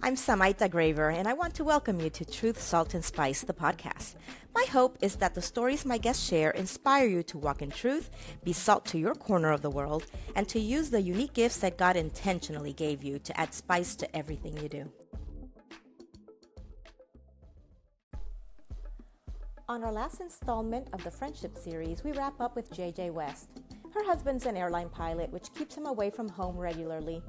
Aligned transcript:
I'm 0.00 0.14
Samaita 0.14 0.70
Graver, 0.70 1.10
and 1.10 1.26
I 1.26 1.32
want 1.32 1.54
to 1.54 1.64
welcome 1.64 2.00
you 2.00 2.08
to 2.10 2.24
Truth, 2.24 2.62
Salt, 2.62 2.94
and 2.94 3.04
Spice, 3.04 3.42
the 3.42 3.52
podcast. 3.52 4.14
My 4.54 4.64
hope 4.70 4.96
is 5.02 5.16
that 5.16 5.34
the 5.34 5.42
stories 5.42 5.84
my 5.84 5.98
guests 5.98 6.24
share 6.24 6.50
inspire 6.50 7.08
you 7.08 7.24
to 7.24 7.36
walk 7.36 7.62
in 7.62 7.70
truth, 7.70 8.08
be 8.44 8.52
salt 8.52 8.86
to 8.86 8.98
your 8.98 9.16
corner 9.16 9.50
of 9.50 9.60
the 9.60 9.70
world, 9.70 10.06
and 10.36 10.48
to 10.50 10.60
use 10.60 10.90
the 10.90 11.02
unique 11.02 11.32
gifts 11.32 11.56
that 11.58 11.78
God 11.78 11.96
intentionally 11.96 12.72
gave 12.72 13.02
you 13.02 13.18
to 13.18 13.40
add 13.40 13.52
spice 13.52 13.96
to 13.96 14.16
everything 14.16 14.56
you 14.58 14.68
do. 14.68 14.92
On 19.68 19.82
our 19.82 19.92
last 19.92 20.20
installment 20.20 20.86
of 20.92 21.02
the 21.02 21.10
Friendship 21.10 21.58
series, 21.58 22.04
we 22.04 22.12
wrap 22.12 22.40
up 22.40 22.54
with 22.54 22.70
JJ 22.70 23.12
West. 23.12 23.48
Her 23.92 24.04
husband's 24.04 24.46
an 24.46 24.56
airline 24.56 24.90
pilot, 24.90 25.32
which 25.32 25.52
keeps 25.54 25.76
him 25.76 25.86
away 25.86 26.08
from 26.08 26.28
home 26.28 26.56
regularly. 26.56 27.20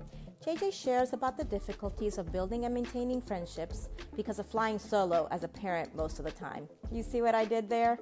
JJ 0.45 0.71
shares 0.73 1.11
about 1.13 1.37
the 1.37 1.43
difficulties 1.43 2.17
of 2.17 2.31
building 2.31 2.63
and 2.65 2.73
maintaining 2.73 3.21
friendships 3.21 3.89
because 4.15 4.39
of 4.39 4.45
flying 4.45 4.79
solo 4.79 5.27
as 5.31 5.43
a 5.43 5.47
parent 5.49 5.93
most 5.95 6.17
of 6.17 6.25
the 6.25 6.31
time. 6.31 6.67
You 6.91 7.03
see 7.03 7.21
what 7.21 7.35
I 7.35 7.43
did 7.43 7.69
there? 7.69 7.99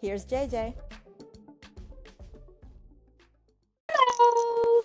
Here's 0.00 0.24
JJ. 0.24 0.74
Hello. 3.90 4.82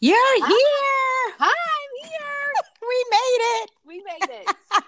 You're 0.00 0.16
Hi. 0.16 0.46
here. 0.46 1.34
Hi, 1.38 1.46
I'm 1.46 2.08
here. 2.08 2.52
We 2.88 3.04
made 3.10 3.62
it. 3.62 3.70
We 3.84 4.02
made 4.04 4.42
it. 4.42 4.56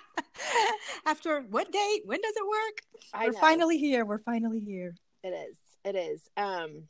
After 1.06 1.40
what 1.50 1.72
date? 1.72 2.02
When 2.04 2.20
does 2.20 2.34
it 2.36 2.46
work? 2.46 2.82
I 3.12 3.26
We're 3.26 3.32
know. 3.32 3.40
finally 3.40 3.76
here. 3.78 4.04
We're 4.04 4.20
finally 4.20 4.60
here. 4.60 4.94
It 5.24 5.30
is. 5.30 5.56
It 5.84 5.96
is. 5.96 6.30
Um 6.36 6.84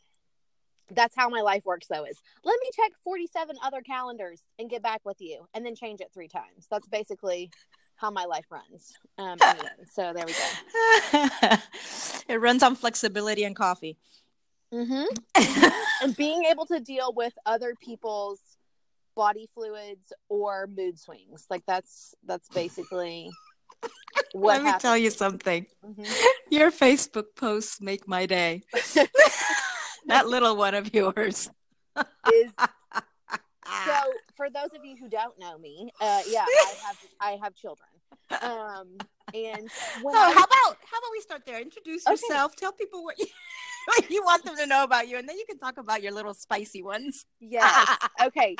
that's 0.90 1.14
how 1.16 1.28
my 1.28 1.40
life 1.40 1.64
works 1.64 1.86
though 1.88 2.04
is 2.04 2.16
let 2.44 2.58
me 2.60 2.70
check 2.74 2.92
47 3.04 3.56
other 3.62 3.80
calendars 3.82 4.42
and 4.58 4.70
get 4.70 4.82
back 4.82 5.00
with 5.04 5.20
you 5.20 5.46
and 5.54 5.64
then 5.64 5.74
change 5.74 6.00
it 6.00 6.08
three 6.12 6.28
times. 6.28 6.66
That's 6.70 6.88
basically 6.88 7.50
how 7.96 8.10
my 8.10 8.24
life 8.24 8.46
runs. 8.50 8.92
Um 9.18 9.36
anyway, 9.42 9.68
so 9.92 10.12
there 10.12 10.24
we 10.26 10.32
go. 10.32 11.56
it 12.28 12.40
runs 12.40 12.62
on 12.62 12.76
flexibility 12.76 13.44
and 13.44 13.56
coffee. 13.56 13.96
mm-hmm. 14.72 15.04
And 16.02 16.16
being 16.16 16.44
able 16.44 16.64
to 16.66 16.78
deal 16.78 17.12
with 17.12 17.32
other 17.44 17.74
people's 17.82 18.38
body 19.16 19.48
fluids 19.52 20.12
or 20.28 20.68
mood 20.68 20.98
swings. 20.98 21.44
Like 21.50 21.64
that's 21.66 22.14
that's 22.24 22.48
basically 22.50 23.30
what 24.32 24.62
Let 24.62 24.62
me 24.62 24.72
tell 24.78 24.96
you 24.96 25.10
something. 25.10 25.66
Mhm. 25.84 26.06
Your 26.50 26.70
Facebook 26.70 27.34
posts 27.34 27.80
make 27.80 28.06
my 28.06 28.26
day. 28.26 28.62
That 30.08 30.26
little 30.28 30.56
one 30.56 30.74
of 30.74 30.92
yours. 30.94 31.50
is 32.26 32.52
so 33.86 33.92
for 34.36 34.48
those 34.50 34.72
of 34.74 34.84
you 34.84 34.96
who 35.00 35.08
don't 35.08 35.38
know 35.38 35.58
me 35.58 35.90
uh 36.00 36.20
yeah 36.26 36.44
i 36.44 36.74
have 36.86 36.96
i 37.20 37.38
have 37.42 37.54
children 37.54 37.88
um 38.42 38.88
and 39.34 39.70
when 40.00 40.14
Oh, 40.16 40.30
I, 40.30 40.32
how 40.32 40.44
about 40.44 40.78
how 40.90 40.98
about 40.98 41.10
we 41.12 41.20
start 41.20 41.42
there? 41.44 41.60
Introduce 41.60 42.06
Okay. 42.06 42.12
yourself. 42.12 42.56
Tell 42.56 42.72
people 42.72 43.04
what 43.04 43.18
you 43.18 43.26
what 43.86 44.10
you 44.10 44.22
want 44.24 44.44
them 44.44 44.56
to 44.56 44.66
know 44.66 44.84
about 44.84 45.06
you, 45.08 45.18
and 45.18 45.28
then 45.28 45.36
you 45.36 45.44
can 45.48 45.58
talk 45.58 45.76
about 45.78 46.02
your 46.02 46.12
little 46.12 46.34
spicy 46.34 46.82
ones. 46.82 47.26
yes 47.40 47.88
okay 48.22 48.56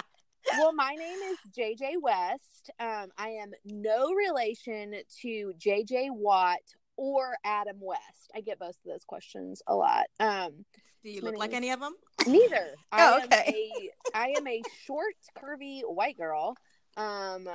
well 0.58 0.72
my 0.72 0.94
name 0.94 1.18
is 1.30 1.38
jj 1.56 1.92
west 2.00 2.70
um 2.80 3.08
i 3.18 3.28
am 3.28 3.50
no 3.64 4.12
relation 4.14 4.94
to 5.22 5.52
jj 5.58 6.08
watt 6.10 6.58
or 6.96 7.34
adam 7.44 7.76
west 7.80 8.30
i 8.34 8.40
get 8.40 8.58
both 8.58 8.70
of 8.70 8.90
those 8.92 9.04
questions 9.04 9.62
a 9.66 9.74
lot 9.74 10.04
um 10.20 10.64
Do 11.08 11.14
you 11.14 11.22
look 11.22 11.38
like 11.38 11.54
any 11.54 11.70
of 11.70 11.80
them? 11.80 11.94
neither. 12.26 12.74
I 12.92 13.02
Oh, 13.02 13.16
am 13.20 13.24
okay. 13.24 13.44
a 13.48 13.90
i 14.14 14.34
am 14.36 14.46
a 14.46 14.62
short 14.84 15.14
curvy 15.42 15.80
white 15.84 16.16
girl 16.18 16.54
um 16.96 17.48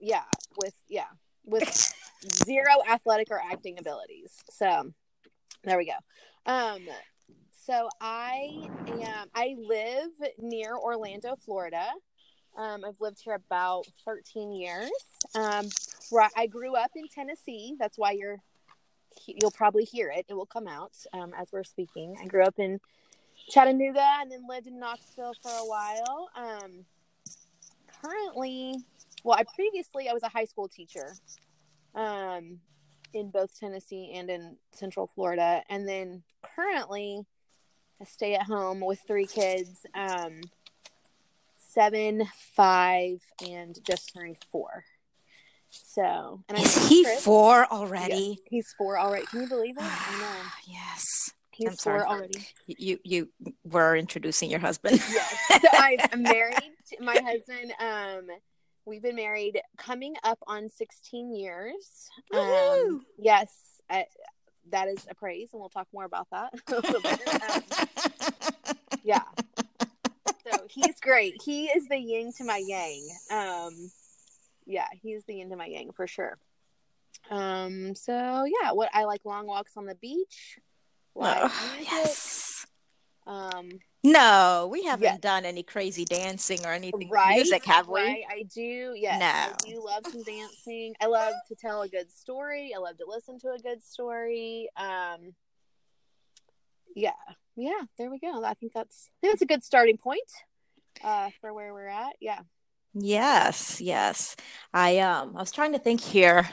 yeah 0.00 0.24
with 0.56 0.74
yeah 0.88 1.06
with 1.44 1.64
zero 2.44 2.64
athletic 2.88 3.28
or 3.30 3.40
acting 3.40 3.78
abilities. 3.78 4.32
So 4.50 4.92
there 5.62 5.76
we 5.78 5.86
go. 5.86 5.92
Um 6.52 6.80
so 7.64 7.88
i 8.00 8.68
am 8.88 9.28
i 9.36 9.54
live 9.58 10.10
near 10.38 10.74
orlando 10.76 11.36
florida. 11.44 11.86
Um 12.56 12.84
i've 12.84 13.00
lived 13.00 13.20
here 13.22 13.34
about 13.34 13.86
13 14.04 14.52
years. 14.52 14.90
Um 15.36 15.68
i 16.36 16.46
grew 16.48 16.74
up 16.74 16.90
in 16.96 17.06
tennessee. 17.06 17.76
That's 17.78 17.98
why 17.98 18.12
you're 18.12 18.38
you'll 19.26 19.50
probably 19.50 19.84
hear 19.84 20.10
it 20.10 20.26
it 20.28 20.34
will 20.34 20.46
come 20.46 20.66
out 20.66 20.92
um, 21.12 21.32
as 21.38 21.48
we're 21.52 21.64
speaking 21.64 22.16
i 22.22 22.26
grew 22.26 22.44
up 22.44 22.58
in 22.58 22.80
Chattanooga 23.48 24.06
and 24.20 24.30
then 24.30 24.46
lived 24.48 24.66
in 24.66 24.78
Knoxville 24.78 25.34
for 25.42 25.50
a 25.50 25.66
while. 25.66 26.28
Um, 26.36 26.84
currently, 28.02 28.74
well, 29.24 29.38
I 29.38 29.44
previously 29.54 30.08
I 30.08 30.12
was 30.12 30.22
a 30.22 30.28
high 30.28 30.44
school 30.44 30.68
teacher, 30.68 31.12
um, 31.94 32.58
in 33.12 33.30
both 33.30 33.58
Tennessee 33.58 34.12
and 34.14 34.28
in 34.28 34.56
Central 34.72 35.06
Florida, 35.06 35.62
and 35.70 35.88
then 35.88 36.22
currently 36.54 37.24
I 38.00 38.04
stay 38.04 38.34
at 38.34 38.42
home 38.42 38.80
with 38.80 39.00
three 39.06 39.26
kids, 39.26 39.86
um, 39.94 40.40
seven, 41.56 42.24
five, 42.54 43.20
and 43.48 43.78
just 43.84 44.12
turned 44.14 44.38
four. 44.50 44.84
So, 45.84 46.42
I'm 46.48 46.56
Is 46.56 46.88
he 46.88 47.04
Chris. 47.04 47.24
four 47.24 47.66
already? 47.66 48.38
he's 48.46 48.74
four 48.76 48.98
already. 48.98 49.26
Can 49.26 49.42
you 49.42 49.48
believe 49.48 49.76
it? 49.76 49.82
I 49.82 50.18
know 50.20 50.48
yes. 50.66 51.32
he's 51.52 51.68
I'm 51.68 51.76
sorry. 51.76 52.00
four 52.00 52.08
already. 52.08 52.46
You 52.66 52.98
you 53.04 53.28
were 53.64 53.96
introducing 53.96 54.50
your 54.50 54.60
husband. 54.60 54.96
yes. 54.96 55.36
So 55.50 55.68
I'm 56.12 56.22
married. 56.22 56.72
To 56.92 57.02
my 57.02 57.18
husband. 57.24 57.72
Um, 57.80 58.28
we've 58.86 59.02
been 59.02 59.16
married 59.16 59.60
coming 59.76 60.14
up 60.24 60.38
on 60.46 60.68
16 60.68 61.34
years. 61.34 62.08
Um, 62.32 63.04
yes, 63.18 63.50
I, 63.90 64.06
that 64.70 64.88
is 64.88 65.06
a 65.10 65.14
praise, 65.14 65.50
and 65.52 65.60
we'll 65.60 65.68
talk 65.68 65.88
more 65.92 66.04
about 66.04 66.28
that 66.30 66.52
a 66.68 66.74
little 66.74 67.00
later. 67.00 67.22
Um, 67.52 68.76
yeah. 69.04 69.22
So 70.48 70.66
he's 70.70 71.00
great. 71.00 71.34
He 71.44 71.66
is 71.66 71.88
the 71.88 71.98
yin 71.98 72.32
to 72.38 72.44
my 72.44 72.62
yang. 72.64 73.08
Um, 73.30 73.90
yeah, 74.66 74.86
he's 75.02 75.24
the 75.24 75.40
end 75.40 75.52
of 75.52 75.58
my 75.58 75.66
yang 75.66 75.92
for 75.92 76.06
sure. 76.06 76.38
Um, 77.30 77.94
so 77.94 78.12
yeah, 78.44 78.72
what 78.72 78.90
I 78.92 79.04
like 79.04 79.24
long 79.24 79.46
walks 79.46 79.72
on 79.76 79.86
the 79.86 79.94
beach. 79.94 80.58
live 81.14 81.50
Oh, 81.52 81.74
yes. 81.82 82.66
Um, 83.26 83.70
No, 84.04 84.68
we 84.70 84.84
haven't 84.84 85.02
Yes. 85.02 85.18
done 85.18 85.44
any 85.44 85.64
crazy 85.64 86.04
dancing 86.04 86.64
or 86.64 86.72
anything 86.72 87.08
right 87.10 87.34
music, 87.36 87.64
have 87.64 87.88
we? 87.88 88.00
right 88.00 88.22
i 88.30 88.42
do 88.54 88.94
yes 88.96 89.18
No. 89.18 89.26
i 89.26 89.70
do 89.70 89.84
love 89.84 90.04
some 90.06 90.22
dancing 90.22 90.94
i 91.00 91.06
love 91.06 91.34
to 91.48 91.56
tell 91.56 91.82
a 91.82 91.88
good 91.88 92.08
story 92.12 92.72
i 92.76 92.78
love 92.78 92.96
to 92.98 93.04
listen 93.08 93.40
to 93.40 93.50
a 93.50 93.58
good 93.58 93.82
story 93.82 94.68
um 94.76 95.34
yeah 96.94 97.10
yeah 97.56 97.82
there 97.98 98.10
we 98.10 98.18
go 98.20 98.44
i 98.44 98.54
think 98.54 98.72
that's 98.72 99.10
I 99.10 99.18
think 99.22 99.32
that's 99.32 99.42
a 99.42 99.46
good 99.46 99.64
starting 99.64 99.96
point 99.98 100.30
uh 101.02 101.30
for 101.40 101.52
where 101.52 101.74
we're 101.74 101.88
at 101.88 102.14
yeah 102.20 102.40
Yes, 102.98 103.80
yes. 103.80 104.36
I 104.72 104.98
um 105.00 105.36
I 105.36 105.40
was 105.40 105.52
trying 105.52 105.72
to 105.72 105.78
think 105.78 106.00
here. 106.00 106.48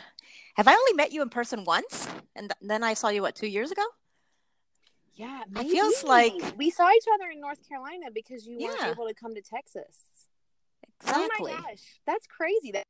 Have 0.56 0.68
I 0.68 0.74
only 0.74 0.94
met 0.94 1.12
you 1.14 1.22
in 1.22 1.30
person 1.30 1.64
once? 1.64 2.08
And 2.36 2.50
th- 2.50 2.70
then 2.70 2.84
I 2.84 2.94
saw 2.96 3.08
you 3.10 3.22
what, 3.22 3.36
2 3.36 3.48
years 3.48 3.72
ago? 3.72 3.84
yeah 5.16 5.44
It 5.56 5.70
feels 5.70 6.04
like- 6.04 6.34
we 6.58 6.70
saw 6.72 6.90
each 6.92 7.06
other 7.14 7.30
in 7.30 7.40
north 7.40 7.60
carolina 7.70 8.08
because 8.12 8.48
you 8.48 8.58
weren't 8.58 8.82
able 8.88 9.08
to 9.08 9.14
come 9.14 9.36
to 9.36 9.44
texas 9.44 9.96
Exactly. 11.00 11.52
oh 11.52 11.56
my 11.56 11.62
gosh 11.70 11.84
that's 12.08 12.26
crazy 12.26 12.72
that 12.72 12.84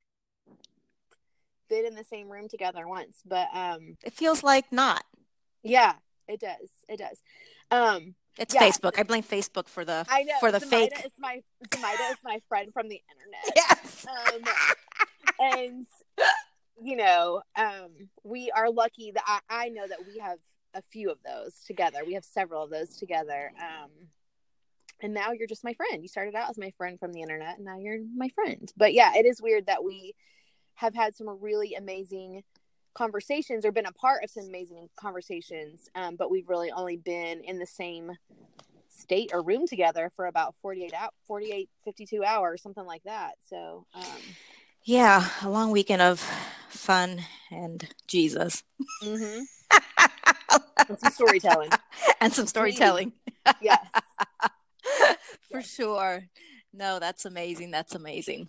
been 1.69 1.85
in 1.85 1.95
the 1.95 2.03
same 2.05 2.29
room 2.29 2.47
together 2.47 2.87
once 2.87 3.17
but 3.25 3.49
um 3.53 3.97
It 4.05 4.13
feels 4.13 4.41
like 4.41 4.71
not. 4.71 5.03
yeah 5.63 5.95
it 6.29 6.39
does 6.39 6.69
it 6.87 6.97
does 6.97 7.21
um 7.71 8.15
It's 8.37 8.53
Yeah. 8.53 8.61
Facebook. 8.63 8.97
I 8.97 9.03
blame 9.03 9.23
Facebook 9.23 9.67
for 9.67 9.85
the 9.85 10.05
I 10.09 10.23
know 10.23 10.33
for 10.39 10.51
the 10.51 10.59
Zemaida 10.59 10.69
fake. 10.69 11.05
is 11.05 11.11
my 11.19 11.41
Zemaida 11.69 12.11
is 12.11 12.17
my 12.23 12.39
friend 12.49 12.71
from 12.73 12.87
the 12.89 13.01
internet. 13.09 13.55
Yes. 13.55 14.05
Um, 14.07 14.41
and 15.39 15.87
you 16.81 16.95
know, 16.97 17.41
um, 17.55 17.89
we 18.23 18.51
are 18.51 18.69
lucky 18.71 19.11
that 19.11 19.23
I, 19.27 19.65
I 19.65 19.69
know 19.69 19.87
that 19.87 19.99
we 20.07 20.19
have 20.19 20.39
a 20.73 20.81
few 20.91 21.11
of 21.11 21.17
those 21.23 21.53
together. 21.67 21.99
We 22.05 22.13
have 22.15 22.25
several 22.25 22.63
of 22.63 22.71
those 22.71 22.97
together. 22.97 23.51
Um, 23.59 23.89
and 25.01 25.13
now 25.13 25.31
you're 25.33 25.47
just 25.47 25.63
my 25.63 25.73
friend. 25.73 26.01
You 26.01 26.07
started 26.07 26.33
out 26.35 26.49
as 26.49 26.57
my 26.57 26.71
friend 26.77 26.99
from 26.99 27.13
the 27.13 27.21
internet, 27.21 27.57
and 27.57 27.65
now 27.65 27.77
you're 27.77 27.99
my 28.15 28.29
friend. 28.29 28.71
But 28.75 28.93
yeah, 28.93 29.11
it 29.15 29.25
is 29.25 29.41
weird 29.41 29.67
that 29.67 29.83
we 29.83 30.15
have 30.75 30.95
had 30.95 31.15
some 31.15 31.27
really 31.41 31.75
amazing 31.75 32.43
conversations 32.93 33.65
or 33.65 33.71
been 33.71 33.85
a 33.85 33.91
part 33.93 34.23
of 34.23 34.29
some 34.29 34.45
amazing 34.47 34.87
conversations 34.95 35.89
um, 35.95 36.15
but 36.15 36.29
we've 36.31 36.47
really 36.49 36.71
only 36.71 36.97
been 36.97 37.41
in 37.41 37.59
the 37.59 37.65
same 37.65 38.11
state 38.89 39.31
or 39.33 39.41
room 39.41 39.65
together 39.67 40.11
for 40.15 40.27
about 40.27 40.53
48 40.61 40.93
out 40.93 41.13
48 41.27 41.69
52 41.83 42.23
hours 42.23 42.61
something 42.61 42.85
like 42.85 43.03
that 43.03 43.33
so 43.49 43.85
um 43.95 44.03
Yeah, 44.85 45.27
a 45.41 45.49
long 45.49 45.71
weekend 45.71 46.01
of 46.01 46.19
fun 46.69 47.21
and 47.51 47.87
Jesus. 48.07 48.63
mhm. 49.03 49.43
and 50.89 50.99
some 50.99 51.09
storytelling 51.11 51.71
and 52.21 52.33
some 52.33 52.45
storytelling. 52.47 53.13
yes 53.61 53.85
For 55.51 55.61
sure. 55.61 56.23
No, 56.73 56.99
that's 56.99 57.25
amazing. 57.25 57.71
That's 57.71 57.93
amazing. 57.95 58.47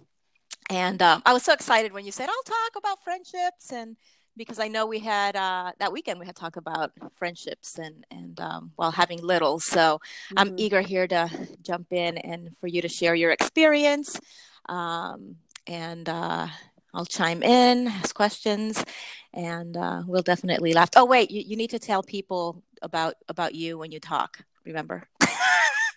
and 0.71 1.01
um, 1.03 1.23
I 1.27 1.33
was 1.35 1.43
so 1.43 1.53
excited 1.53 1.93
when 1.93 2.05
you 2.07 2.13
said 2.13 2.29
I'll 2.29 2.43
talk 2.45 2.73
about 2.77 3.03
friendships 3.05 3.71
and 3.73 3.97
because 4.37 4.59
I 4.59 4.69
know 4.69 4.87
we 4.87 4.99
had 4.99 5.37
uh, 5.37 5.73
that 5.79 5.93
weekend 5.93 6.19
we 6.19 6.27
had 6.27 6.37
talked 6.37 6.57
about 6.57 6.93
friendships 7.15 7.79
and 7.79 8.05
and 8.11 8.39
um, 8.41 8.73
while 8.77 8.91
having 8.91 9.23
little. 9.23 9.61
So 9.61 9.99
mm-hmm. 9.99 10.39
I'm 10.39 10.55
eager 10.57 10.81
here 10.81 11.07
to 11.09 11.31
jump 11.63 11.93
in 11.93 12.19
and 12.19 12.57
for 12.59 12.67
you 12.67 12.83
to 12.83 12.89
share 12.89 13.15
your 13.15 13.31
experience. 13.31 14.21
Um, 14.69 15.37
and 15.67 16.09
uh, 16.09 16.49
I'll 16.93 17.07
chime 17.07 17.43
in, 17.43 17.89
ask 17.89 18.15
questions, 18.15 18.85
and 19.33 19.77
uh, 19.77 20.03
we'll 20.07 20.23
definitely 20.23 20.73
laugh. 20.73 20.91
Oh 20.97 21.05
wait, 21.05 21.31
you, 21.31 21.43
you 21.47 21.57
need 21.57 21.71
to 21.71 21.79
tell 21.79 22.03
people 22.03 22.63
about 22.83 23.15
about 23.29 23.55
you 23.55 23.79
when 23.79 23.93
you 23.93 24.01
talk. 24.01 24.41
Remember? 24.65 25.07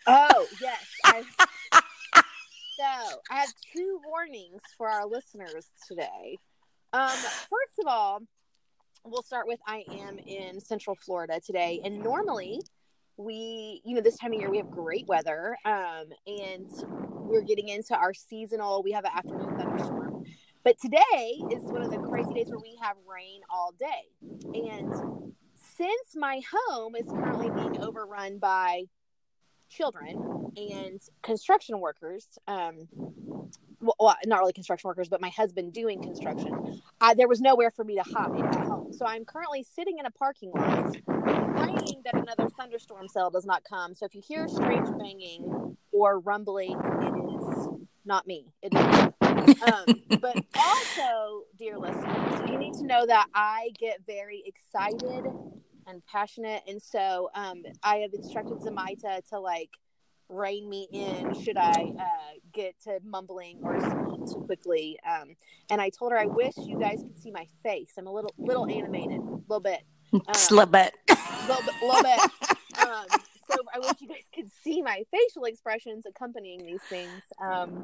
oh 0.08 0.48
yes. 0.62 0.86
I, 1.06 1.24
so 2.78 3.22
I 3.30 3.40
have 3.40 3.54
two 3.74 4.00
warnings 4.06 4.62
for 4.78 4.90
our 4.90 5.06
listeners 5.06 5.68
today. 5.88 6.38
Um, 6.94 7.10
first 7.10 7.80
of 7.80 7.88
all, 7.88 8.22
we'll 9.04 9.24
start 9.24 9.48
with 9.48 9.60
I 9.68 9.84
am 9.92 10.20
in 10.20 10.60
Central 10.62 10.96
Florida 10.96 11.40
today, 11.46 11.82
and 11.84 12.02
normally 12.02 12.62
we, 13.18 13.82
you 13.84 13.96
know, 13.96 14.02
this 14.02 14.18
time 14.18 14.34
of 14.34 14.40
year 14.40 14.50
we 14.50 14.58
have 14.58 14.72
great 14.72 15.06
weather, 15.08 15.58
um, 15.66 16.06
and 16.26 16.70
we're 17.12 17.42
getting 17.42 17.68
into 17.68 17.96
our 17.96 18.14
seasonal. 18.14 18.84
We 18.84 18.92
have 18.94 19.04
an 19.04 19.12
afternoon 19.14 19.58
thunderstorm, 19.58 20.24
but 20.64 20.80
today 20.80 21.42
is 21.52 21.64
one 21.64 21.82
of 21.82 21.92
the 21.92 21.98
crazy 21.98 22.34
days 22.34 22.48
where 22.50 22.60
we 22.60 22.78
have 22.82 22.96
rain 23.06 23.42
all 23.50 23.74
day, 23.78 24.08
and 24.54 24.94
since 25.76 26.16
my 26.16 26.42
home 26.70 26.96
is 26.96 27.06
currently 27.06 27.50
being 27.50 27.84
overrun 27.84 28.38
by 28.38 28.84
children 29.70 30.52
and 30.56 31.02
construction 31.22 31.82
workers 31.82 32.26
um 32.48 32.88
well, 33.80 34.16
not 34.26 34.40
really 34.40 34.54
construction 34.54 34.88
workers 34.88 35.10
but 35.10 35.22
my 35.22 35.30
husband 35.30 35.74
doing 35.74 36.02
construction 36.02 36.82
I, 37.00 37.14
there 37.14 37.28
was 37.28 37.42
nowhere 37.42 37.72
for 37.72 37.84
me 37.84 37.96
to 37.96 38.04
hide 38.04 38.40
at 38.40 38.68
home. 38.68 38.92
So 38.94 39.06
i'm 39.06 39.26
currently 39.26 39.64
sitting 39.64 40.00
in 40.00 40.06
a 40.06 40.12
parking 40.12 40.52
lot 40.56 40.96
praying 41.06 42.02
that 42.06 42.14
another 42.14 42.50
thunderstorm 42.58 43.08
cell 43.08 43.30
does 43.30 43.46
not 43.46 43.64
come. 43.64 43.94
So 43.94 44.06
if 44.06 44.16
you 44.16 44.22
hear 44.26 44.48
strange 44.48 44.88
banging 44.98 45.78
or 45.92 46.20
rumbling 46.20 46.80
it 47.02 47.14
is 47.16 47.68
not 48.06 48.26
me. 48.26 48.46
It 48.62 48.74
is 48.74 49.62
um, 49.72 49.86
but 50.22 50.38
also 50.58 51.44
dear 51.58 51.78
listeners 51.78 52.50
you 52.50 52.58
need 52.58 52.74
to 52.76 52.86
know 52.86 53.06
that 53.06 53.28
i 53.34 53.72
get 53.80 54.00
very 54.06 54.44
excited 54.46 55.26
and 55.88 56.06
passionate. 56.06 56.64
And 56.68 56.82
so 56.82 57.30
um, 57.34 57.64
I 57.82 57.98
have 57.98 58.14
instructed 58.14 58.58
Zamaita 58.60 59.28
to 59.30 59.40
like 59.40 59.70
rein 60.30 60.70
me 60.70 60.88
in 60.92 61.34
should 61.44 61.58
I 61.58 61.72
uh, 62.00 62.34
get 62.54 62.76
to 62.84 63.00
mumbling 63.04 63.60
or 63.64 63.80
speak 63.80 64.32
too 64.32 64.44
quickly. 64.46 65.00
Um, 65.08 65.36
and 65.70 65.82
I 65.82 65.90
told 65.90 66.12
her 66.12 66.20
I 66.20 66.26
wish 66.26 66.54
you 66.58 66.80
guys 66.80 67.02
could 67.02 67.18
see 67.18 67.32
my 67.32 67.48
face. 67.64 67.94
I'm 67.98 68.08
a 68.08 68.12
little 68.12 68.34
little 68.38 68.70
animated, 68.70 69.20
a 69.20 69.40
little 69.48 69.60
bit, 69.60 69.84
um, 70.14 70.22
just 70.34 70.52
a 70.52 70.56
little 70.56 70.72
bit, 70.72 70.94
little 71.48 71.64
bit, 71.64 71.76
little 71.82 72.04
bit. 72.04 72.32
Um, 72.78 73.06
so 73.50 73.56
I 73.74 73.80
wish 73.80 73.94
you 74.02 74.08
guys 74.08 74.24
could 74.34 74.52
see 74.64 74.84
my 74.84 75.04
facial 75.12 75.46
expressions 75.46 76.06
accompanying 76.06 76.64
these 76.64 76.82
things. 76.84 77.24
Um, 77.42 77.84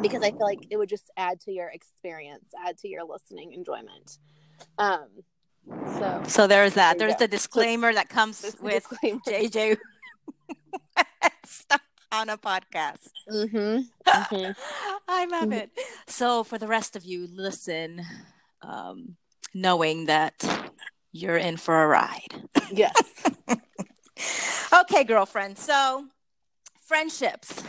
because 0.00 0.22
I 0.22 0.30
feel 0.30 0.46
like 0.46 0.66
it 0.70 0.76
would 0.76 0.88
just 0.88 1.10
add 1.16 1.40
to 1.42 1.52
your 1.52 1.68
experience, 1.68 2.46
add 2.66 2.78
to 2.78 2.88
your 2.88 3.04
listening 3.04 3.52
enjoyment. 3.52 4.18
Um, 4.78 5.08
so, 5.98 6.22
so 6.26 6.46
there's 6.46 6.74
that. 6.74 6.98
There 6.98 7.08
there's 7.08 7.18
the 7.18 7.28
disclaimer 7.28 7.92
that 7.92 8.08
comes 8.08 8.56
with 8.60 8.84
JJ 9.02 9.76
on 12.12 12.28
a 12.28 12.36
podcast. 12.36 13.08
Mm-hmm. 13.30 13.82
Mm-hmm. 14.06 14.52
I 15.08 15.26
love 15.26 15.44
mm-hmm. 15.44 15.52
it. 15.52 15.70
So, 16.06 16.44
for 16.44 16.58
the 16.58 16.66
rest 16.68 16.96
of 16.96 17.04
you, 17.04 17.28
listen, 17.32 18.02
um, 18.62 19.16
knowing 19.54 20.06
that 20.06 20.34
you're 21.12 21.36
in 21.36 21.56
for 21.56 21.82
a 21.82 21.86
ride. 21.86 22.48
Yes. 22.70 22.94
okay, 24.72 25.04
girlfriend. 25.04 25.58
So, 25.58 26.06
friendships. 26.86 27.62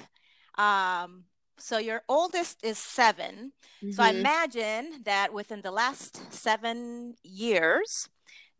Um, 0.58 1.26
so 1.64 1.78
your 1.78 2.02
oldest 2.10 2.60
is 2.64 2.78
7 2.78 3.54
mm-hmm. 3.82 3.92
So 3.92 4.04
I 4.04 4.10
mm-hmm. 4.10 4.20
imagine 4.20 5.02
that 5.06 5.34
within 5.34 5.62
the 5.62 5.72
last 5.72 6.34
seven 6.34 7.16
years, 7.24 8.10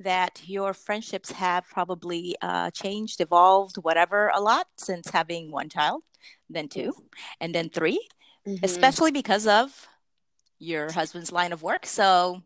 that 0.04 0.42
your 0.46 0.74
friendships 0.74 1.32
have 1.32 1.66
probably 1.68 2.36
uh, 2.42 2.72
changed, 2.72 3.22
evolved, 3.22 3.78
whatever, 3.78 4.32
a 4.34 4.42
lot 4.42 4.68
since 4.78 5.10
having 5.10 5.52
one 5.52 5.70
child, 5.70 6.04
then 6.50 6.68
two, 6.68 6.94
and 7.40 7.54
then 7.54 7.70
3 7.70 8.00
mm-hmm. 8.48 8.64
especially 8.64 9.12
because 9.12 9.48
of 9.48 9.88
your 10.60 10.92
husband's 10.92 11.32
line 11.32 11.52
of 11.52 11.62
work. 11.62 11.86
So, 11.86 12.42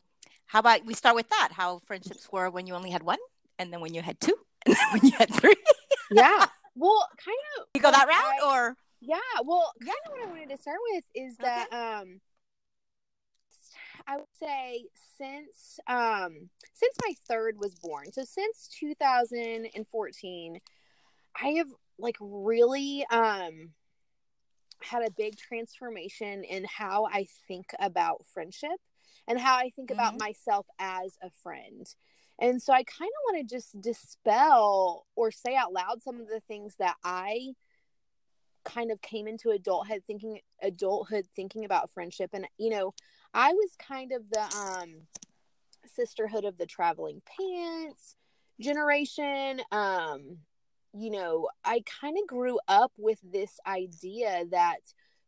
how 0.45 0.59
about 0.59 0.85
we 0.85 0.93
start 0.93 1.15
with 1.15 1.29
that? 1.29 1.49
How 1.51 1.79
friendships 1.85 2.27
were 2.31 2.49
when 2.49 2.67
you 2.67 2.73
only 2.73 2.89
had 2.89 3.03
one, 3.03 3.19
and 3.59 3.71
then 3.71 3.81
when 3.81 3.93
you 3.93 4.01
had 4.01 4.19
two, 4.19 4.35
and 4.65 4.75
then 4.75 4.87
when 4.93 5.11
you 5.11 5.17
had 5.17 5.33
three? 5.33 5.55
yeah. 6.11 6.45
Well, 6.75 7.07
kind 7.17 7.37
of. 7.59 7.67
You 7.73 7.81
go 7.81 7.91
that 7.91 8.07
route, 8.07 8.43
I, 8.43 8.55
or 8.55 8.75
yeah, 9.01 9.17
well, 9.43 9.73
kind 9.79 9.97
of 10.05 10.11
what 10.11 10.27
I 10.27 10.31
wanted 10.31 10.49
to 10.49 10.61
start 10.61 10.77
with 10.93 11.03
is 11.15 11.37
that 11.37 11.67
okay. 11.67 11.77
um 11.77 12.21
I 14.07 14.17
would 14.17 14.25
say 14.39 14.85
since 15.17 15.79
um 15.87 16.49
since 16.73 16.95
my 17.05 17.13
third 17.27 17.57
was 17.57 17.75
born. 17.75 18.11
So 18.11 18.23
since 18.23 18.69
2014, 18.79 20.59
I 21.41 21.47
have 21.47 21.67
like 21.99 22.17
really 22.19 23.05
um 23.11 23.71
had 24.81 25.03
a 25.03 25.11
big 25.11 25.37
transformation 25.37 26.43
in 26.43 26.65
how 26.65 27.07
I 27.11 27.27
think 27.47 27.65
about 27.79 28.25
friendship 28.33 28.79
and 29.27 29.39
how 29.39 29.55
I 29.55 29.71
think 29.75 29.89
mm-hmm. 29.89 29.99
about 29.99 30.19
myself 30.19 30.67
as 30.79 31.17
a 31.21 31.29
friend. 31.43 31.85
And 32.39 32.61
so 32.61 32.71
I 32.71 32.83
kind 32.83 33.09
of 33.09 33.33
want 33.33 33.49
to 33.49 33.55
just 33.55 33.81
dispel 33.81 35.05
or 35.15 35.31
say 35.31 35.55
out 35.55 35.73
loud 35.73 36.03
some 36.03 36.21
of 36.21 36.27
the 36.27 36.41
things 36.47 36.75
that 36.77 36.95
I 37.03 37.53
kind 38.63 38.91
of 38.91 39.01
came 39.01 39.27
into 39.27 39.49
adulthood 39.49 40.03
thinking 40.05 40.39
adulthood 40.61 41.25
thinking 41.35 41.63
about 41.63 41.89
friendship 41.89 42.29
and 42.33 42.45
you 42.57 42.69
know 42.69 42.93
i 43.37 43.53
was 43.53 43.69
kind 43.79 44.11
of 44.11 44.29
the 44.29 44.41
um 44.57 44.89
sisterhood 45.85 46.43
of 46.43 46.57
the 46.57 46.65
traveling 46.65 47.21
pants 47.25 48.15
generation 48.59 49.61
um 49.71 50.37
you 50.93 51.09
know 51.09 51.47
i 51.63 51.81
kind 52.01 52.17
of 52.21 52.27
grew 52.27 52.59
up 52.67 52.91
with 52.97 53.19
this 53.23 53.59
idea 53.65 54.43
that 54.51 54.79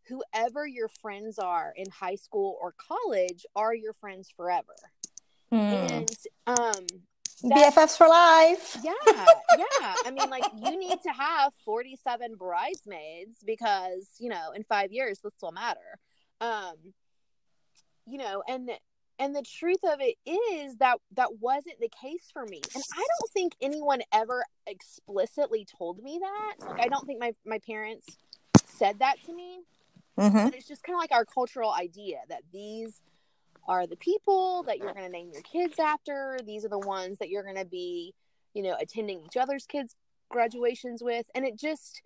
whoever 0.08 0.66
your 0.66 0.88
friends 1.02 1.38
are 1.38 1.72
in 1.78 1.90
high 1.92 2.16
school 2.16 2.58
or 2.62 2.74
college 2.78 3.46
are 3.56 3.74
your 3.74 3.94
friends 3.94 4.30
forever 4.36 4.76
mm. 5.52 5.92
and 5.92 6.10
um 6.48 6.86
BFFs 7.42 7.98
for 7.98 8.10
life. 8.10 8.76
Yeah, 8.84 8.92
yeah. 9.58 9.96
I 10.06 10.12
mean, 10.12 10.30
like 10.30 10.44
you 10.62 10.78
need 10.78 11.02
to 11.04 11.12
have 11.12 11.54
forty-seven 11.64 12.36
bridesmaids 12.36 13.40
because 13.46 14.10
you 14.20 14.28
know 14.28 14.52
in 14.54 14.64
five 14.64 14.92
years 14.92 15.20
this 15.24 15.32
will 15.42 15.54
matter. 15.54 16.00
Um, 16.42 16.76
you 18.10 18.18
know, 18.18 18.44
and 18.48 18.70
and 19.18 19.36
the 19.36 19.44
truth 19.44 19.84
of 19.84 20.00
it 20.00 20.16
is 20.26 20.78
that 20.78 20.98
that 21.16 21.40
wasn't 21.40 21.80
the 21.80 21.90
case 22.02 22.30
for 22.32 22.46
me, 22.46 22.62
and 22.74 22.84
I 22.94 22.98
don't 22.98 23.32
think 23.34 23.54
anyone 23.62 24.02
ever 24.14 24.44
explicitly 24.66 25.66
told 25.78 26.02
me 26.02 26.20
that. 26.22 26.68
Like, 26.68 26.82
I 26.82 26.88
don't 26.88 27.06
think 27.06 27.20
my 27.20 27.34
my 27.46 27.60
parents 27.60 28.06
said 28.66 29.00
that 29.00 29.16
to 29.26 29.34
me. 29.34 29.60
Mm-hmm. 30.18 30.46
But 30.46 30.56
it's 30.56 30.68
just 30.68 30.84
kind 30.84 30.96
of 30.96 31.00
like 31.00 31.14
our 31.14 31.24
cultural 31.24 31.72
idea 31.72 32.18
that 32.28 32.42
these 32.52 33.00
are 33.68 33.88
the 33.88 33.96
people 33.96 34.64
that 34.64 34.78
you're 34.78 34.94
going 34.94 35.06
to 35.06 35.12
name 35.12 35.30
your 35.32 35.44
kids 35.44 35.80
after. 35.80 36.38
These 36.46 36.66
are 36.66 36.70
the 36.70 36.80
ones 36.80 37.20
that 37.20 37.30
you're 37.30 37.44
going 37.44 37.56
to 37.56 37.66
be, 37.66 38.14
you 38.54 38.64
know, 38.64 38.76
attending 38.80 39.22
each 39.26 39.38
other's 39.38 39.66
kids' 39.66 39.96
graduations 40.30 41.02
with. 41.02 41.26
And 41.36 41.46
it 41.46 41.58
just 41.58 42.02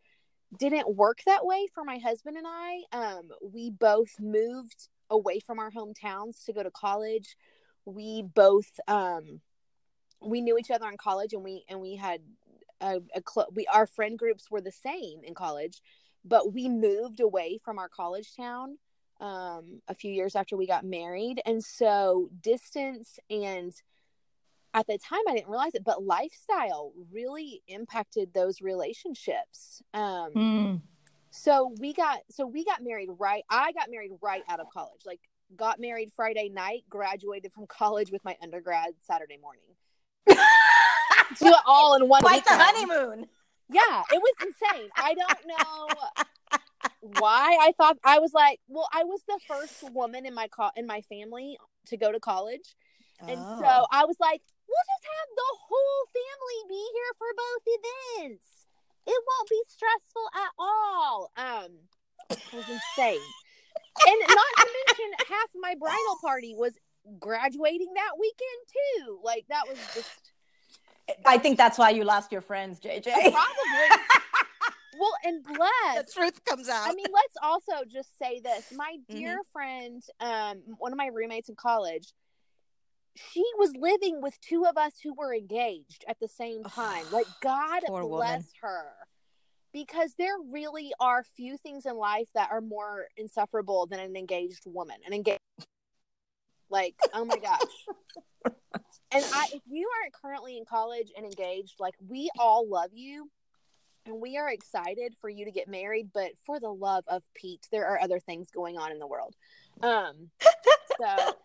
didn't 0.60 0.96
work 0.96 1.20
that 1.26 1.46
way 1.46 1.68
for 1.74 1.84
my 1.84 1.98
husband 1.98 2.38
and 2.38 2.46
I. 2.48 2.82
Um, 2.92 3.30
we 3.42 3.72
both 3.72 4.12
moved 4.20 4.90
away 5.13 5.39
from 5.39 5.60
our 5.60 5.72
hometowns 5.72 6.43
to 6.46 6.53
go 6.53 6.63
to 6.63 6.72
college. 6.72 7.38
We 7.86 8.24
both, 8.24 8.79
um, 8.88 9.41
we 10.22 10.41
knew 10.41 10.58
each 10.58 10.72
other 10.72 10.89
in 10.89 10.98
college 10.98 11.34
and 11.34 11.43
we, 11.43 11.63
and 11.70 11.79
we 11.79 11.96
had 11.96 12.22
a, 12.82 13.01
a 13.15 13.22
cl- 13.27 13.50
we, 13.53 13.65
our 13.67 13.88
friend 13.88 14.17
groups 14.17 14.50
were 14.50 14.62
the 14.62 14.72
same 14.72 15.22
in 15.24 15.34
college, 15.34 15.82
but 16.25 16.53
we 16.53 16.67
moved 16.67 17.20
away 17.20 17.60
from 17.63 17.79
our 17.79 17.89
college 17.89 18.36
town 18.36 18.77
um, 19.22 19.82
a 19.88 19.93
few 19.93 20.12
years 20.12 20.36
after 20.36 20.58
we 20.58 20.67
got 20.67 20.84
married. 20.84 21.41
And 21.46 21.63
so 21.63 22.29
distance 22.41 23.20
and 23.29 23.74
at 24.74 24.88
the 24.88 24.98
time 24.98 25.22
I 25.29 25.36
didn't 25.36 25.50
realize 25.50 25.75
it, 25.75 25.84
but 25.84 26.03
lifestyle 26.03 26.93
really 27.12 27.62
impacted 27.67 28.34
those 28.34 28.62
relationships. 28.62 29.82
Um, 29.93 30.32
mm. 30.36 30.82
So 31.36 31.74
we 31.80 31.94
got 31.94 32.20
so 32.30 32.46
we 32.46 32.63
got 32.63 32.84
married 32.84 33.10
right 33.18 33.44
I 33.50 33.72
got 33.72 33.90
married 33.90 34.12
right 34.22 34.44
out 34.48 34.60
of 34.60 34.68
college. 34.72 35.02
Like 35.06 35.20
got 35.56 35.80
married 35.80 36.12
Friday 36.16 36.50
night, 36.50 36.84
graduated 36.90 37.52
from 37.52 37.66
college 37.68 38.12
with 38.12 38.24
my 38.24 38.36
undergrad 38.42 38.92
Saturday 39.02 39.38
morning. 39.42 39.63
Do 40.28 41.48
it 41.48 41.56
all 41.66 41.96
in 41.96 42.08
one 42.08 42.22
like 42.24 42.44
the 42.46 42.52
honeymoon. 42.54 43.25
Yeah, 43.70 44.04
it 44.12 44.22
was 44.22 44.34
insane. 44.42 44.90
I 44.96 45.16
don't 45.16 45.48
know 45.48 47.13
why 47.20 47.58
I 47.60 47.74
thought 47.78 47.98
I 48.04 48.20
was 48.20 48.34
like, 48.34 48.60
well, 48.68 48.88
I 48.94 49.04
was 49.04 49.22
the 49.28 49.40
first 49.48 49.84
woman 49.94 50.25
in 50.25 50.34
my 50.36 50.48
co- 50.48 50.72
in 50.75 50.86
my 50.86 51.02
family 51.02 51.58
to 51.88 51.98
go 51.98 52.12
to 52.12 52.20
college. 52.20 52.75
And 53.20 53.40
Oh. 53.40 53.60
so 53.60 53.86
I 53.92 54.06
was 54.06 54.18
like, 54.20 54.42
we'll 54.68 54.88
just 54.96 55.06
have 55.06 55.30
the 55.36 55.58
whole 55.68 56.06
family 56.13 56.60
be 56.70 56.90
here 56.94 57.13
for 57.18 57.28
both 57.38 57.63
events. 58.30 58.62
It 59.06 59.22
won't 59.28 59.50
be 59.50 59.62
stressful 59.68 60.28
at 60.36 60.52
all. 60.58 61.32
Um, 61.38 61.72
it 62.30 62.54
was 62.54 62.70
insane. 62.70 63.20
and 64.08 64.20
not 64.30 64.54
to 64.58 64.68
mention, 64.88 65.12
half 65.30 65.50
my 65.60 65.76
bridal 65.80 66.18
party 66.22 66.56
was 66.56 66.74
graduating 67.20 67.94
that 67.96 68.12
weekend 68.20 68.62
too. 68.72 69.20
Like 69.24 69.46
that 69.50 69.64
was 69.68 69.78
just 69.94 70.32
I 71.26 71.38
think 71.38 71.58
that's 71.58 71.78
why 71.78 71.90
you 71.90 72.04
lost 72.04 72.32
your 72.32 72.42
friends, 72.42 72.80
JJ. 72.80 73.04
probably 73.14 73.34
well. 74.98 75.12
And 75.26 75.44
the 75.46 75.54
bless. 75.54 76.14
truth 76.14 76.44
comes 76.46 76.70
out. 76.70 76.90
I 76.90 76.94
mean, 76.94 77.06
let's 77.14 77.36
also 77.42 77.84
just 77.92 78.18
say 78.18 78.40
this. 78.40 78.72
My 78.76 78.96
Mm-hmm. 79.12 79.18
dear 79.18 79.40
friend, 79.52 80.02
um, 80.20 80.62
one 80.78 80.92
of 80.94 80.98
my 80.98 81.08
roommates 81.08 81.50
in 81.50 81.56
college, 81.56 82.14
she 83.15 83.43
was 83.58 83.72
living 83.75 84.22
with 84.22 84.39
two 84.41 84.65
of 84.65 84.77
us 84.77 84.93
who 85.01 85.13
were 85.13 85.34
engaged 85.34 86.03
at 86.08 86.20
the 86.20 86.27
same 86.27 86.63
time. 86.63 87.05
Like, 87.12 87.27
God 87.41 87.82
bless 87.88 88.03
woman. 88.03 88.43
her. 88.62 88.86
Because 89.72 90.13
there 90.20 90.36
really 90.51 90.93
are 91.00 91.24
few 91.24 91.58
things 91.58 91.86
in 91.86 91.96
life 91.96 92.27
that 92.36 92.51
are 92.51 92.62
more 92.62 93.08
insufferable 93.17 93.88
than 93.88 94.00
an 94.00 94.15
engaged 94.15 94.63
woman. 94.67 94.98
An 95.08 95.13
engaged, 95.13 95.39
like, 96.70 96.96
oh 97.13 97.25
my 97.25 97.38
gosh. 97.38 97.60
and 99.12 99.25
I, 99.34 99.48
if 99.51 99.62
you 99.67 99.89
aren't 100.00 100.13
currently 100.13 100.58
in 100.58 100.65
college 100.65 101.12
and 101.17 101.25
engaged, 101.25 101.79
like, 101.79 101.96
we 102.08 102.29
all 102.38 102.70
love 102.70 102.91
you 102.93 103.29
and 104.05 104.22
we 104.22 104.38
are 104.38 104.50
excited 104.50 105.15
for 105.22 105.29
you 105.29 105.46
to 105.46 105.51
get 105.51 105.67
married 105.67 106.10
but 106.13 106.32
for 106.46 106.60
the 106.60 106.70
love 106.70 107.03
of 107.08 107.24
pete 107.34 107.67
there 107.72 107.88
are 107.88 108.00
other 108.01 108.20
things 108.20 108.51
going 108.51 108.77
on 108.77 108.91
in 108.91 109.00
the 109.00 109.08
world 109.08 109.34
um 109.82 110.29
so 111.00 111.36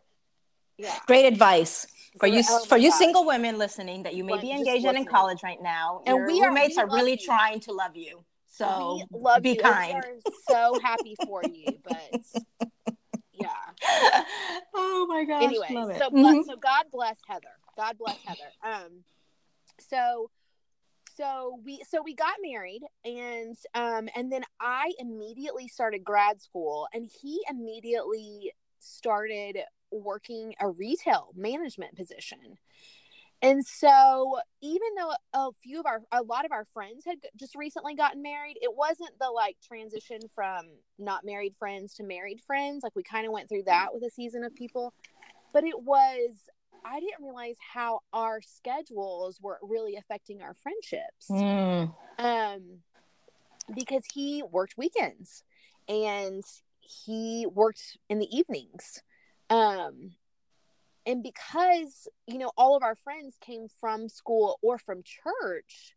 yeah 0.79 0.99
Great 1.07 1.27
advice 1.27 1.87
for 2.21 2.27
you 2.27 2.43
for 2.67 2.77
you 2.79 2.91
single 2.93 3.25
women 3.27 3.59
listening 3.59 4.05
that 4.05 4.15
you 4.15 4.25
may 4.25 4.33
Like, 4.33 4.43
be 4.43 4.51
engaged 4.53 4.85
in 4.85 5.05
college 5.05 5.43
right 5.43 5.61
now. 5.63 6.03
And 6.07 6.17
your 6.19 6.27
we 6.27 6.41
are- 6.41 6.49
roommates 6.49 6.77
we 6.77 6.83
are, 6.83 6.87
really 6.89 7.13
you. 7.13 7.19
trying 7.19 7.61
to 7.61 7.73
love 7.73 7.97
you. 7.97 8.25
So 8.47 8.95
we 9.13 9.19
love 9.21 9.43
be 9.43 9.51
you 9.51 9.57
kind. 9.61 10.03
so 10.47 10.79
happy 10.79 11.17
for 11.25 11.45
you 11.45 11.79
but 11.85 12.23
yeah 13.33 13.51
oh 14.75 15.07
my 15.09 15.25
gosh. 15.25 15.45
anyway 15.45 15.69
so 15.99 16.11
Mhm. 16.11 16.45
so 16.45 16.57
god 16.57 16.87
bless 16.91 17.19
heather 17.29 17.55
god 17.77 17.97
bless 17.99 18.19
heather 18.25 18.51
um 18.65 19.05
so 19.79 20.31
so 21.17 21.61
we 21.65 21.81
so 21.89 22.03
we 22.03 22.15
got 22.15 22.35
married 22.43 22.83
and 23.05 23.57
um 23.75 24.09
and 24.17 24.33
then 24.33 24.43
i 24.61 24.93
immediately 24.99 25.69
started 25.69 26.03
grad 26.03 26.41
school 26.41 26.89
and 26.93 27.09
he 27.23 27.41
immediately 27.49 28.53
started 28.81 29.59
working 29.91 30.55
a 30.61 30.69
retail 30.69 31.29
management 31.37 31.97
position. 31.97 32.59
And 33.41 33.65
so 33.65 34.39
even 34.61 34.89
though 34.97 35.13
a 35.33 35.51
few 35.63 35.79
of 35.79 35.87
our 35.87 36.01
a 36.11 36.23
lot 36.23 36.45
of 36.45 36.53
our 36.53 36.65
friends 36.75 37.05
had 37.05 37.19
just 37.37 37.55
recently 37.55 37.95
gotten 37.95 38.21
married 38.21 38.57
it 38.61 38.75
wasn't 38.75 39.17
the 39.21 39.31
like 39.31 39.57
transition 39.67 40.21
from 40.35 40.67
not 40.99 41.25
married 41.25 41.55
friends 41.59 41.95
to 41.95 42.03
married 42.03 42.41
friends. 42.47 42.83
Like 42.83 42.97
we 42.97 43.03
kind 43.03 43.27
of 43.27 43.33
went 43.33 43.49
through 43.49 43.65
that 43.67 43.95
with 43.95 44.03
a 44.03 44.11
season 44.11 44.43
of 44.43 44.55
people. 44.55 44.93
But 45.53 45.65
it 45.65 45.81
was 45.81 46.31
i 46.85 47.01
didn't 47.01 47.25
realize 47.25 47.57
how 47.75 48.01
our 48.13 48.41
schedules 48.41 49.41
were 49.43 49.59
really 49.63 49.97
affecting 49.97 50.43
our 50.43 50.55
friendships. 50.55 51.29
Mm. 51.31 51.95
um 52.19 52.63
because 53.75 54.03
he 54.13 54.43
worked 54.51 54.79
weekends 54.79 55.43
and 55.89 56.43
he 56.81 57.47
worked 57.53 57.99
in 58.09 58.19
the 58.19 58.37
evenings 58.37 59.03
um 59.51 60.13
and 61.07 61.23
because 61.23 62.07
you 62.27 62.39
know 62.39 62.51
all 62.57 62.77
of 62.77 62.83
our 62.83 62.97
friends 62.97 63.37
came 63.41 63.67
from 63.81 64.09
school 64.09 64.59
or 64.63 64.79
from 64.79 65.03
church 65.03 65.95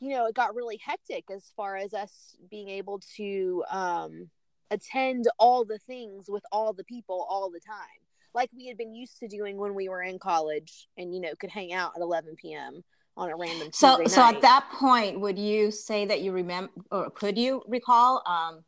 you 0.00 0.10
know 0.10 0.26
it 0.26 0.34
got 0.34 0.54
really 0.54 0.78
hectic 0.84 1.24
as 1.30 1.52
far 1.56 1.76
as 1.76 1.94
us 1.94 2.36
being 2.50 2.68
able 2.68 3.00
to 3.16 3.64
um 3.70 4.28
attend 4.70 5.26
all 5.38 5.64
the 5.64 5.78
things 5.78 6.26
with 6.28 6.42
all 6.50 6.72
the 6.72 6.84
people 6.84 7.26
all 7.28 7.50
the 7.50 7.60
time 7.60 8.00
like 8.34 8.50
we 8.54 8.66
had 8.66 8.76
been 8.76 8.94
used 8.94 9.18
to 9.18 9.28
doing 9.28 9.56
when 9.56 9.74
we 9.74 9.88
were 9.88 10.02
in 10.02 10.18
college 10.18 10.88
and 10.98 11.14
you 11.14 11.20
know 11.20 11.30
could 11.38 11.50
hang 11.50 11.72
out 11.72 11.92
at 11.96 12.02
11 12.02 12.34
p.m 12.36 12.82
on 13.16 13.30
a 13.30 13.36
random 13.36 13.68
So 13.72 13.96
Tuesday 13.96 14.14
so 14.14 14.22
night. 14.22 14.34
at 14.36 14.42
that 14.42 14.68
point, 14.72 15.20
would 15.20 15.38
you 15.38 15.70
say 15.70 16.04
that 16.06 16.20
you 16.20 16.32
remember 16.32 16.70
or 16.90 17.10
could 17.10 17.38
you 17.38 17.62
recall 17.66 18.22
um 18.26 18.64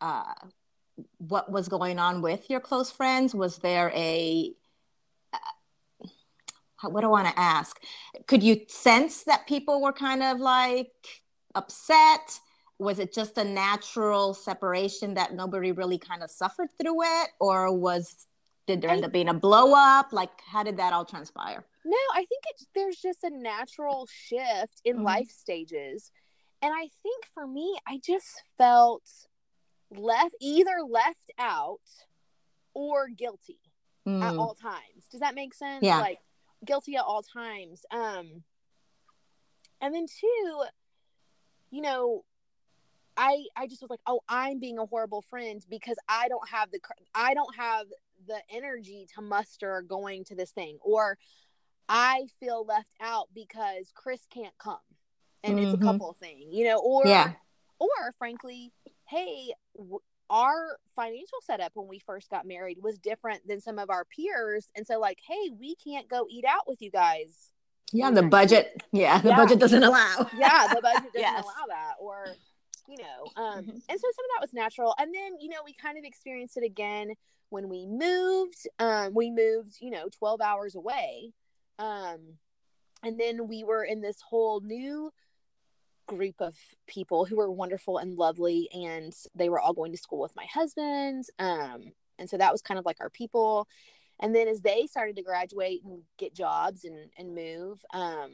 uh 0.00 0.34
what 1.18 1.50
was 1.50 1.68
going 1.68 1.98
on 1.98 2.22
with 2.22 2.48
your 2.50 2.60
close 2.60 2.90
friends? 2.90 3.34
Was 3.34 3.58
there 3.58 3.90
a 3.94 4.52
uh, 5.32 5.38
what 6.88 7.00
do 7.00 7.06
I 7.06 7.10
want 7.10 7.28
to 7.28 7.38
ask? 7.38 7.80
Could 8.26 8.42
you 8.42 8.60
sense 8.68 9.24
that 9.24 9.46
people 9.46 9.80
were 9.82 9.92
kind 9.92 10.22
of 10.22 10.38
like 10.38 10.92
upset? 11.54 12.40
Was 12.78 12.98
it 12.98 13.14
just 13.14 13.38
a 13.38 13.44
natural 13.44 14.34
separation 14.34 15.14
that 15.14 15.34
nobody 15.34 15.72
really 15.72 15.98
kind 15.98 16.22
of 16.22 16.30
suffered 16.30 16.68
through 16.80 17.02
it, 17.02 17.30
or 17.40 17.74
was 17.74 18.26
did 18.66 18.82
there 18.82 18.90
end 18.90 19.04
up 19.04 19.12
being 19.12 19.28
a 19.28 19.34
blow 19.34 19.74
up? 19.74 20.12
Like, 20.12 20.30
how 20.46 20.62
did 20.62 20.76
that 20.76 20.92
all 20.92 21.04
transpire? 21.04 21.64
No, 21.84 21.96
I 22.14 22.18
think 22.18 22.42
it's 22.50 22.66
there's 22.74 22.96
just 22.96 23.24
a 23.24 23.30
natural 23.30 24.06
shift 24.10 24.80
in 24.84 24.98
Mhm. 24.98 25.04
life 25.04 25.30
stages. 25.30 26.10
And 26.62 26.74
I 26.74 26.88
think 27.02 27.26
for 27.32 27.46
me, 27.46 27.78
I 27.86 27.98
just 28.04 28.42
felt 28.58 29.04
left 29.90 30.34
either 30.40 30.78
left 30.88 31.30
out 31.38 31.80
or 32.74 33.08
guilty 33.08 33.60
at 34.06 34.32
Mm. 34.34 34.38
all 34.38 34.54
times. 34.54 35.08
Does 35.10 35.20
that 35.20 35.34
make 35.34 35.52
sense? 35.54 35.82
Yeah. 35.84 36.00
Like 36.00 36.18
guilty 36.64 36.96
at 36.96 37.04
all 37.04 37.22
times. 37.22 37.84
Um 37.90 38.44
and 39.80 39.94
then 39.94 40.06
two, 40.06 40.64
you 41.70 41.82
know, 41.82 42.24
I 43.16 43.44
I 43.56 43.66
just 43.66 43.82
was 43.82 43.90
like, 43.90 44.00
"Oh, 44.06 44.20
I'm 44.28 44.58
being 44.58 44.78
a 44.78 44.86
horrible 44.86 45.22
friend 45.22 45.64
because 45.68 45.96
I 46.08 46.28
don't 46.28 46.48
have 46.48 46.70
the 46.70 46.80
I 47.14 47.34
don't 47.34 47.54
have 47.56 47.86
the 48.26 48.40
energy 48.50 49.06
to 49.14 49.22
muster 49.22 49.82
going 49.82 50.24
to 50.24 50.34
this 50.34 50.50
thing 50.50 50.78
or 50.82 51.18
I 51.88 52.26
feel 52.40 52.64
left 52.64 52.94
out 53.00 53.28
because 53.34 53.90
Chris 53.94 54.26
can't 54.30 54.56
come." 54.58 54.78
And 55.44 55.58
it's 55.60 55.72
a 55.72 55.76
Mhm. 55.76 55.82
couple 55.82 56.12
thing, 56.14 56.50
you 56.52 56.64
know, 56.64 56.78
or 56.78 57.06
Yeah. 57.06 57.34
or 57.78 58.12
frankly, 58.18 58.72
hey, 59.08 59.52
w- 59.76 59.98
our 60.28 60.78
financial 60.96 61.38
setup 61.42 61.72
when 61.74 61.86
we 61.88 61.98
first 62.00 62.28
got 62.30 62.46
married 62.46 62.78
was 62.82 62.98
different 62.98 63.46
than 63.46 63.60
some 63.60 63.78
of 63.78 63.90
our 63.90 64.04
peers 64.04 64.68
and 64.74 64.84
so 64.84 64.98
like 64.98 65.18
hey 65.26 65.50
we 65.60 65.76
can't 65.76 66.08
go 66.08 66.26
eat 66.28 66.44
out 66.44 66.66
with 66.66 66.82
you 66.82 66.90
guys 66.90 67.52
Yeah, 67.92 68.10
the 68.10 68.24
budget. 68.24 68.82
Yeah, 68.92 69.20
the 69.20 69.28
Yeah. 69.28 69.36
budget 69.36 69.60
doesn't 69.60 69.84
allow. 69.84 70.28
yeah 70.36 70.66
the 70.66 70.80
budget 70.82 71.12
doesn't 71.12 71.20
Yes. 71.20 71.44
allow 71.44 71.66
that 71.68 71.94
or 72.00 72.26
you 72.88 72.96
know 72.98 73.30
um 73.40 73.58
Mhm. 73.64 73.68
and 73.88 74.00
so 74.00 74.08
some 74.16 74.24
of 74.24 74.30
that 74.34 74.40
was 74.40 74.52
natural 74.52 74.94
and 74.98 75.14
then 75.14 75.34
you 75.40 75.48
know 75.48 75.58
we 75.64 75.72
kind 75.74 75.96
of 75.96 76.02
experienced 76.04 76.56
it 76.56 76.64
again 76.64 77.12
when 77.50 77.68
we 77.68 77.86
moved 77.86 78.66
um 78.80 79.14
we 79.14 79.30
moved 79.30 79.76
you 79.80 79.90
know 79.90 80.08
12 80.18 80.40
hours 80.40 80.74
away 80.74 81.32
um 81.78 82.18
and 83.04 83.20
then 83.20 83.46
we 83.46 83.62
were 83.62 83.84
in 83.84 84.00
this 84.00 84.20
whole 84.28 84.60
new 84.60 85.12
group 86.06 86.40
of 86.40 86.56
people 86.86 87.24
who 87.24 87.36
were 87.36 87.50
wonderful 87.50 87.98
and 87.98 88.16
lovely 88.16 88.68
and 88.72 89.12
they 89.34 89.48
were 89.48 89.60
all 89.60 89.72
going 89.72 89.92
to 89.92 89.98
school 89.98 90.20
with 90.20 90.34
my 90.36 90.46
husband 90.52 91.24
um 91.38 91.92
and 92.18 92.28
so 92.28 92.36
that 92.36 92.52
was 92.52 92.62
kind 92.62 92.78
of 92.78 92.86
like 92.86 92.98
our 93.00 93.10
people. 93.10 93.68
And 94.20 94.34
then 94.34 94.48
as 94.48 94.60
they 94.60 94.86
started 94.86 95.16
to 95.16 95.22
graduate 95.22 95.82
and 95.84 96.02
get 96.18 96.34
jobs 96.34 96.84
and 96.84 97.10
and 97.18 97.34
move 97.34 97.84
um 97.92 98.30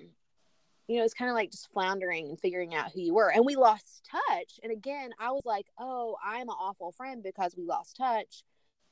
you 0.89 0.99
know 0.99 1.05
it's 1.05 1.15
kind 1.15 1.31
of 1.31 1.35
like 1.35 1.51
just 1.51 1.73
floundering 1.73 2.29
and 2.29 2.39
figuring 2.39 2.75
out 2.75 2.93
who 2.93 3.01
you 3.01 3.15
were. 3.15 3.33
And 3.33 3.45
we 3.45 3.57
lost 3.57 4.09
touch. 4.11 4.61
And 4.63 4.73
again 4.73 5.11
i 5.19 5.31
was 5.31 5.45
like 5.45 5.67
oh 5.79 6.17
i'm 6.25 6.49
an 6.49 6.57
awful 6.59 6.93
friend 6.93 7.23
because 7.23 7.55
we 7.57 7.65
lost 7.65 7.97
touch. 7.97 8.45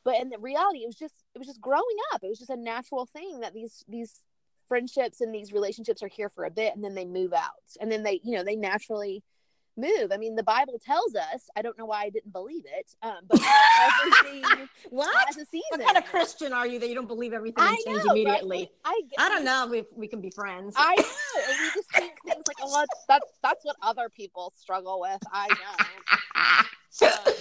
But 0.05 0.21
in 0.21 0.31
the 0.31 0.39
reality 0.39 0.81
it 0.81 0.87
was 0.87 0.97
just 0.97 1.15
it 1.35 1.39
was 1.39 1.47
just 1.47 1.61
growing 1.61 1.85
up. 2.13 2.23
It 2.25 2.29
was 2.29 2.39
just 2.39 2.51
a 2.51 2.57
natural 2.57 3.07
thing 3.07 3.41
that 3.41 3.55
these 3.55 3.85
these 3.89 4.23
friendships 4.71 5.21
and 5.21 5.35
these 5.35 5.53
relationships 5.53 6.03
are 6.03 6.09
here 6.09 6.31
for 6.31 6.45
a 6.45 6.51
bit 6.51 6.75
and 6.75 6.83
then 6.83 6.95
they 6.95 7.05
move 7.05 7.35
out. 7.35 7.51
And 7.81 7.93
then 7.93 8.05
they 8.05 8.21
you 8.25 8.37
know 8.37 8.45
they 8.45 8.57
naturally 8.57 9.23
move 9.81 10.13
i 10.13 10.17
mean 10.17 10.35
the 10.37 10.43
bible 10.43 10.79
tells 10.85 11.15
us 11.15 11.49
i 11.57 11.63
don't 11.63 11.77
know 11.79 11.87
why 11.87 12.03
i 12.05 12.11
didn't 12.11 12.33
believe 12.33 12.65
it 12.67 12.95
um, 13.03 13.19
but 13.29 13.41
everything 13.81 14.69
What? 14.91 15.15
has 15.29 15.37
a 15.39 15.47
season 15.47 15.63
What 15.71 15.85
kind 15.85 15.97
of 15.99 16.05
Christian 16.07 16.53
are 16.53 16.67
you 16.67 16.79
that 16.79 16.89
you 16.89 16.95
don't 16.95 17.09
believe 17.09 17.33
everything 17.33 17.65
I 17.65 17.81
change 17.87 18.05
know, 18.05 18.13
immediately? 18.13 18.71
right? 18.85 19.01
I, 19.19 19.27
I 19.27 19.29
don't 19.29 19.45
know 19.45 19.73
if 19.73 19.87
we 19.97 20.07
can 20.09 20.21
be 20.21 20.31
friends. 20.31 20.75
I 20.77 20.95
know, 20.97 21.43
and 21.49 21.57
we 21.61 21.71
just 21.75 21.89
think 21.97 22.13
things 22.27 22.45
like, 22.47 22.57
"Oh, 22.63 22.73
that's 22.81 23.05
that's, 23.09 23.27
that's 23.43 23.65
what 23.65 23.77
other 23.83 24.09
people 24.09 24.53
struggle 24.57 25.01
with." 25.01 25.21
I 25.33 25.49
know. 25.49 25.87
Um, 27.03 27.33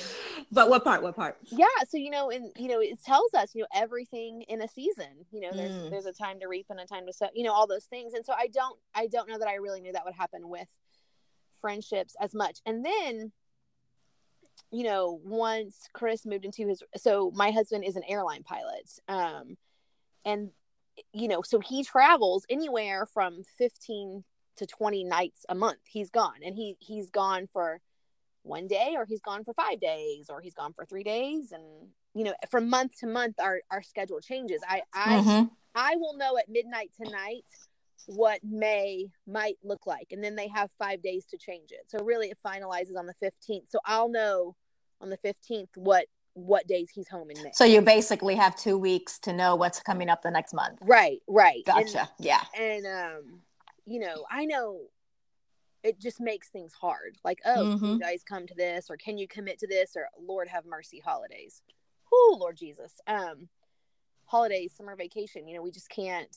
but 0.51 0.69
what 0.69 0.84
part? 0.84 1.01
What 1.01 1.15
part? 1.15 1.38
yeah, 1.51 1.65
so 1.89 1.98
you 1.98 2.12
know, 2.12 2.29
and 2.29 2.51
you 2.55 2.67
know, 2.67 2.79
it 2.79 3.03
tells 3.03 3.34
us, 3.34 3.55
you 3.55 3.62
know, 3.63 3.67
everything 3.74 4.43
in 4.43 4.62
a 4.62 4.67
season. 4.67 5.25
You 5.31 5.41
know, 5.41 5.50
there's 5.55 5.72
Mm. 5.72 5.89
there's 5.89 6.05
a 6.05 6.13
time 6.13 6.39
to 6.41 6.48
reap 6.48 6.67
and 6.69 6.79
a 6.79 6.86
time 6.86 7.05
to 7.08 7.13
sow. 7.13 7.27
You 7.34 7.43
know, 7.43 7.51
all 7.53 7.65
those 7.67 7.86
things. 7.86 8.13
And 8.13 8.24
so 8.25 8.34
I 8.38 8.48
don't 8.48 8.77
I 8.93 9.08
don't 9.08 9.27
know 9.27 9.39
that 9.39 9.48
I 9.48 9.55
really 9.55 9.81
knew 9.81 9.91
that 9.93 10.05
would 10.05 10.13
happen 10.13 10.50
with 10.50 10.67
friendships 11.61 12.15
as 12.21 12.33
much. 12.33 12.59
And 12.65 12.85
then 12.85 13.31
you 14.71 14.83
know, 14.83 15.19
once 15.23 15.87
Chris 15.93 16.25
moved 16.25 16.45
into 16.45 16.67
his, 16.67 16.83
so 16.97 17.31
my 17.33 17.51
husband 17.51 17.83
is 17.83 17.95
an 17.95 18.03
airline 18.07 18.43
pilot. 18.43 18.89
Um, 19.07 19.57
and, 20.25 20.51
you 21.13 21.27
know, 21.27 21.41
so 21.41 21.59
he 21.59 21.83
travels 21.83 22.45
anywhere 22.49 23.05
from 23.05 23.43
15 23.57 24.23
to 24.57 24.67
20 24.67 25.03
nights 25.05 25.45
a 25.49 25.55
month. 25.55 25.79
He's 25.85 26.09
gone 26.09 26.41
and 26.45 26.55
he, 26.55 26.75
he's 26.79 27.09
gone 27.09 27.47
for 27.51 27.79
one 28.43 28.67
day 28.67 28.93
or 28.95 29.05
he's 29.05 29.21
gone 29.21 29.43
for 29.43 29.53
five 29.53 29.79
days 29.79 30.29
or 30.29 30.41
he's 30.41 30.53
gone 30.53 30.73
for 30.73 30.85
three 30.85 31.03
days. 31.03 31.51
And, 31.51 31.63
you 32.13 32.25
know, 32.25 32.33
from 32.51 32.69
month 32.69 32.99
to 32.99 33.07
month, 33.07 33.39
our, 33.39 33.61
our 33.71 33.81
schedule 33.81 34.19
changes. 34.19 34.61
I, 34.67 34.81
I, 34.93 35.19
mm-hmm. 35.19 35.45
I 35.73 35.95
will 35.95 36.15
know 36.15 36.37
at 36.37 36.49
midnight 36.49 36.91
tonight 37.01 37.45
what 38.07 38.39
May 38.43 39.11
might 39.27 39.57
look 39.63 39.85
like. 39.85 40.07
And 40.11 40.23
then 40.23 40.35
they 40.35 40.47
have 40.47 40.69
five 40.77 41.01
days 41.01 41.25
to 41.27 41.37
change 41.37 41.71
it. 41.71 41.81
So 41.87 42.03
really 42.03 42.29
it 42.29 42.37
finalizes 42.45 42.97
on 42.97 43.05
the 43.05 43.15
15th. 43.23 43.69
So 43.69 43.79
I'll 43.85 44.09
know 44.09 44.55
on 45.01 45.09
the 45.09 45.17
15th 45.17 45.69
what 45.75 46.05
what 46.33 46.67
days 46.67 46.89
he's 46.93 47.09
home 47.09 47.29
in 47.31 47.41
May. 47.43 47.51
So 47.53 47.65
you 47.65 47.81
basically 47.81 48.35
have 48.35 48.55
two 48.55 48.77
weeks 48.77 49.19
to 49.19 49.33
know 49.33 49.55
what's 49.55 49.81
coming 49.81 50.09
up 50.09 50.21
the 50.21 50.31
next 50.31 50.53
month. 50.53 50.77
Right, 50.81 51.19
right. 51.27 51.65
Gotcha. 51.65 52.01
And, 52.01 52.09
yeah. 52.19 52.41
And 52.57 52.85
um, 52.85 53.39
you 53.85 53.99
know, 53.99 54.25
I 54.29 54.45
know 54.45 54.81
it 55.83 55.99
just 55.99 56.19
makes 56.19 56.49
things 56.49 56.73
hard. 56.73 57.17
Like, 57.23 57.39
oh, 57.45 57.63
mm-hmm. 57.63 57.85
you 57.85 57.99
guys 57.99 58.23
come 58.27 58.45
to 58.47 58.53
this, 58.53 58.89
or 58.89 58.97
can 58.97 59.17
you 59.17 59.27
commit 59.27 59.59
to 59.59 59.67
this, 59.67 59.93
or 59.95 60.07
Lord 60.21 60.47
have 60.47 60.65
mercy, 60.65 61.01
holidays. 61.03 61.61
Oh, 62.11 62.37
Lord 62.39 62.57
Jesus. 62.57 62.93
Um, 63.07 63.49
holidays, 64.25 64.73
summer 64.75 64.95
vacation. 64.95 65.47
You 65.47 65.55
know, 65.55 65.61
we 65.61 65.71
just 65.71 65.89
can't 65.89 66.35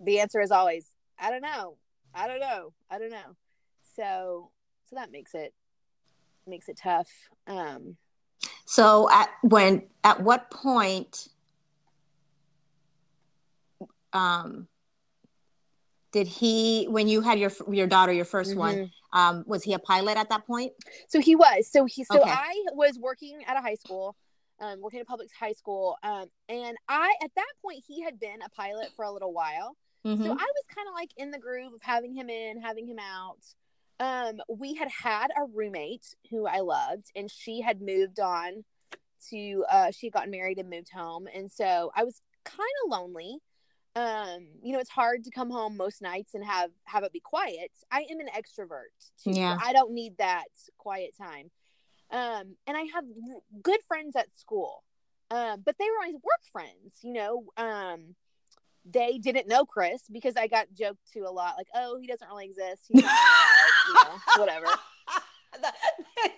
the 0.00 0.20
answer 0.20 0.40
is 0.40 0.50
always 0.50 0.86
i 1.18 1.30
don't 1.30 1.42
know. 1.42 1.76
I 2.14 2.26
don't 2.26 2.40
know. 2.40 2.72
I 2.90 2.98
don't 2.98 3.10
know. 3.10 3.36
So 3.96 4.50
so 4.88 4.96
that 4.96 5.12
makes 5.12 5.34
it 5.34 5.52
makes 6.46 6.68
it 6.68 6.78
tough. 6.82 7.08
Um 7.46 7.96
so 8.64 9.10
at 9.10 9.30
when 9.42 9.82
at 10.04 10.22
what 10.22 10.50
point 10.50 11.28
um 14.12 14.66
did 16.12 16.26
he 16.26 16.86
when 16.86 17.08
you 17.08 17.20
had 17.20 17.38
your 17.38 17.52
your 17.70 17.86
daughter 17.86 18.12
your 18.12 18.24
1st 18.24 18.50
mm-hmm. 18.50 18.58
one 18.58 18.90
um 19.12 19.44
was 19.46 19.62
he 19.62 19.74
a 19.74 19.78
pilot 19.78 20.16
at 20.16 20.30
that 20.30 20.46
point? 20.46 20.72
So 21.08 21.20
he 21.20 21.36
was. 21.36 21.70
So 21.70 21.84
he 21.84 22.04
so 22.04 22.20
okay. 22.20 22.30
i 22.30 22.54
was 22.72 22.98
working 22.98 23.44
at 23.46 23.56
a 23.56 23.60
high 23.60 23.74
school 23.74 24.16
um 24.60 24.80
working 24.80 25.00
at 25.00 25.02
a 25.02 25.06
public 25.06 25.28
high 25.38 25.52
school 25.52 25.96
um 26.02 26.26
and 26.48 26.76
i 26.88 27.14
at 27.22 27.30
that 27.36 27.52
point 27.62 27.84
he 27.86 28.02
had 28.02 28.18
been 28.18 28.42
a 28.42 28.48
pilot 28.50 28.88
for 28.96 29.04
a 29.04 29.12
little 29.12 29.32
while 29.32 29.76
Mm-hmm. 30.06 30.22
So 30.22 30.30
I 30.30 30.34
was 30.34 30.64
kind 30.74 30.88
of 30.88 30.94
like 30.94 31.10
in 31.16 31.30
the 31.30 31.38
groove 31.38 31.74
of 31.74 31.82
having 31.82 32.14
him 32.14 32.30
in, 32.30 32.60
having 32.60 32.86
him 32.86 32.98
out. 32.98 33.38
Um, 34.00 34.40
we 34.48 34.74
had 34.74 34.88
had 34.88 35.28
a 35.36 35.44
roommate 35.52 36.14
who 36.30 36.46
I 36.46 36.60
loved, 36.60 37.10
and 37.16 37.30
she 37.30 37.60
had 37.60 37.82
moved 37.82 38.20
on 38.20 38.64
to 39.30 39.64
uh, 39.70 39.90
she 39.90 40.06
had 40.06 40.12
gotten 40.12 40.30
married 40.30 40.58
and 40.58 40.70
moved 40.70 40.90
home, 40.92 41.26
and 41.34 41.50
so 41.50 41.90
I 41.94 42.04
was 42.04 42.22
kind 42.44 42.68
of 42.84 42.90
lonely. 42.90 43.38
Um, 43.96 44.46
you 44.62 44.72
know, 44.72 44.78
it's 44.78 44.90
hard 44.90 45.24
to 45.24 45.30
come 45.30 45.50
home 45.50 45.76
most 45.76 46.00
nights 46.00 46.34
and 46.34 46.44
have 46.44 46.70
have 46.84 47.02
it 47.02 47.12
be 47.12 47.20
quiet. 47.20 47.72
I 47.90 48.06
am 48.10 48.20
an 48.20 48.28
extrovert 48.28 48.94
too. 49.22 49.32
Yeah. 49.32 49.58
I 49.60 49.72
don't 49.72 49.92
need 49.92 50.16
that 50.18 50.44
quiet 50.76 51.14
time. 51.18 51.50
Um, 52.10 52.56
and 52.66 52.76
I 52.76 52.82
have 52.94 53.04
good 53.62 53.80
friends 53.88 54.14
at 54.14 54.28
school. 54.36 54.84
Um, 55.30 55.62
but 55.64 55.76
they 55.78 55.84
were 55.84 56.06
my 56.06 56.12
work 56.12 56.42
friends, 56.52 57.00
you 57.02 57.12
know. 57.12 57.44
Um, 57.56 58.14
they 58.90 59.18
didn't 59.18 59.48
know 59.48 59.64
Chris 59.64 60.02
because 60.10 60.36
I 60.36 60.46
got 60.46 60.66
joked 60.72 61.12
to 61.12 61.20
a 61.20 61.30
lot, 61.30 61.54
like, 61.56 61.68
"Oh, 61.74 61.98
he 62.00 62.06
doesn't 62.06 62.28
really 62.28 62.46
exist. 62.46 62.84
He's 62.88 63.02
not 63.02 63.12
you 63.88 63.94
know, 63.94 64.18
whatever." 64.38 64.66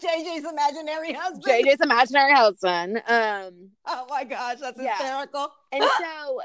JJ's 0.03 0.45
imaginary 0.45 1.13
husband. 1.13 1.45
JJ's 1.45 1.81
imaginary 1.83 2.33
husband. 2.33 2.99
Um. 3.07 3.71
Oh 3.87 4.07
my 4.09 4.25
gosh, 4.25 4.59
that's 4.61 4.81
yeah. 4.81 4.97
hysterical. 4.97 5.49
And 5.73 5.85
so, 5.99 6.41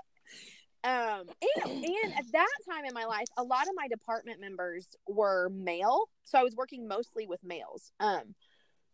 um, 0.83 1.23
and 1.63 1.85
and 1.85 2.13
at 2.17 2.25
that 2.33 2.47
time 2.69 2.85
in 2.85 2.93
my 2.93 3.05
life, 3.05 3.27
a 3.37 3.43
lot 3.43 3.63
of 3.63 3.73
my 3.75 3.87
department 3.87 4.41
members 4.41 4.87
were 5.07 5.49
male, 5.49 6.09
so 6.23 6.39
I 6.39 6.43
was 6.43 6.55
working 6.55 6.87
mostly 6.87 7.27
with 7.27 7.43
males. 7.43 7.91
Um, 7.99 8.35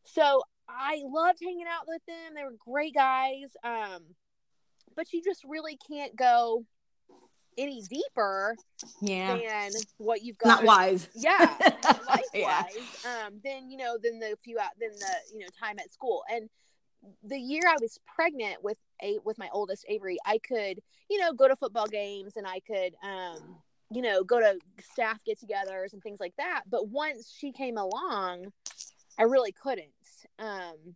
so 0.03 0.41
I 0.67 1.01
loved 1.05 1.39
hanging 1.43 1.67
out 1.67 1.85
with 1.87 2.01
them. 2.07 2.35
They 2.35 2.43
were 2.43 2.55
great 2.65 2.93
guys. 2.93 3.55
Um, 3.63 4.15
but 4.95 5.13
you 5.13 5.21
just 5.23 5.43
really 5.47 5.77
can't 5.89 6.15
go 6.15 6.65
any 7.57 7.81
deeper 7.83 8.55
yeah. 9.01 9.37
than 9.37 9.71
what 9.97 10.23
you've 10.23 10.37
got. 10.37 10.47
Not 10.47 10.63
wise. 10.63 11.07
Yeah. 11.15 11.55
Life 12.07 12.25
yeah. 12.33 12.63
Um, 13.05 13.39
then, 13.43 13.69
you 13.69 13.77
know, 13.77 13.97
then 14.01 14.19
the 14.19 14.35
few 14.43 14.59
out, 14.59 14.71
then 14.79 14.91
the, 14.91 15.33
you 15.33 15.39
know, 15.39 15.47
time 15.59 15.77
at 15.79 15.91
school. 15.91 16.23
And 16.31 16.49
the 17.23 17.37
year 17.37 17.63
I 17.67 17.75
was 17.81 17.99
pregnant 18.15 18.63
with 18.63 18.77
a, 19.01 19.19
with 19.23 19.37
my 19.37 19.49
oldest 19.51 19.85
Avery, 19.87 20.17
I 20.25 20.39
could, 20.39 20.79
you 21.09 21.19
know, 21.19 21.33
go 21.33 21.47
to 21.47 21.55
football 21.55 21.87
games 21.87 22.37
and 22.37 22.47
I 22.47 22.59
could, 22.59 22.93
um, 23.03 23.57
you 23.91 24.01
know, 24.01 24.23
go 24.23 24.39
to 24.39 24.57
staff 24.91 25.23
get 25.25 25.39
togethers 25.39 25.93
and 25.93 26.01
things 26.01 26.19
like 26.19 26.35
that. 26.37 26.63
But 26.69 26.87
once 26.87 27.33
she 27.37 27.51
came 27.51 27.77
along, 27.77 28.51
I 29.19 29.23
really 29.23 29.51
couldn't. 29.51 29.89
Um, 30.39 30.95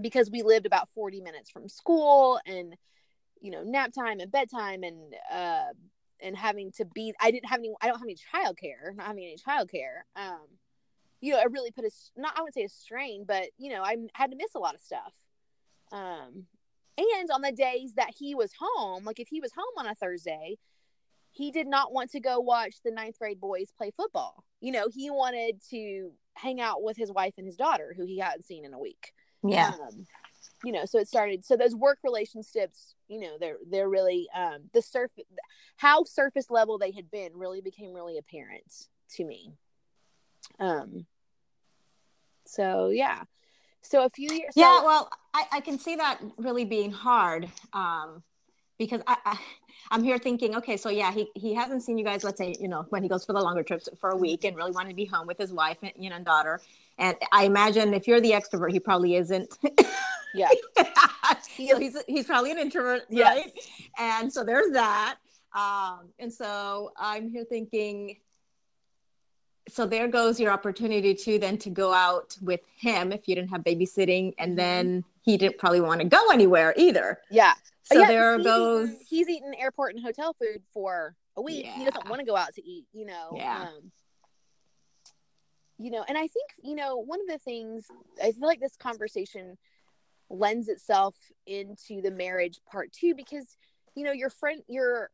because 0.00 0.30
we 0.30 0.42
lived 0.42 0.66
about 0.66 0.88
40 0.94 1.20
minutes 1.20 1.50
from 1.50 1.68
school 1.68 2.38
and 2.46 2.74
you 3.46 3.52
know 3.52 3.62
nap 3.62 3.92
time 3.92 4.18
and 4.18 4.32
bedtime 4.32 4.82
and 4.82 5.14
uh 5.32 5.68
and 6.20 6.36
having 6.36 6.72
to 6.72 6.84
be 6.84 7.14
i 7.20 7.30
didn't 7.30 7.48
have 7.48 7.60
any 7.60 7.72
i 7.80 7.86
don't 7.86 7.98
have 7.98 8.02
any 8.02 8.16
childcare 8.16 8.94
not 8.96 9.06
having 9.06 9.22
any 9.22 9.36
childcare 9.36 10.02
um 10.16 10.40
you 11.20 11.32
know 11.32 11.38
it 11.38 11.50
really 11.52 11.70
put 11.70 11.84
a 11.84 11.90
not 12.16 12.36
i 12.36 12.40
wouldn't 12.40 12.54
say 12.54 12.64
a 12.64 12.68
strain 12.68 13.24
but 13.24 13.44
you 13.56 13.70
know 13.70 13.82
i 13.82 13.96
had 14.14 14.32
to 14.32 14.36
miss 14.36 14.54
a 14.56 14.58
lot 14.58 14.74
of 14.74 14.80
stuff. 14.80 15.12
Um 15.92 16.46
and 16.98 17.30
on 17.30 17.42
the 17.42 17.52
days 17.52 17.92
that 17.94 18.10
he 18.18 18.34
was 18.34 18.50
home 18.58 19.04
like 19.04 19.20
if 19.20 19.28
he 19.28 19.40
was 19.40 19.52
home 19.56 19.72
on 19.78 19.86
a 19.86 19.94
thursday 19.94 20.56
he 21.36 21.50
did 21.50 21.66
not 21.66 21.92
want 21.92 22.10
to 22.12 22.20
go 22.20 22.40
watch 22.40 22.76
the 22.82 22.90
ninth 22.90 23.18
grade 23.18 23.38
boys 23.38 23.70
play 23.76 23.92
football. 23.94 24.42
You 24.60 24.72
know 24.72 24.88
he 24.92 25.10
wanted 25.10 25.60
to 25.70 26.10
hang 26.34 26.60
out 26.60 26.82
with 26.82 26.96
his 26.96 27.12
wife 27.12 27.34
and 27.36 27.46
his 27.46 27.56
daughter 27.56 27.94
who 27.96 28.06
he 28.06 28.18
hadn't 28.18 28.46
seen 28.46 28.64
in 28.64 28.72
a 28.72 28.78
week. 28.78 29.12
Yeah. 29.44 29.68
Um, 29.68 30.06
you 30.66 30.72
know 30.72 30.84
so 30.84 30.98
it 30.98 31.06
started 31.06 31.44
so 31.44 31.56
those 31.56 31.76
work 31.76 31.98
relationships 32.02 32.96
you 33.06 33.20
know 33.20 33.36
they're 33.38 33.58
they're 33.70 33.88
really 33.88 34.28
um 34.34 34.62
the 34.74 34.82
surface 34.82 35.24
how 35.76 36.02
surface 36.02 36.50
level 36.50 36.76
they 36.76 36.90
had 36.90 37.08
been 37.08 37.30
really 37.34 37.60
became 37.60 37.94
really 37.94 38.18
apparent 38.18 38.88
to 39.08 39.24
me. 39.24 39.52
Um 40.58 41.06
so 42.46 42.88
yeah. 42.88 43.22
So 43.82 44.04
a 44.04 44.10
few 44.10 44.28
years 44.32 44.54
yeah 44.56 44.80
so, 44.80 44.84
well 44.84 45.10
I, 45.32 45.44
I 45.52 45.60
can 45.60 45.78
see 45.78 45.94
that 45.94 46.18
really 46.36 46.64
being 46.64 46.90
hard 46.90 47.48
um 47.72 48.24
because 48.76 49.00
I, 49.06 49.16
I 49.24 49.38
i'm 49.92 50.02
here 50.02 50.18
thinking 50.18 50.56
okay 50.56 50.76
so 50.76 50.88
yeah 50.88 51.12
he 51.12 51.28
he 51.36 51.54
hasn't 51.54 51.84
seen 51.84 51.96
you 51.96 52.04
guys 52.04 52.24
let's 52.24 52.38
say 52.38 52.56
you 52.58 52.66
know 52.66 52.84
when 52.88 53.04
he 53.04 53.08
goes 53.08 53.24
for 53.24 53.32
the 53.32 53.40
longer 53.40 53.62
trips 53.62 53.88
for 54.00 54.10
a 54.10 54.16
week 54.16 54.42
and 54.44 54.56
really 54.56 54.72
wanted 54.72 54.88
to 54.88 54.96
be 54.96 55.04
home 55.04 55.28
with 55.28 55.38
his 55.38 55.52
wife 55.52 55.78
and 55.82 55.92
you 55.96 56.10
know 56.10 56.16
and 56.16 56.24
daughter 56.24 56.60
and 56.98 57.16
i 57.32 57.44
imagine 57.44 57.94
if 57.94 58.06
you're 58.06 58.20
the 58.20 58.32
extrovert 58.32 58.70
he 58.70 58.80
probably 58.80 59.16
isn't 59.16 59.58
Yeah. 60.36 60.48
so 61.56 61.78
he's 61.78 61.96
he's 62.06 62.26
probably 62.26 62.52
an 62.52 62.58
introvert, 62.58 63.02
yes. 63.08 63.36
right? 63.36 63.52
And 63.98 64.32
so 64.32 64.44
there's 64.44 64.72
that. 64.72 65.16
Um, 65.54 66.10
and 66.18 66.32
so 66.32 66.92
I'm 66.96 67.30
here 67.30 67.44
thinking, 67.48 68.18
so 69.68 69.86
there 69.86 70.06
goes 70.06 70.38
your 70.38 70.52
opportunity 70.52 71.14
to 71.14 71.38
then 71.38 71.56
to 71.58 71.70
go 71.70 71.92
out 71.92 72.36
with 72.42 72.60
him 72.78 73.10
if 73.12 73.26
you 73.26 73.34
didn't 73.34 73.50
have 73.50 73.62
babysitting, 73.62 74.34
and 74.38 74.50
mm-hmm. 74.50 74.56
then 74.56 75.04
he 75.22 75.36
didn't 75.36 75.58
probably 75.58 75.80
want 75.80 76.00
to 76.00 76.06
go 76.06 76.30
anywhere 76.30 76.74
either. 76.76 77.18
Yeah. 77.30 77.54
So 77.84 77.98
yeah, 77.98 78.06
there 78.06 78.36
he's 78.36 78.44
goes. 78.44 78.88
Eaten, 78.88 79.00
he's 79.08 79.28
eaten 79.28 79.54
airport 79.54 79.94
and 79.94 80.04
hotel 80.04 80.36
food 80.38 80.62
for 80.72 81.16
a 81.36 81.42
week. 81.42 81.64
Yeah. 81.64 81.76
He 81.76 81.84
doesn't 81.84 82.08
want 82.08 82.20
to 82.20 82.26
go 82.26 82.36
out 82.36 82.54
to 82.54 82.64
eat. 82.64 82.84
You 82.92 83.06
know. 83.06 83.32
Yeah. 83.34 83.62
Um, 83.62 83.92
you 85.78 85.90
know, 85.90 86.04
and 86.08 86.16
I 86.16 86.26
think 86.26 86.50
you 86.62 86.74
know 86.74 86.96
one 86.96 87.20
of 87.20 87.26
the 87.26 87.38
things 87.38 87.86
I 88.22 88.32
feel 88.32 88.46
like 88.46 88.60
this 88.60 88.76
conversation 88.76 89.56
lends 90.28 90.68
itself 90.68 91.14
into 91.46 92.02
the 92.02 92.10
marriage 92.10 92.60
part 92.70 92.92
too 92.92 93.14
because 93.14 93.56
you 93.94 94.04
know 94.04 94.12
your 94.12 94.30
friend 94.30 94.62
your 94.68 95.10